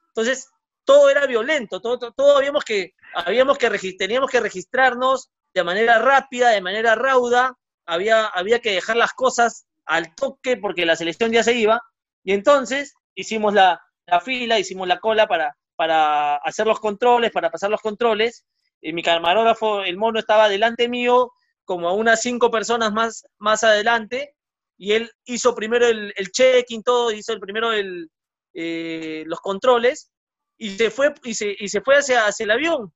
Entonces, 0.09 0.49
todo 0.83 1.09
era 1.09 1.27
violento, 1.27 1.81
todo, 1.81 1.97
todo, 2.11 2.37
habíamos 2.37 2.63
que, 2.63 2.93
habíamos 3.13 3.57
que 3.57 3.69
teníamos 3.97 4.29
que 4.31 4.39
registrarnos 4.39 5.29
de 5.53 5.63
manera 5.63 5.99
rápida, 5.99 6.49
de 6.49 6.61
manera 6.61 6.95
rauda, 6.95 7.55
había, 7.85 8.25
había 8.25 8.59
que 8.59 8.71
dejar 8.71 8.97
las 8.97 9.13
cosas 9.13 9.65
al 9.85 10.15
toque 10.15 10.57
porque 10.57 10.85
la 10.85 10.95
selección 10.95 11.31
ya 11.31 11.43
se 11.43 11.53
iba, 11.53 11.81
y 12.23 12.33
entonces 12.33 12.93
hicimos 13.15 13.53
la, 13.53 13.81
la 14.05 14.19
fila, 14.19 14.59
hicimos 14.59 14.87
la 14.87 14.99
cola 14.99 15.27
para, 15.27 15.55
para 15.75 16.37
hacer 16.37 16.67
los 16.67 16.79
controles, 16.79 17.31
para 17.31 17.49
pasar 17.49 17.69
los 17.69 17.81
controles, 17.81 18.45
y 18.81 18.93
mi 18.93 19.03
camarógrafo, 19.03 19.83
el 19.83 19.97
mono, 19.97 20.19
estaba 20.19 20.49
delante 20.49 20.87
mío, 20.87 21.31
como 21.65 21.89
a 21.89 21.93
unas 21.93 22.21
cinco 22.21 22.49
personas 22.49 22.91
más, 22.93 23.27
más 23.37 23.63
adelante, 23.63 24.35
y 24.79 24.93
él 24.93 25.11
hizo 25.25 25.53
primero 25.53 25.85
el, 25.85 26.13
el 26.15 26.31
check-in, 26.31 26.81
todo, 26.81 27.11
hizo 27.11 27.33
el 27.33 27.41
primero 27.41 27.73
el, 27.73 28.09
eh, 28.53 29.23
los 29.27 29.41
controles, 29.41 30.09
y 30.57 30.69
se 30.71 30.89
fue, 30.89 31.13
y 31.23 31.33
se, 31.33 31.53
y 31.59 31.67
se 31.67 31.81
fue 31.81 31.97
hacia, 31.97 32.25
hacia 32.25 32.45
el 32.45 32.51
avión. 32.51 32.93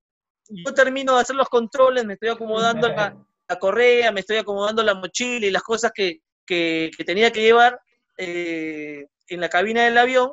Yo 0.49 0.73
termino 0.73 1.15
de 1.15 1.21
hacer 1.21 1.35
los 1.35 1.49
controles, 1.49 2.05
me 2.05 2.13
estoy 2.13 2.29
acomodando 2.29 2.87
la, 2.87 3.15
la 3.49 3.59
correa, 3.59 4.13
me 4.13 4.21
estoy 4.21 4.37
acomodando 4.37 4.81
la 4.81 4.95
mochila 4.95 5.45
y 5.45 5.51
las 5.51 5.61
cosas 5.61 5.91
que, 5.93 6.21
que, 6.45 6.89
que 6.97 7.03
tenía 7.03 7.31
que 7.31 7.41
llevar 7.41 7.79
eh, 8.17 9.05
en 9.27 9.41
la 9.41 9.49
cabina 9.49 9.83
del 9.83 9.97
avión, 9.97 10.31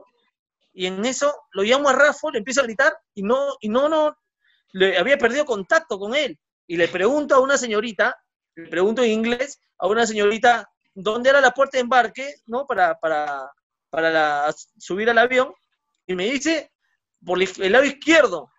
y 0.72 0.86
en 0.86 1.04
eso 1.04 1.34
lo 1.50 1.64
llamo 1.64 1.88
a 1.88 1.94
Rafa, 1.94 2.30
le 2.32 2.38
empiezo 2.38 2.60
a 2.60 2.64
gritar 2.64 2.96
y 3.12 3.24
no, 3.24 3.56
y 3.60 3.68
no, 3.68 3.88
no, 3.88 4.16
le 4.72 4.96
había 4.98 5.18
perdido 5.18 5.44
contacto 5.44 5.98
con 5.98 6.14
él. 6.14 6.38
Y 6.68 6.76
le 6.76 6.86
pregunto 6.86 7.34
a 7.34 7.40
una 7.40 7.58
señorita, 7.58 8.16
le 8.54 8.68
pregunto 8.68 9.02
en 9.02 9.10
inglés 9.10 9.60
a 9.78 9.88
una 9.88 10.06
señorita 10.06 10.69
dónde 10.94 11.30
era 11.30 11.40
la 11.40 11.52
puerta 11.52 11.76
de 11.76 11.82
embarque, 11.82 12.34
¿no? 12.46 12.66
Para, 12.66 12.98
para, 12.98 13.50
para 13.90 14.52
subir 14.78 15.10
al 15.10 15.18
avión. 15.18 15.52
Y 16.06 16.14
me 16.14 16.30
dice, 16.30 16.72
por 17.24 17.40
el 17.42 17.72
lado 17.72 17.84
izquierdo. 17.84 18.50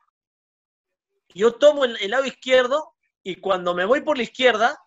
Yo 1.34 1.53
tomo 1.53 1.86
el 1.86 2.11
lado 2.11 2.25
izquierdo 2.25 2.93
y 3.23 3.38
cuando 3.38 3.73
me 3.73 3.86
voy 3.86 4.01
por 4.01 4.17
la 4.17 4.23
izquierda, 4.23 4.77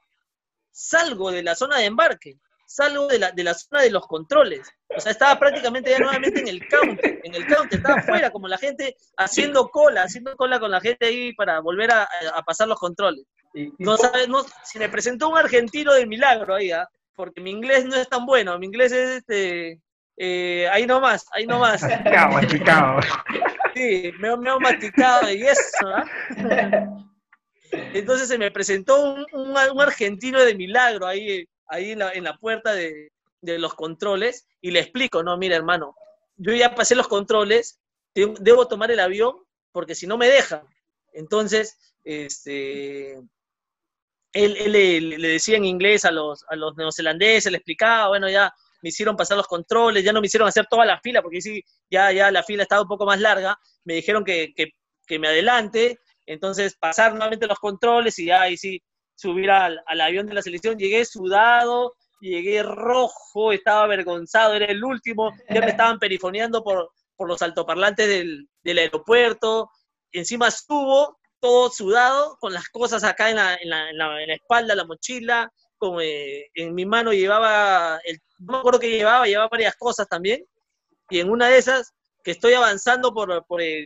salgo 0.70 1.30
de 1.30 1.42
la 1.42 1.54
zona 1.54 1.78
de 1.78 1.86
embarque 1.86 2.38
salgo 2.66 3.06
de 3.06 3.18
la, 3.18 3.30
de 3.30 3.44
la 3.44 3.54
zona 3.54 3.82
de 3.82 3.90
los 3.90 4.06
controles. 4.06 4.68
O 4.96 5.00
sea, 5.00 5.12
estaba 5.12 5.38
prácticamente 5.38 5.90
ya 5.90 5.98
nuevamente 5.98 6.40
en 6.40 6.48
el 6.48 6.66
counter, 6.68 7.20
en 7.22 7.34
el 7.34 7.46
counter, 7.46 7.78
estaba 7.78 8.00
afuera, 8.00 8.30
como 8.30 8.48
la 8.48 8.58
gente 8.58 8.96
haciendo 9.16 9.68
cola, 9.68 10.02
haciendo 10.02 10.36
cola 10.36 10.60
con 10.60 10.70
la 10.70 10.80
gente 10.80 11.06
ahí 11.06 11.32
para 11.34 11.60
volver 11.60 11.90
a, 11.92 12.08
pasar 12.44 12.68
los 12.68 12.78
controles. 12.78 13.24
No 13.78 13.96
sabes, 13.96 14.28
no, 14.28 14.44
se 14.64 14.78
me 14.78 14.88
presentó 14.88 15.28
un 15.28 15.38
argentino 15.38 15.94
de 15.94 16.06
milagro 16.06 16.54
ahí, 16.54 16.72
¿ah? 16.72 16.88
Porque 17.14 17.40
mi 17.40 17.50
inglés 17.50 17.84
no 17.84 17.96
es 17.96 18.08
tan 18.08 18.26
bueno, 18.26 18.58
mi 18.58 18.66
inglés 18.66 18.92
es 18.92 19.10
este, 19.18 19.80
eh, 20.16 20.68
ahí 20.70 20.86
nomás, 20.86 21.26
ahí 21.32 21.46
nomás. 21.46 21.82
masticado. 22.32 23.00
Sí, 23.74 24.12
me, 24.18 24.36
me 24.36 24.50
he 24.50 24.58
masticado 24.58 25.30
y 25.30 25.42
eso, 25.42 25.88
¿ah? 25.88 26.04
Entonces 27.70 28.28
se 28.28 28.38
me 28.38 28.50
presentó 28.50 29.02
un, 29.02 29.26
un, 29.32 29.50
un, 29.50 29.80
argentino 29.80 30.40
de 30.40 30.54
milagro 30.54 31.06
ahí 31.06 31.44
ahí 31.66 31.92
en 31.92 31.98
la, 31.98 32.12
en 32.12 32.24
la 32.24 32.36
puerta 32.36 32.72
de, 32.72 33.10
de, 33.40 33.58
los 33.58 33.74
controles 33.74 34.46
y 34.60 34.70
le 34.70 34.80
explico, 34.80 35.22
no, 35.22 35.36
mira 35.36 35.56
hermano, 35.56 35.96
yo 36.36 36.52
ya 36.52 36.74
pasé 36.74 36.94
los 36.94 37.08
controles, 37.08 37.80
debo 38.14 38.68
tomar 38.68 38.90
el 38.90 39.00
avión 39.00 39.36
porque 39.72 39.94
si 39.94 40.06
no 40.06 40.16
me 40.16 40.28
dejan. 40.28 40.62
Entonces, 41.12 41.78
este, 42.04 43.20
él, 44.34 44.56
él 44.58 44.72
le, 45.10 45.28
decía 45.28 45.56
en 45.56 45.64
inglés 45.64 46.04
a 46.04 46.10
los, 46.10 46.44
a 46.48 46.56
los 46.56 46.76
neozelandeses, 46.76 47.50
le 47.50 47.58
explicaba, 47.58 48.08
bueno, 48.08 48.28
ya 48.28 48.52
me 48.82 48.90
hicieron 48.90 49.16
pasar 49.16 49.36
los 49.36 49.46
controles, 49.46 50.04
ya 50.04 50.12
no 50.12 50.20
me 50.20 50.26
hicieron 50.26 50.48
hacer 50.48 50.66
toda 50.68 50.84
la 50.84 51.00
fila, 51.00 51.22
porque 51.22 51.40
sí, 51.40 51.62
ya, 51.90 52.12
ya 52.12 52.30
la 52.30 52.42
fila 52.42 52.64
estaba 52.64 52.82
un 52.82 52.88
poco 52.88 53.06
más 53.06 53.20
larga, 53.20 53.56
me 53.84 53.94
dijeron 53.94 54.24
que, 54.24 54.52
que, 54.54 54.72
que 55.06 55.18
me 55.18 55.28
adelante, 55.28 56.00
entonces 56.26 56.76
pasar 56.76 57.12
nuevamente 57.12 57.46
los 57.46 57.58
controles 57.58 58.18
y 58.18 58.26
ya 58.26 58.42
ahí 58.42 58.56
sí 58.56 58.82
subir 59.14 59.50
al, 59.50 59.80
avión 60.00 60.26
de 60.26 60.34
la 60.34 60.42
selección, 60.42 60.76
llegué 60.76 61.04
sudado, 61.04 61.94
llegué 62.20 62.62
rojo, 62.62 63.52
estaba 63.52 63.84
avergonzado, 63.84 64.54
era 64.54 64.66
el 64.66 64.82
último, 64.82 65.32
ya 65.48 65.60
me 65.60 65.70
estaban 65.78 65.98
perifoneando 65.98 66.64
por, 66.64 66.90
por 67.16 67.28
los 67.28 67.40
altoparlantes 67.40 68.08
del, 68.08 68.48
del 68.62 68.78
aeropuerto, 68.78 69.70
encima 70.10 70.50
subo 70.50 71.18
todo 71.44 71.68
sudado, 71.68 72.38
con 72.40 72.54
las 72.54 72.70
cosas 72.70 73.04
acá 73.04 73.28
en 73.28 73.36
la, 73.36 73.54
en 73.56 73.68
la, 73.68 73.90
en 73.90 74.28
la, 74.28 74.34
espalda, 74.34 74.74
la 74.74 74.86
mochila, 74.86 75.52
como, 75.76 76.00
eh, 76.00 76.50
en 76.54 76.74
mi 76.74 76.86
mano 76.86 77.12
llevaba, 77.12 78.00
el, 78.02 78.18
no 78.38 78.54
me 78.54 78.58
acuerdo 78.60 78.80
qué 78.80 78.88
llevaba, 78.88 79.26
llevaba 79.26 79.50
varias 79.50 79.76
cosas 79.76 80.08
también, 80.08 80.42
y 81.10 81.20
en 81.20 81.28
una 81.28 81.48
de 81.48 81.58
esas, 81.58 81.92
que 82.22 82.30
estoy 82.30 82.54
avanzando 82.54 83.12
por, 83.12 83.44
por 83.44 83.60
el, 83.60 83.84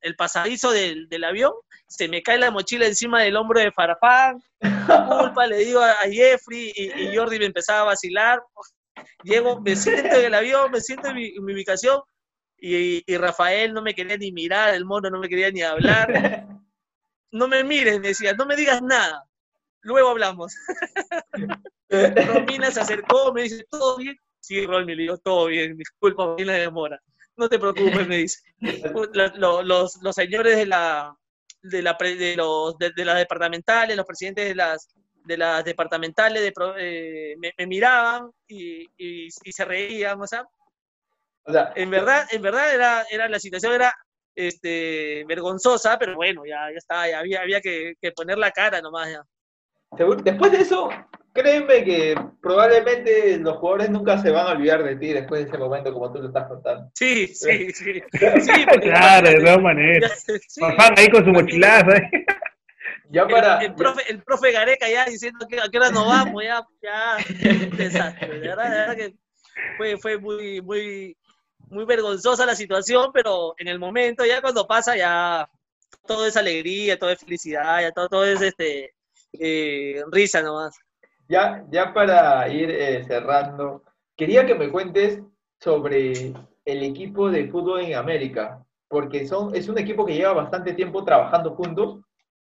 el 0.00 0.16
pasadizo 0.16 0.72
del, 0.72 1.08
del 1.08 1.22
avión, 1.22 1.52
se 1.86 2.08
me 2.08 2.20
cae 2.20 2.36
la 2.36 2.50
mochila 2.50 2.84
encima 2.84 3.22
del 3.22 3.36
hombro 3.36 3.60
de 3.60 3.70
Farfán, 3.70 4.42
culpa, 4.58 5.46
le 5.46 5.58
digo 5.58 5.80
a, 5.80 5.94
Jeffrey 6.10 6.72
y, 6.74 7.16
Jordi 7.16 7.38
me 7.38 7.46
empezaba 7.46 7.82
a 7.82 7.94
vacilar. 7.94 8.42
Llego, 9.22 9.60
me 9.60 9.76
siento 9.76 10.16
en 10.16 10.24
el 10.24 10.34
avión, 10.34 10.72
me 10.72 10.80
siento 10.80 11.10
en 11.10 11.14
mi, 11.14 11.38
ubicación 11.38 12.00
y, 12.58 13.04
Rafael 13.16 13.72
no 13.72 13.82
me 13.82 13.94
quería 13.94 14.16
ni 14.16 14.32
mirar, 14.32 14.74
el 14.74 14.84
mono 14.84 15.10
no 15.10 15.20
me 15.20 15.28
quería 15.28 15.52
ni 15.52 15.62
hablar. 15.62 16.08
no 17.30 17.48
me 17.48 17.64
mires, 17.64 18.00
me 18.00 18.08
decía, 18.08 18.32
no 18.34 18.46
me 18.46 18.56
digas 18.56 18.82
nada, 18.82 19.24
luego 19.82 20.10
hablamos. 20.10 20.54
Romina 21.90 22.70
se 22.70 22.80
acercó, 22.80 23.32
me 23.32 23.42
dice, 23.42 23.64
¿todo 23.70 23.96
bien? 23.96 24.16
Sí, 24.40 24.66
Rolmi, 24.66 24.94
le 24.94 25.02
digo, 25.02 25.18
todo 25.18 25.46
bien, 25.46 25.76
disculpa 25.76 26.24
por 26.36 26.40
la 26.40 26.54
demora. 26.54 27.00
No 27.36 27.48
te 27.48 27.58
preocupes, 27.58 28.06
me 28.06 28.16
dice. 28.16 28.40
Los, 29.12 29.64
los, 29.64 29.96
los 30.02 30.14
señores 30.14 30.56
de 30.56 30.66
la, 30.66 31.14
de, 31.62 31.82
la, 31.82 31.96
de, 32.00 32.34
los, 32.36 32.76
de, 32.78 33.04
las 33.04 33.18
departamentales, 33.18 33.96
los 33.96 34.06
presidentes 34.06 34.48
de 34.48 34.54
las, 34.54 34.88
de 35.24 35.36
las 35.36 35.64
departamentales 35.64 36.42
de, 36.42 36.52
eh, 36.78 37.36
me, 37.38 37.66
miraban 37.66 38.30
y, 38.46 38.88
y, 38.96 39.30
se 39.30 39.64
reían, 39.64 40.20
o 40.20 40.26
sea, 40.26 40.44
en 41.74 41.90
verdad, 41.90 42.26
en 42.30 42.42
verdad 42.42 42.74
era, 42.74 43.06
era 43.10 43.28
la 43.28 43.38
situación 43.38 43.72
era 43.72 43.94
este, 44.38 45.24
vergonzosa, 45.26 45.98
pero 45.98 46.14
bueno, 46.14 46.44
ya, 46.46 46.70
ya 46.70 46.78
estaba, 46.78 47.08
ya 47.08 47.18
había, 47.18 47.40
había 47.40 47.60
que, 47.60 47.94
que 48.00 48.12
poner 48.12 48.38
la 48.38 48.50
cara 48.50 48.80
nomás 48.80 49.10
ya. 49.10 49.22
Después 50.22 50.52
de 50.52 50.58
eso, 50.58 50.90
créeme 51.32 51.84
que 51.84 52.14
probablemente 52.40 53.38
los 53.38 53.56
jugadores 53.56 53.90
nunca 53.90 54.18
se 54.18 54.30
van 54.30 54.46
a 54.46 54.50
olvidar 54.50 54.82
de 54.84 54.96
ti 54.96 55.12
después 55.12 55.42
de 55.42 55.48
ese 55.48 55.58
momento, 55.58 55.92
como 55.92 56.12
tú 56.12 56.20
lo 56.20 56.28
estás 56.28 56.46
contando. 56.46 56.90
Sí, 56.94 57.26
sí, 57.28 57.70
sí. 57.72 58.00
claro, 58.82 59.28
de 59.28 59.40
todas 59.40 59.60
maneras. 59.60 60.24
Sí. 60.46 60.60
ahí 60.96 61.08
con 61.08 61.24
su 61.24 61.30
mochilazo. 61.30 61.92
¿eh? 61.92 62.10
Ya 63.10 63.26
para, 63.26 63.60
el, 63.60 63.74
profe, 63.74 64.02
el 64.10 64.22
profe 64.22 64.52
Gareca 64.52 64.86
ya 64.86 65.06
diciendo 65.06 65.46
que 65.48 65.58
a 65.58 65.68
qué 65.72 65.78
hora 65.78 65.90
nos 65.90 66.04
vamos, 66.04 66.44
ya, 66.44 66.62
ya, 66.82 67.16
desastre. 67.74 68.40
De 68.40 68.48
verdad, 68.48 68.70
de 68.70 68.76
verdad 68.76 68.96
que 68.96 69.14
fue, 69.78 69.96
fue 69.96 70.18
muy, 70.18 70.60
muy, 70.60 71.16
muy 71.70 71.84
vergonzosa 71.84 72.46
la 72.46 72.54
situación, 72.54 73.10
pero 73.12 73.54
en 73.58 73.68
el 73.68 73.78
momento, 73.78 74.24
ya 74.24 74.40
cuando 74.40 74.66
pasa, 74.66 74.96
ya 74.96 75.48
todo 76.06 76.26
es 76.26 76.36
alegría, 76.36 76.98
todo 76.98 77.10
es 77.10 77.20
felicidad, 77.20 77.80
ya 77.80 77.92
todo, 77.92 78.08
todo 78.08 78.24
es 78.24 78.40
este 78.40 78.94
eh, 79.32 80.02
risa 80.10 80.42
nomás. 80.42 80.76
Ya, 81.28 81.64
ya 81.70 81.92
para 81.92 82.48
ir 82.48 82.70
eh, 82.70 83.04
cerrando, 83.04 83.84
quería 84.16 84.46
que 84.46 84.54
me 84.54 84.70
cuentes 84.70 85.20
sobre 85.60 86.32
el 86.64 86.82
equipo 86.82 87.30
de 87.30 87.48
fútbol 87.48 87.80
en 87.80 87.94
América, 87.94 88.64
porque 88.88 89.26
son, 89.26 89.54
es 89.54 89.68
un 89.68 89.78
equipo 89.78 90.06
que 90.06 90.14
lleva 90.14 90.32
bastante 90.32 90.72
tiempo 90.72 91.04
trabajando 91.04 91.54
juntos 91.54 92.00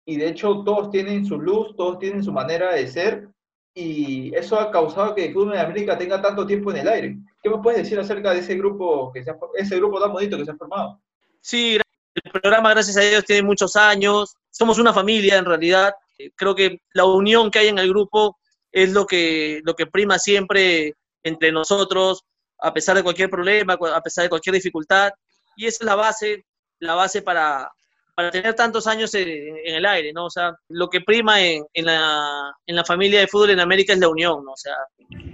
y 0.05 0.17
de 0.17 0.29
hecho 0.29 0.63
todos 0.65 0.91
tienen 0.91 1.25
su 1.25 1.41
luz, 1.41 1.75
todos 1.77 1.99
tienen 1.99 2.23
su 2.23 2.33
manera 2.33 2.73
de 2.73 2.87
ser 2.87 3.29
y 3.75 4.35
eso 4.35 4.59
ha 4.59 4.71
causado 4.71 5.15
que 5.15 5.27
el 5.27 5.33
fútbol 5.33 5.55
en 5.55 5.61
América 5.61 5.99
tenga 5.99 6.21
tanto 6.21 6.47
tiempo 6.47 6.71
en 6.71 6.79
el 6.79 6.89
aire. 6.89 7.17
¿Qué 7.47 7.51
me 7.51 7.63
puedes 7.63 7.85
decir 7.85 7.97
acerca 7.97 8.33
de 8.33 8.41
ese 8.41 8.57
grupo, 8.57 9.13
que 9.13 9.23
se 9.23 9.33
ese 9.55 9.77
grupo 9.77 10.01
tan 10.01 10.13
bonito 10.13 10.37
que 10.37 10.45
se 10.45 10.51
ha 10.51 10.57
formado? 10.57 11.01
Sí, 11.41 11.79
el 12.15 12.33
programa, 12.33 12.71
gracias 12.71 12.97
a 12.97 13.03
Dios, 13.03 13.25
tiene 13.25 13.45
muchos 13.45 13.77
años. 13.77 14.35
Somos 14.51 14.81
una 14.81 14.93
familia, 14.93 15.39
en 15.39 15.45
realidad. 15.45 15.95
Creo 16.35 16.57
que 16.57 16.81
la 16.93 17.05
unión 17.05 17.53
que 17.53 17.61
hay 17.61 17.69
en 17.69 17.79
el 17.79 17.89
grupo 17.89 18.37
es 18.73 18.91
lo 18.91 19.07
que, 19.07 19.61
lo 19.63 19.75
que 19.75 19.87
prima 19.87 20.19
siempre 20.19 20.95
entre 21.23 21.53
nosotros, 21.53 22.25
a 22.59 22.75
pesar 22.75 22.97
de 22.97 23.05
cualquier 23.05 23.31
problema, 23.31 23.75
a 23.75 24.01
pesar 24.01 24.25
de 24.25 24.29
cualquier 24.29 24.57
dificultad. 24.57 25.13
Y 25.57 25.67
esa 25.67 25.85
es 25.85 25.87
la 25.87 25.95
base, 25.95 26.45
la 26.81 26.97
base 26.97 27.23
para, 27.23 27.71
para 28.17 28.31
tener 28.31 28.55
tantos 28.55 28.87
años 28.87 29.13
en, 29.13 29.29
el 29.63 29.85
aire, 29.85 30.11
¿no? 30.11 30.25
O 30.25 30.31
sea, 30.31 30.57
lo 30.71 30.89
que 30.89 31.03
prima 31.03 31.39
en, 31.45 31.63
en, 31.75 31.85
la, 31.85 32.51
en 32.67 32.75
la 32.75 32.83
familia 32.83 33.21
de 33.21 33.27
fútbol 33.27 33.51
en 33.51 33.61
América 33.61 33.93
es 33.93 33.99
la 33.99 34.09
unión, 34.09 34.43
¿no? 34.43 34.53
O 34.53 34.57
sea, 34.57 34.75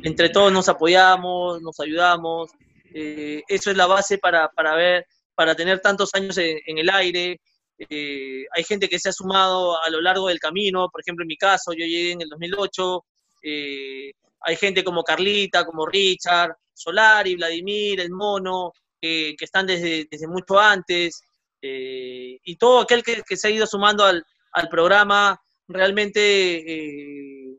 entre 0.02 0.30
todos 0.30 0.52
nos 0.52 0.68
apoyamos, 0.68 1.62
nos 1.62 1.78
ayudamos. 1.78 2.50
Eh, 2.92 3.40
eso 3.46 3.70
es 3.70 3.76
la 3.76 3.86
base 3.86 4.18
para, 4.18 4.48
para, 4.48 4.74
ver, 4.74 5.06
para 5.36 5.54
tener 5.54 5.78
tantos 5.78 6.12
años 6.14 6.36
en, 6.38 6.58
el 6.76 6.90
aire. 6.90 7.40
Eh, 7.78 8.46
hay 8.52 8.64
gente 8.64 8.88
que 8.88 8.98
se 8.98 9.10
ha 9.10 9.12
sumado 9.12 9.80
a 9.80 9.88
lo 9.88 10.00
largo 10.00 10.26
del 10.26 10.40
camino, 10.40 10.88
por 10.90 11.02
ejemplo, 11.02 11.22
en 11.22 11.28
mi 11.28 11.36
caso, 11.36 11.72
yo 11.72 11.86
llegué 11.86 12.10
en 12.10 12.22
el 12.22 12.28
2008, 12.30 13.04
eh, 13.44 14.10
hay 14.40 14.56
gente 14.56 14.82
como 14.82 15.04
Carlita, 15.04 15.64
como 15.64 15.86
Richard, 15.86 16.56
Solari, 16.74 17.36
Vladimir, 17.36 18.00
el 18.00 18.10
Mono, 18.10 18.72
que 19.00 19.36
están 19.38 19.66
desde, 19.66 20.08
desde, 20.10 20.26
mucho 20.26 20.58
antes, 20.58 21.22
eh, 21.62 22.38
y 22.42 22.56
todo 22.56 22.80
aquel 22.80 23.02
que, 23.02 23.36
se 23.36 23.48
ha 23.48 23.50
ido 23.50 23.66
sumando 23.66 24.04
al, 24.04 24.24
al 24.52 24.68
programa, 24.68 25.40
realmente 25.68 26.20
eh, 26.58 27.56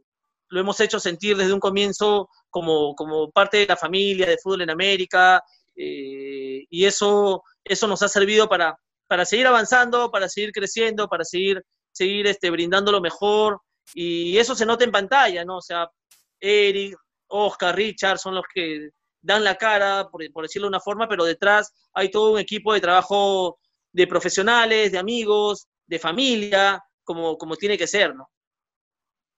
lo 0.50 0.60
hemos 0.60 0.80
hecho 0.80 1.00
sentir 1.00 1.36
desde 1.38 1.54
un 1.54 1.60
comienzo 1.60 2.30
como, 2.50 2.94
como, 2.96 3.32
parte 3.32 3.58
de 3.58 3.68
la 3.68 3.78
familia 3.78 4.28
de 4.28 4.38
fútbol 4.38 4.62
en 4.62 4.70
América, 4.70 5.42
y 5.76 6.86
eso, 6.86 7.42
eso 7.64 7.88
nos 7.88 8.04
ha 8.04 8.08
servido 8.08 8.48
para, 8.48 8.78
para 9.08 9.26
seguir 9.26 9.48
avanzando, 9.48 10.12
para 10.12 10.30
seguir 10.30 10.52
creciendo, 10.52 11.08
para 11.08 11.24
seguir, 11.24 11.64
seguir 11.92 12.28
este, 12.28 12.52
brindando 12.52 12.92
lo 12.92 13.02
mejor, 13.02 13.60
y 13.94 14.38
eso 14.38 14.56
se 14.56 14.66
nota 14.66 14.84
en 14.84 14.92
pantalla, 14.92 15.44
¿no? 15.44 15.58
O 15.58 15.62
sea, 15.62 15.90
Eric, 16.40 16.96
Oscar, 17.28 17.76
Richard 17.76 18.20
son 18.20 18.36
los 18.36 18.46
que 18.54 18.90
dan 19.22 19.44
la 19.44 19.56
cara, 19.56 20.10
por, 20.10 20.22
decirlo 20.44 20.68
de 20.68 20.70
una 20.70 20.80
forma, 20.80 21.08
pero 21.08 21.24
detrás 21.26 21.74
hay 21.94 22.12
todo 22.12 22.34
un 22.34 22.40
equipo 22.40 22.74
de 22.74 22.82
trabajo 22.82 23.60
de 23.94 24.08
profesionales, 24.08 24.92
de 24.92 24.98
amigos, 24.98 25.68
de 25.88 26.00
familia, 26.00 26.84
como, 27.04 27.38
como 27.38 27.56
tiene 27.56 27.78
que 27.78 27.88
ser, 27.88 28.16
¿no? 28.16 28.28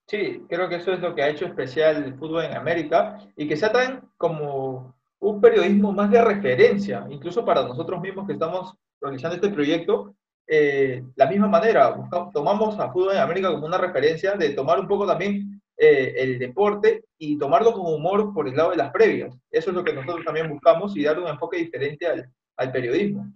Sí, 0.08 0.44
creo 0.48 0.70
que 0.70 0.76
eso 0.76 0.94
es 0.94 1.00
lo 1.00 1.16
que 1.16 1.24
ha 1.24 1.30
hecho 1.30 1.46
especial 1.46 2.04
el 2.04 2.16
fútbol 2.16 2.46
en 2.46 2.56
América 2.56 3.20
y 3.36 3.48
que 3.48 3.58
sea 3.58 3.72
tan 3.72 4.10
como 4.18 4.96
un 5.20 5.42
periodismo 5.42 5.92
más 5.92 6.12
de 6.12 6.22
referencia, 6.22 7.06
incluso 7.10 7.44
para 7.44 7.64
nosotros 7.64 8.00
mismos 8.02 8.28
que 8.28 8.34
estamos 8.34 8.76
realizando 9.02 9.36
este 9.36 9.50
proyecto, 9.50 10.16
eh, 10.48 11.04
la 11.16 11.28
misma 11.28 11.48
manera, 11.48 11.96
tomamos 12.32 12.80
a 12.80 12.92
Fútbol 12.92 13.14
en 13.14 13.20
América 13.20 13.52
como 13.52 13.66
una 13.66 13.80
referencia 13.80 14.34
de 14.34 14.52
tomar 14.52 14.80
un 14.80 14.88
poco 14.88 15.08
también 15.08 15.60
eh, 15.76 16.14
el 16.18 16.38
deporte 16.38 17.06
y 17.18 17.38
tomarlo 17.38 17.74
con 17.74 17.92
humor 17.92 18.32
por 18.32 18.48
el 18.48 18.56
lado 18.56 18.70
de 18.70 18.78
las 18.78 18.92
previas. 18.92 19.36
Eso 19.50 19.72
es 19.72 19.76
lo 19.76 19.84
que 19.84 19.94
nosotros 19.94 20.24
también 20.24 20.50
buscamos 20.50 20.96
y 20.96 21.04
darle 21.04 21.24
un 21.24 21.30
enfoque 21.30 21.58
diferente 21.58 22.06
al, 22.06 22.30
al 22.58 22.72
periodismo. 22.72 23.34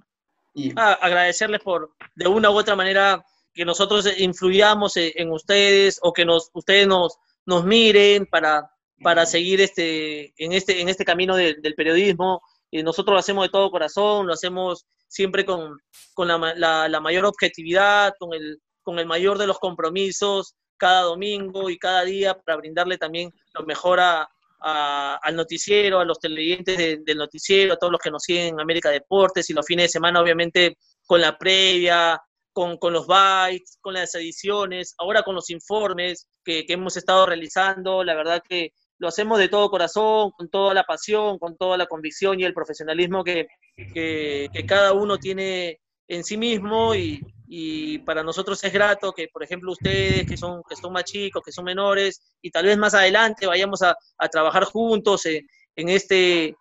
Y... 0.54 0.74
Ah, 0.76 0.98
agradecerles 1.02 1.62
por, 1.62 1.94
de 2.16 2.28
una 2.28 2.50
u 2.50 2.58
otra 2.58 2.76
manera, 2.76 3.24
que 3.54 3.66
nosotros 3.66 4.08
influyamos 4.18 4.94
en, 4.96 5.32
ustedes 5.32 6.00
o 6.02 6.14
que 6.14 6.26
nos, 6.26 6.50
ustedes 6.54 6.88
nos, 6.88 7.18
nos 7.46 7.66
miren 7.66 8.26
para, 8.26 8.72
para 9.02 9.26
seguir 9.26 9.60
este, 9.62 10.34
en, 10.38 10.54
este, 10.54 10.82
en 10.82 10.90
este 10.90 11.04
camino 11.04 11.36
del 11.36 11.76
periodismo. 11.76 12.42
Y 12.72 12.84
nosotros 12.84 13.14
lo 13.14 13.20
hacemos 13.20 13.46
de 13.46 13.50
todo 13.50 13.72
corazón, 13.72 14.28
lo 14.28 14.34
hacemos 14.34 14.86
siempre 15.08 15.44
con, 15.44 15.78
con 16.14 16.28
la, 16.28 16.88
la, 16.88 17.00
mayor 17.02 17.26
objetividad, 17.26 18.14
con 18.20 18.34
el, 18.34 18.62
con 18.84 19.00
el 19.00 19.08
mayor 19.08 19.38
de 19.38 19.48
los 19.48 19.60
compromisos 19.60 20.56
cada 20.78 21.02
domingo 21.02 21.70
y 21.70 21.78
cada 21.78 22.04
día 22.04 22.40
para 22.40 22.58
brindarle 22.58 22.98
también 22.98 23.34
lo 23.54 23.66
mejor 23.66 24.00
a, 24.00 24.30
al 24.62 25.36
noticiero, 25.36 26.00
a 26.00 26.06
los 26.06 26.20
televidentes 26.20 26.78
del 27.06 27.18
noticiero, 27.18 27.74
a 27.74 27.78
todos 27.78 27.92
los 27.92 28.02
que 28.02 28.12
nos 28.12 28.24
siguen 28.24 28.48
en 28.48 28.60
América 28.60 28.90
Deportes 28.90 29.50
y 29.50 29.54
los 29.54 29.66
fines 29.66 29.86
de 29.86 29.90
semana 29.90 30.22
obviamente 30.22 30.78
con 31.06 31.22
la 31.22 31.38
previa, 31.38 32.22
con, 32.52 32.78
con 32.78 32.94
los 32.94 33.08
bytes, 33.08 33.78
con 33.82 33.94
las 33.94 34.14
ediciones, 34.16 34.96
ahora 34.98 35.24
con 35.24 35.36
los 35.36 35.50
informes 35.50 36.28
que, 36.44 36.66
que 36.66 36.74
hemos 36.74 36.98
estado 36.98 37.26
realizando, 37.26 38.04
la 38.04 38.16
verdad 38.16 38.44
que 38.48 38.74
lo 39.00 39.08
hacemos 39.08 39.40
de 39.40 39.48
todo 39.48 39.70
corazón, 39.70 40.32
con 40.32 40.50
toda 40.50 40.74
la 40.74 40.84
pasión, 40.84 41.40
con 41.40 41.58
toda 41.58 41.78
la 41.78 41.88
convicción 41.88 42.40
y 42.40 42.44
el 42.44 42.54
profesionalismo 42.54 43.24
que, 43.24 43.48
que, 43.94 44.50
cada 44.68 44.94
uno 44.94 45.18
tiene 45.18 45.80
en 46.10 46.24
sí 46.24 46.38
mismo 46.38 46.96
y, 46.96 47.24
y, 47.48 48.00
para 48.00 48.24
nosotros 48.24 48.62
es 48.64 48.74
grato 48.74 49.14
que, 49.14 49.28
por 49.28 49.44
ejemplo, 49.44 49.72
ustedes 49.72 50.26
que 50.26 50.36
son, 50.36 50.64
que 50.68 50.76
son 50.76 50.92
más 50.92 51.04
chicos, 51.04 51.44
que 51.46 51.52
son 51.52 51.64
menores 51.66 52.20
y 52.42 52.50
tal 52.50 52.66
vez 52.66 52.78
más 52.78 52.96
adelante 52.96 53.46
vayamos 53.46 53.84
a, 53.84 53.96
a 54.18 54.28
trabajar 54.28 54.66
juntos 54.66 55.26
en, 55.28 55.48
en, 55.76 55.90
este, 55.90 56.56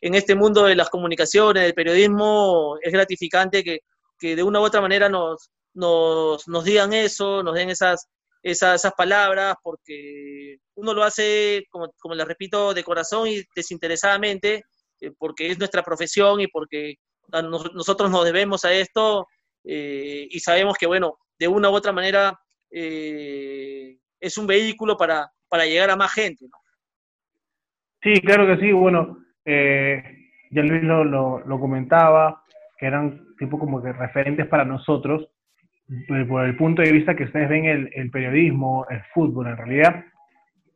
en 0.00 0.14
este 0.14 0.34
mundo 0.34 0.64
de 0.64 0.74
las 0.74 0.88
comunicaciones, 0.88 1.62
del 1.62 1.74
periodismo, 1.74 2.78
es 2.80 2.92
gratificante 2.92 3.62
que, 3.62 3.80
que 4.18 4.34
de 4.34 4.42
una 4.42 4.60
u 4.60 4.64
otra 4.64 4.80
manera 4.80 5.10
nos, 5.10 5.50
nos, 5.74 6.48
nos 6.48 6.64
digan 6.64 6.94
eso, 6.94 7.42
nos 7.42 7.54
den 7.54 7.68
esas, 7.68 8.08
esas, 8.42 8.80
esas 8.80 8.92
palabras, 8.94 9.56
porque 9.62 10.56
uno 10.76 10.94
lo 10.94 11.04
hace, 11.04 11.66
como, 11.70 11.92
como 11.98 12.14
les 12.14 12.26
repito, 12.26 12.72
de 12.72 12.84
corazón 12.84 13.28
y 13.28 13.42
desinteresadamente, 13.54 14.62
eh, 15.00 15.10
porque 15.18 15.50
es 15.50 15.58
nuestra 15.58 15.82
profesión 15.82 16.40
y 16.40 16.46
porque 16.46 16.94
nosotros 17.74 18.10
nos 18.10 18.24
debemos 18.24 18.64
a 18.64 18.72
esto 18.72 19.28
eh, 19.64 20.26
y 20.30 20.40
sabemos 20.40 20.76
que, 20.78 20.86
bueno, 20.86 21.18
de 21.38 21.48
una 21.48 21.70
u 21.70 21.74
otra 21.74 21.92
manera 21.92 22.38
eh, 22.70 23.96
es 24.20 24.38
un 24.38 24.46
vehículo 24.46 24.96
para, 24.96 25.30
para 25.48 25.64
llegar 25.64 25.90
a 25.90 25.96
más 25.96 26.12
gente. 26.12 26.46
¿no? 26.46 26.58
Sí, 28.02 28.20
claro 28.20 28.46
que 28.46 28.60
sí. 28.60 28.72
Bueno, 28.72 29.18
ya 29.44 30.62
Luis 30.62 30.82
lo, 30.82 31.04
lo, 31.04 31.60
comentaba, 31.60 32.42
que 32.78 32.86
eran 32.86 33.34
tipo 33.38 33.58
como 33.58 33.82
que 33.82 33.92
referentes 33.92 34.46
para 34.46 34.64
nosotros, 34.64 35.28
por 36.28 36.44
el 36.44 36.56
punto 36.56 36.82
de 36.82 36.92
vista 36.92 37.14
que 37.14 37.24
ustedes 37.24 37.48
ven 37.48 37.64
el, 37.66 37.90
el 37.94 38.10
periodismo, 38.10 38.86
el 38.90 39.02
fútbol 39.12 39.48
en 39.48 39.56
realidad. 39.56 40.04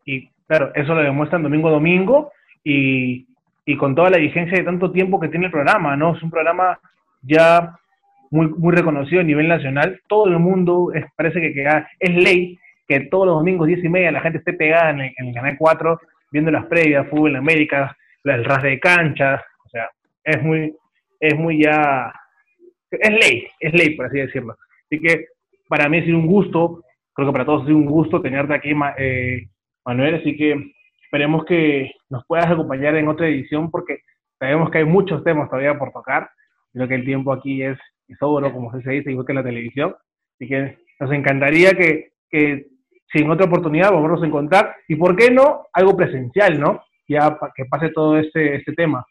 Y 0.05 0.29
claro, 0.47 0.73
eso 0.75 0.95
lo 0.95 1.03
demuestran 1.03 1.43
domingo 1.43 1.69
a 1.69 1.73
domingo 1.73 2.33
y, 2.65 3.28
y, 3.69 3.77
con 3.77 3.95
toda 3.95 4.09
la 4.09 4.17
vigencia 4.17 4.57
de 4.57 4.65
tanto 4.65 4.91
tiempo 4.91 5.21
que 5.21 5.29
tiene 5.29 5.47
el 5.47 5.53
programa, 5.53 5.95
¿no? 5.95 6.17
Es 6.17 6.23
un 6.23 6.31
programa 6.31 6.81
ya 7.23 7.79
muy, 8.31 8.75
reconocido 8.75 9.21
a 9.21 9.25
nivel 9.25 9.47
nacional. 9.47 10.01
Todo 10.09 10.27
el 10.27 10.39
mundo 10.39 10.91
parece 11.17 11.41
que, 11.41 11.67
es 12.01 12.15
ley 12.15 12.59
que 12.87 13.01
todos 13.01 13.27
los 13.27 13.37
domingos, 13.37 13.67
10 13.67 13.85
y 13.85 13.89
media, 13.91 14.11
la 14.11 14.23
gente 14.23 14.39
esté 14.39 14.55
pegada 14.55 14.91
en 14.91 15.01
el, 15.01 15.35
Canal 15.35 15.57
4 15.59 16.01
viendo 16.31 16.51
las 16.51 16.65
previas, 16.65 17.09
fútbol 17.09 17.33
en 17.33 17.37
América, 17.37 17.95
el 18.25 18.45
ras 18.45 18.63
de 18.63 18.81
canchas, 18.81 19.43
o 19.65 19.69
sea, 19.69 19.91
es 20.25 20.43
muy, 20.43 20.75
es 21.21 21.39
muy 21.39 21.63
ya, 21.63 22.13
es 22.91 23.11
ley, 23.11 23.49
es 23.61 23.73
ley, 23.75 23.97
por 23.97 24.07
así 24.07 24.19
decirlo. 24.19 24.57
Así 24.85 25.01
que 25.01 25.27
para 25.69 25.89
mí 25.89 25.99
ha 25.99 26.05
sido 26.05 26.19
un 26.19 26.27
gusto, 26.27 26.85
creo 27.13 27.29
que 27.29 27.33
para 27.33 27.45
todos 27.45 27.63
ha 27.63 27.67
sido 27.67 27.79
un 27.79 27.87
gusto 27.87 28.21
tenerte 28.23 28.55
aquí, 28.55 28.73
eh, 28.99 29.47
Manuel, 29.85 30.17
así 30.17 30.37
que 30.37 30.73
esperemos 31.09 31.47
que 31.47 31.91
nos 32.11 32.23
puedas 32.27 32.51
acompañar 32.51 32.95
en 32.97 33.09
otra 33.09 33.29
edición 33.29 33.71
porque 33.71 34.01
sabemos 34.39 34.71
que 34.71 34.79
hay 34.79 34.85
muchos 34.85 35.25
temas 35.25 35.49
todavía 35.49 35.79
por 35.79 35.91
tocar, 35.91 36.31
creo 36.73 36.87
que 36.87 36.97
el 36.97 37.05
tiempo 37.05 37.33
aquí 37.33 37.63
es, 37.63 37.79
es 38.07 38.19
oro, 38.21 38.53
como 38.53 38.71
se 38.71 38.91
dice, 38.91 39.11
igual 39.11 39.25
que 39.25 39.33
en 39.33 39.37
la 39.37 39.43
televisión, 39.43 39.97
así 40.35 40.49
que 40.49 40.79
nos 41.01 41.11
encantaría 41.13 41.73
que, 41.73 42.13
que 42.29 42.67
si 43.11 43.23
otra 43.25 43.47
oportunidad 43.47 43.91
volvernos 43.91 44.23
a 44.23 44.27
encontrar, 44.27 44.77
y 44.87 44.97
por 44.97 45.17
qué 45.17 45.31
no, 45.31 45.67
algo 45.73 45.97
presencial, 45.97 46.61
¿no? 46.61 46.83
Ya 47.09 47.39
que 47.57 47.65
pase 47.65 47.89
todo 47.89 48.19
este, 48.19 48.57
este 48.57 48.75
tema. 48.75 49.03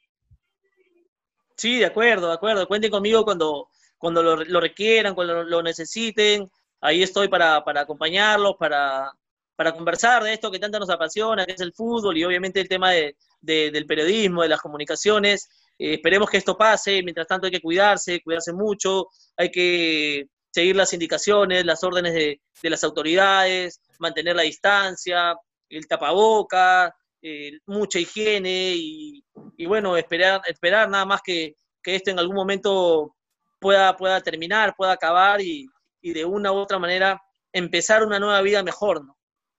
Sí, 1.55 1.79
de 1.79 1.85
acuerdo, 1.85 2.27
de 2.27 2.35
acuerdo. 2.35 2.67
Cuenten 2.67 2.91
conmigo 2.91 3.23
cuando, 3.23 3.69
cuando 3.97 4.21
lo, 4.21 4.61
requieran, 4.61 5.15
cuando 5.15 5.43
lo, 5.43 5.63
necesiten. 5.63 6.47
Ahí 6.79 7.01
estoy 7.01 7.27
para, 7.27 7.63
para 7.63 7.81
acompañarlos, 7.81 8.55
para, 8.57 9.11
para 9.57 9.73
conversar 9.73 10.23
de 10.23 10.33
esto 10.33 10.51
que 10.51 10.59
tanto 10.59 10.79
nos 10.79 10.89
apasiona, 10.91 11.43
que 11.43 11.53
es 11.53 11.61
el 11.61 11.73
fútbol 11.73 12.15
y 12.15 12.23
obviamente 12.23 12.61
el 12.61 12.69
tema 12.69 12.91
de, 12.91 13.15
del 13.41 13.87
periodismo, 13.87 14.43
de 14.43 14.49
las 14.49 14.61
comunicaciones. 14.61 15.49
Eh, 15.79 15.95
esperemos 15.95 16.29
que 16.29 16.37
esto 16.37 16.55
pase, 16.55 17.01
mientras 17.01 17.25
tanto 17.25 17.47
hay 17.47 17.51
que 17.51 17.59
cuidarse, 17.59 18.21
cuidarse 18.21 18.53
mucho, 18.53 19.07
hay 19.35 19.49
que 19.49 20.27
seguir 20.51 20.75
las 20.75 20.93
indicaciones, 20.93 21.65
las 21.65 21.83
órdenes 21.83 22.13
de, 22.13 22.39
las 22.69 22.83
autoridades, 22.83 23.81
mantener 23.97 24.35
la 24.35 24.43
distancia, 24.43 25.35
el 25.69 25.87
tapaboca, 25.87 26.95
eh, 27.23 27.53
mucha 27.65 27.97
higiene 27.97 28.75
y, 28.75 29.23
bueno, 29.65 29.97
esperar, 29.97 30.41
esperar 30.45 30.87
nada 30.87 31.05
más 31.05 31.21
que, 31.23 31.55
que, 31.81 31.95
esto 31.95 32.11
en 32.11 32.19
algún 32.19 32.35
momento 32.35 33.15
pueda, 33.59 33.97
pueda 33.97 34.21
terminar, 34.21 34.75
pueda 34.77 34.91
acabar 34.91 35.41
y, 35.41 35.65
y, 35.99 36.13
de 36.13 36.25
una 36.25 36.51
u 36.51 36.57
otra 36.57 36.77
manera 36.77 37.19
empezar 37.51 38.03
una 38.03 38.19
nueva 38.19 38.41
vida 38.41 38.61
mejor, 38.61 39.03
¿no? 39.03 39.16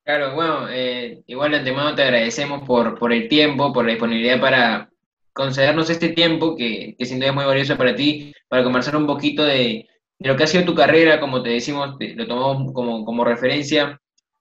Claro, 0.09 0.35
bueno, 0.35 0.71
eh, 0.71 1.23
igual 1.27 1.55
antemano 1.55 1.95
te 1.95 2.03
agradecemos 2.03 2.67
por, 2.67 2.99
por 2.99 3.13
el 3.13 3.29
tiempo, 3.29 3.75
por 3.75 3.85
la 3.85 3.91
disponibilidad 3.91 4.41
para 4.41 4.91
concedernos 5.35 5.91
este 5.91 6.09
tiempo 6.09 6.57
que, 6.57 6.97
que 6.99 7.05
sin 7.05 7.19
duda 7.19 7.29
es 7.29 7.35
muy 7.35 7.45
valioso 7.45 7.77
para 7.77 7.95
ti, 7.95 8.33
para 8.49 8.65
conversar 8.65 8.97
un 8.97 9.07
poquito 9.07 9.45
de, 9.45 9.87
de 10.19 10.29
lo 10.29 10.35
que 10.35 10.45
ha 10.45 10.47
sido 10.47 10.65
tu 10.65 10.75
carrera, 10.75 11.21
como 11.21 11.43
te 11.43 11.51
decimos, 11.51 11.97
lo 12.01 12.27
tomamos 12.27 12.73
como, 12.73 13.05
como 13.05 13.23
referencia 13.23 14.01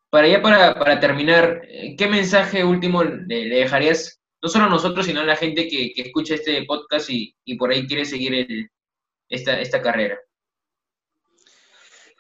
para 0.10 0.30
ya 0.30 0.42
para, 0.42 1.02
terminar, 1.02 1.62
eh, 1.68 1.98
¿qué 1.98 2.08
mensaje 2.08 2.64
último 2.64 3.04
le, 3.04 3.50
dejarías, 3.50 4.22
no 4.42 4.48
solo 4.48 4.66
a 4.68 4.70
nosotros, 4.70 5.06
sino 5.06 5.20
a 5.20 5.26
la 5.26 5.36
gente 5.36 5.68
que, 5.68 5.92
que 5.94 6.04
escucha 6.04 6.36
este 6.36 6.64
podcast 6.64 7.10
y, 7.10 7.36
por 7.58 7.72
ahí 7.72 7.86
quiere 7.88 8.06
seguir 8.06 8.70
esta, 9.28 9.60
esta 9.60 9.82
carrera? 9.82 10.18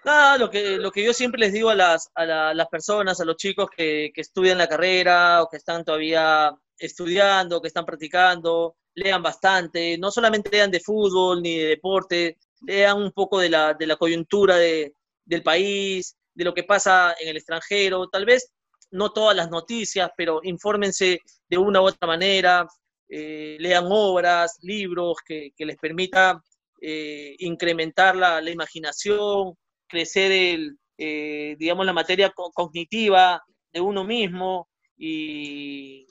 Nada, 0.07 0.37
lo 0.37 0.49
que, 0.49 0.77
lo 0.77 0.89
que 0.89 1.03
yo 1.03 1.11
siempre 1.11 1.37
les 1.37 1.51
digo 1.51 1.69
a 1.69 1.75
las, 1.75 2.09
a 2.15 2.53
las 2.53 2.67
personas, 2.69 3.19
a 3.19 3.25
los 3.25 3.35
chicos 3.35 3.69
que, 3.69 4.09
estudian 4.15 4.57
la 4.57 4.69
carrera 4.69 5.43
o 5.43 5.49
que 5.49 5.57
están 5.57 5.83
todavía 5.83 6.49
estudiando, 6.79 7.59
que 7.61 7.67
están 7.67 7.85
practicando, 7.85 8.77
lean 8.95 9.21
bastante, 9.21 9.97
no 9.97 10.09
solamente 10.09 10.49
lean 10.49 10.71
de 10.71 10.79
fútbol 10.79 11.41
ni 11.41 11.57
de 11.57 11.67
deporte, 11.67 12.37
lean 12.61 13.01
un 13.01 13.11
poco 13.11 13.37
de 13.39 13.49
la, 13.49 13.73
de 13.73 13.85
la 13.85 13.97
coyuntura 13.97 14.55
de, 14.55 14.93
del 15.25 15.43
país, 15.43 16.15
de 16.33 16.45
lo 16.45 16.53
que 16.53 16.63
pasa 16.63 17.13
en 17.19 17.27
el 17.27 17.35
extranjero, 17.35 18.07
tal 18.07 18.23
vez 18.23 18.49
no 18.91 19.11
todas 19.11 19.35
las 19.35 19.49
noticias, 19.49 20.09
pero 20.15 20.39
infórmense 20.41 21.19
de 21.49 21.57
una 21.57 21.81
u 21.81 21.85
otra 21.85 22.07
manera, 22.07 22.65
eh, 23.09 23.57
lean 23.59 23.87
obras, 23.89 24.57
libros 24.61 25.17
que, 25.25 25.51
les 25.57 25.75
permita 25.75 26.41
eh, 26.79 27.35
incrementar 27.39 28.15
la, 28.15 28.49
imaginación, 28.49 29.57
crecer 29.87 30.31
el, 30.31 30.77
eh, 30.97 31.55
digamos, 31.59 31.85
la 31.85 31.93
materia 31.93 32.31
cognitiva 32.31 33.41
de 33.71 33.81
uno 33.81 34.03
mismo 34.03 34.67
y, 34.97 36.05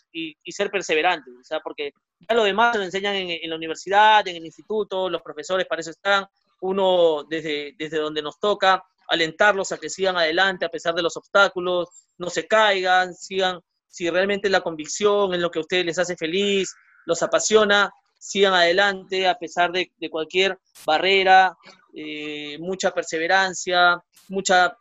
ser 0.48 0.70
perseverante, 0.70 1.30
o 1.30 1.44
sea, 1.44 1.60
porque 1.60 1.92
ya 2.20 2.34
lo 2.34 2.44
demás 2.44 2.74
lo 2.76 2.82
enseñan 2.82 3.14
en, 3.14 3.50
la 3.50 3.56
universidad, 3.56 4.26
en 4.26 4.36
el 4.36 4.46
instituto, 4.46 5.10
los 5.10 5.20
profesores 5.20 5.66
para 5.66 5.80
eso 5.80 5.90
están, 5.90 6.24
uno 6.62 7.24
desde, 7.28 7.74
desde 7.76 7.98
donde 7.98 8.22
nos 8.22 8.38
toca 8.38 8.82
alentarlos 9.08 9.72
a 9.72 9.78
que 9.78 9.90
sigan 9.90 10.16
adelante 10.16 10.64
a 10.64 10.70
pesar 10.70 10.94
de 10.94 11.02
los 11.02 11.16
obstáculos, 11.16 11.88
no 12.18 12.30
se 12.30 12.46
caigan, 12.46 13.14
sigan, 13.14 13.60
si 13.88 14.08
realmente 14.08 14.48
la 14.48 14.62
convicción 14.62 15.34
en 15.34 15.42
lo 15.42 15.50
que 15.50 15.58
a 15.58 15.62
ustedes 15.62 15.84
les 15.84 15.98
hace 15.98 16.16
feliz, 16.16 16.74
los 17.04 17.22
apasiona, 17.22 17.90
sigan 18.18 18.54
adelante 18.54 19.28
a 19.28 19.38
pesar 19.38 19.72
de, 19.72 19.90
cualquier 20.10 20.58
barrera, 20.84 21.56
eh, 21.98 22.58
mucha 22.58 22.90
perseverancia, 22.90 23.98
mucha, 24.28 24.76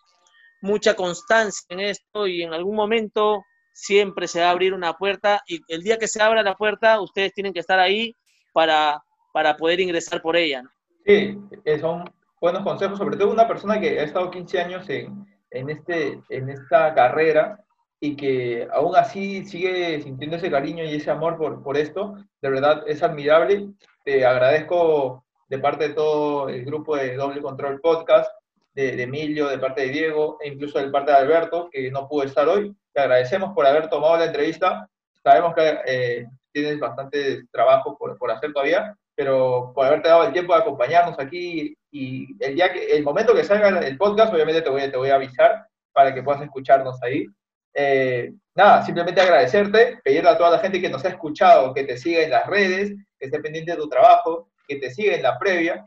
mucha 0.61 0.95
constancia 0.95 1.65
en 1.69 1.79
esto 1.79 2.27
y 2.27 2.43
en 2.43 2.53
algún 2.53 2.75
momento 2.75 3.41
siempre 3.71 4.27
se 4.27 4.41
va 4.41 4.47
a 4.47 4.51
abrir 4.51 4.73
una 4.73 4.93
puerta 4.93 5.41
y 5.47 5.61
el 5.69 5.81
día 5.81 5.97
que 5.97 6.09
se 6.09 6.21
abra 6.21 6.43
la 6.43 6.55
puerta 6.55 6.99
ustedes 6.99 7.33
tienen 7.33 7.53
que 7.53 7.61
estar 7.61 7.79
ahí 7.79 8.13
para, 8.53 9.01
para 9.33 9.55
poder 9.55 9.79
ingresar 9.79 10.21
por 10.21 10.35
ella. 10.35 10.63
Sí, 11.05 11.37
son 11.79 12.03
buenos 12.41 12.63
consejos, 12.63 12.97
sobre 12.97 13.15
todo 13.15 13.31
una 13.31 13.47
persona 13.47 13.79
que 13.79 13.99
ha 13.99 14.03
estado 14.03 14.29
15 14.29 14.59
años 14.61 14.89
en, 14.89 15.25
en, 15.51 15.69
este, 15.69 16.21
en 16.29 16.49
esta 16.49 16.93
carrera 16.93 17.63
y 17.99 18.15
que 18.15 18.67
aún 18.73 18.95
así 18.95 19.45
sigue 19.45 20.01
sintiendo 20.01 20.35
ese 20.35 20.51
cariño 20.51 20.83
y 20.83 20.95
ese 20.95 21.11
amor 21.11 21.37
por, 21.37 21.63
por 21.63 21.77
esto, 21.77 22.15
de 22.41 22.49
verdad 22.49 22.83
es 22.87 23.01
admirable. 23.03 23.69
Te 24.03 24.25
agradezco 24.25 25.24
de 25.47 25.59
parte 25.59 25.89
de 25.89 25.93
todo 25.93 26.49
el 26.49 26.65
grupo 26.65 26.95
de 26.95 27.15
Doble 27.15 27.41
Control 27.41 27.79
Podcast, 27.81 28.29
de, 28.73 29.01
Emilio, 29.01 29.47
de 29.47 29.57
parte 29.57 29.81
de 29.81 29.89
Diego 29.89 30.37
e 30.41 30.49
incluso 30.49 30.79
de 30.79 30.89
parte 30.89 31.11
de 31.11 31.17
Alberto, 31.17 31.69
que 31.71 31.89
no 31.91 32.07
pudo 32.07 32.23
estar 32.23 32.47
hoy. 32.47 32.75
Te 32.93 33.01
agradecemos 33.01 33.53
por 33.53 33.65
haber 33.65 33.89
tomado 33.89 34.17
la 34.17 34.25
entrevista. 34.25 34.87
Sabemos 35.23 35.53
que 35.55 35.79
eh, 35.85 36.25
tienes 36.51 36.79
bastante 36.79 37.45
trabajo 37.51 37.97
por, 37.97 38.17
por 38.17 38.31
hacer 38.31 38.51
todavía, 38.51 38.95
pero 39.15 39.71
por 39.73 39.85
haberte 39.85 40.09
dado 40.09 40.25
el 40.25 40.33
tiempo 40.33 40.53
de 40.53 40.61
acompañarnos 40.61 41.17
aquí 41.19 41.75
y 41.91 42.43
el, 42.43 42.55
día 42.55 42.73
que, 42.73 42.97
el 42.97 43.03
momento 43.03 43.33
que 43.33 43.45
salga 43.45 43.79
el 43.79 43.97
podcast, 43.97 44.33
obviamente 44.33 44.61
te 44.61 44.69
voy, 44.69 44.91
te 44.91 44.97
voy 44.97 45.09
a 45.09 45.15
avisar 45.15 45.65
para 45.93 46.13
que 46.13 46.21
puedas 46.21 46.41
escucharnos 46.41 47.01
ahí. 47.01 47.25
Eh, 47.73 48.33
nada, 48.53 48.83
simplemente 48.83 49.21
agradecerte, 49.21 49.99
pedirle 50.03 50.29
a 50.29 50.37
toda 50.37 50.51
la 50.51 50.59
gente 50.59 50.81
que 50.81 50.89
nos 50.89 51.03
ha 51.05 51.09
escuchado 51.09 51.73
que 51.73 51.83
te 51.85 51.97
siga 51.97 52.21
en 52.21 52.31
las 52.31 52.45
redes, 52.47 52.93
que 53.17 53.25
esté 53.25 53.39
pendiente 53.39 53.71
de 53.71 53.77
tu 53.77 53.87
trabajo, 53.87 54.49
que 54.67 54.77
te 54.77 54.91
siga 54.91 55.15
en 55.15 55.23
la 55.23 55.37
previa. 55.37 55.85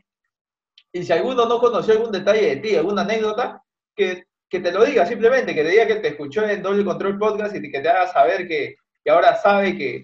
Y 0.91 1.03
si 1.03 1.13
alguno 1.13 1.45
no 1.45 1.59
conoció 1.59 1.93
algún 1.93 2.11
detalle 2.11 2.47
de 2.47 2.55
ti, 2.57 2.75
alguna 2.75 3.03
anécdota, 3.03 3.63
que, 3.95 4.23
que 4.49 4.59
te 4.59 4.71
lo 4.71 4.83
diga 4.83 5.05
simplemente, 5.05 5.53
que 5.53 5.63
te 5.63 5.69
diga 5.69 5.87
que 5.87 5.95
te 5.95 6.07
escuchó 6.09 6.43
en 6.43 6.63
Doble 6.63 6.83
Control 6.83 7.19
Podcast 7.19 7.55
y 7.55 7.71
que 7.71 7.79
te 7.79 7.89
haga 7.89 8.07
saber 8.07 8.47
que, 8.47 8.75
que 9.03 9.11
ahora 9.11 9.35
sabe 9.35 9.77
que, 9.77 10.03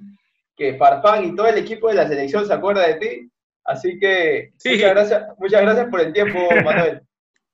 que 0.55 0.75
Farfán 0.75 1.25
y 1.25 1.35
todo 1.35 1.47
el 1.47 1.57
equipo 1.57 1.89
de 1.89 1.95
la 1.95 2.07
selección 2.07 2.45
se 2.45 2.53
acuerda 2.53 2.87
de 2.87 2.95
ti. 2.95 3.31
Así 3.63 3.97
que 3.99 4.51
muchas, 4.63 4.91
gracias, 4.91 5.23
muchas 5.39 5.61
gracias 5.61 5.87
por 5.89 6.01
el 6.01 6.13
tiempo, 6.13 6.39
Manuel. 6.63 7.01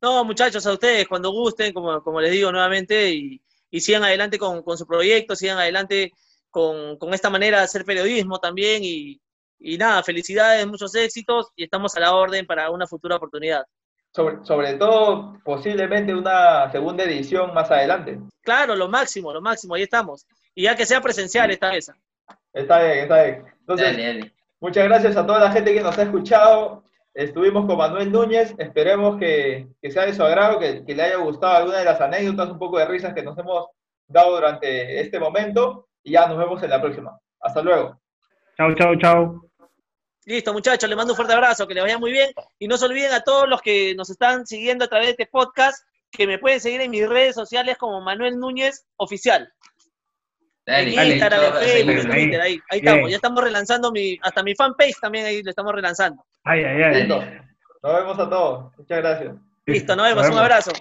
No, 0.01 0.25
muchachos, 0.25 0.65
a 0.65 0.73
ustedes, 0.73 1.07
cuando 1.07 1.31
gusten, 1.31 1.73
como, 1.73 2.03
como 2.03 2.19
les 2.19 2.31
digo 2.31 2.51
nuevamente, 2.51 3.11
y, 3.11 3.41
y 3.69 3.79
sigan 3.79 4.03
adelante 4.03 4.37
con, 4.37 4.61
con, 4.61 4.77
su 4.77 4.85
proyecto, 4.85 5.35
sigan 5.35 5.59
adelante 5.59 6.11
con, 6.49 6.97
con, 6.97 7.13
esta 7.13 7.29
manera 7.29 7.59
de 7.59 7.63
hacer 7.63 7.85
periodismo 7.85 8.39
también. 8.39 8.83
Y, 8.83 9.21
y, 9.61 9.77
nada, 9.77 10.03
felicidades, 10.03 10.65
muchos 10.67 10.93
éxitos 10.95 11.51
y 11.55 11.63
estamos 11.63 11.95
a 11.95 11.99
la 11.99 12.15
orden 12.15 12.45
para 12.45 12.69
una 12.69 12.87
futura 12.87 13.15
oportunidad. 13.15 13.63
Sobre, 14.13 14.43
sobre 14.43 14.73
todo, 14.73 15.39
posiblemente 15.43 16.13
una 16.13 16.69
segunda 16.71 17.03
edición 17.03 17.53
más 17.53 17.71
adelante. 17.71 18.19
Claro, 18.41 18.75
lo 18.75 18.89
máximo, 18.89 19.31
lo 19.31 19.41
máximo, 19.41 19.75
ahí 19.75 19.83
estamos. 19.83 20.25
Y 20.53 20.63
ya 20.63 20.75
que 20.75 20.85
sea 20.85 20.99
presencial 20.99 21.49
esta 21.51 21.69
vez. 21.69 21.91
Está 22.53 22.83
bien, 22.83 22.99
está 22.99 23.23
bien. 23.23 23.45
Entonces, 23.59 24.31
muchas 24.59 24.83
gracias 24.85 25.15
a 25.15 25.25
toda 25.25 25.39
la 25.39 25.51
gente 25.51 25.73
que 25.73 25.81
nos 25.81 25.97
ha 25.97 26.03
escuchado. 26.03 26.83
Estuvimos 27.13 27.65
con 27.65 27.77
Manuel 27.77 28.11
Núñez. 28.11 28.53
Esperemos 28.57 29.17
que, 29.17 29.67
sea 29.89 30.05
de 30.05 30.13
su 30.13 30.23
agrado, 30.23 30.59
que, 30.59 30.83
le 30.85 31.03
haya 31.03 31.17
gustado 31.17 31.55
alguna 31.55 31.79
de 31.79 31.85
las 31.85 32.01
anécdotas, 32.01 32.49
un 32.49 32.59
poco 32.59 32.79
de 32.79 32.85
risas 32.85 33.13
que 33.13 33.23
nos 33.23 33.37
hemos 33.37 33.67
dado 34.07 34.35
durante 34.35 34.99
este 34.99 35.19
momento. 35.19 35.87
Y 36.03 36.11
ya 36.13 36.27
nos 36.27 36.37
vemos 36.37 36.61
en 36.63 36.69
la 36.69 36.81
próxima. 36.81 37.17
Hasta 37.39 37.61
luego. 37.61 37.99
Chao, 38.57 38.73
chao, 38.75 38.95
chao. 38.97 39.50
Listo, 40.25 40.53
muchachos, 40.53 40.87
les 40.87 40.97
mando 40.97 41.13
un 41.13 41.15
fuerte 41.15 41.33
abrazo, 41.33 41.67
que 41.67 41.73
les 41.73 41.83
vaya 41.83 41.97
muy 41.97 42.11
bien. 42.11 42.31
Y 42.59 42.67
no 42.67 42.77
se 42.77 42.85
olviden 42.85 43.11
a 43.13 43.21
todos 43.21 43.49
los 43.49 43.61
que 43.61 43.95
nos 43.95 44.09
están 44.09 44.45
siguiendo 44.45 44.85
a 44.85 44.87
través 44.87 45.07
de 45.07 45.11
este 45.11 45.25
podcast, 45.25 45.83
que 46.11 46.27
me 46.27 46.37
pueden 46.37 46.59
seguir 46.59 46.81
en 46.81 46.91
mis 46.91 47.07
redes 47.07 47.35
sociales 47.35 47.77
como 47.77 48.01
Manuel 48.01 48.37
Núñez 48.37 48.85
Oficial. 48.97 49.51
Instagram, 50.67 51.53
Facebook, 51.59 52.11
ahí, 52.11 52.59
ahí 52.69 52.79
estamos. 52.79 53.09
Ya 53.09 53.15
estamos 53.15 53.43
relanzando 53.43 53.91
mi, 53.91 54.17
hasta 54.21 54.43
mi 54.43 54.55
fanpage 54.55 54.99
también 55.01 55.25
ahí 55.25 55.41
lo 55.41 55.49
estamos 55.49 55.73
relanzando. 55.73 56.23
Ay, 56.43 56.63
ay, 56.63 56.83
ay. 56.83 56.95
Listo. 57.01 57.23
Nos 57.83 57.95
vemos 57.95 58.19
a 58.19 58.29
todos. 58.29 58.77
Muchas 58.77 58.97
gracias. 58.99 59.33
Listo. 59.65 59.95
Nos 59.95 60.05
vemos. 60.05 60.29
Un 60.29 60.37
abrazo. 60.37 60.71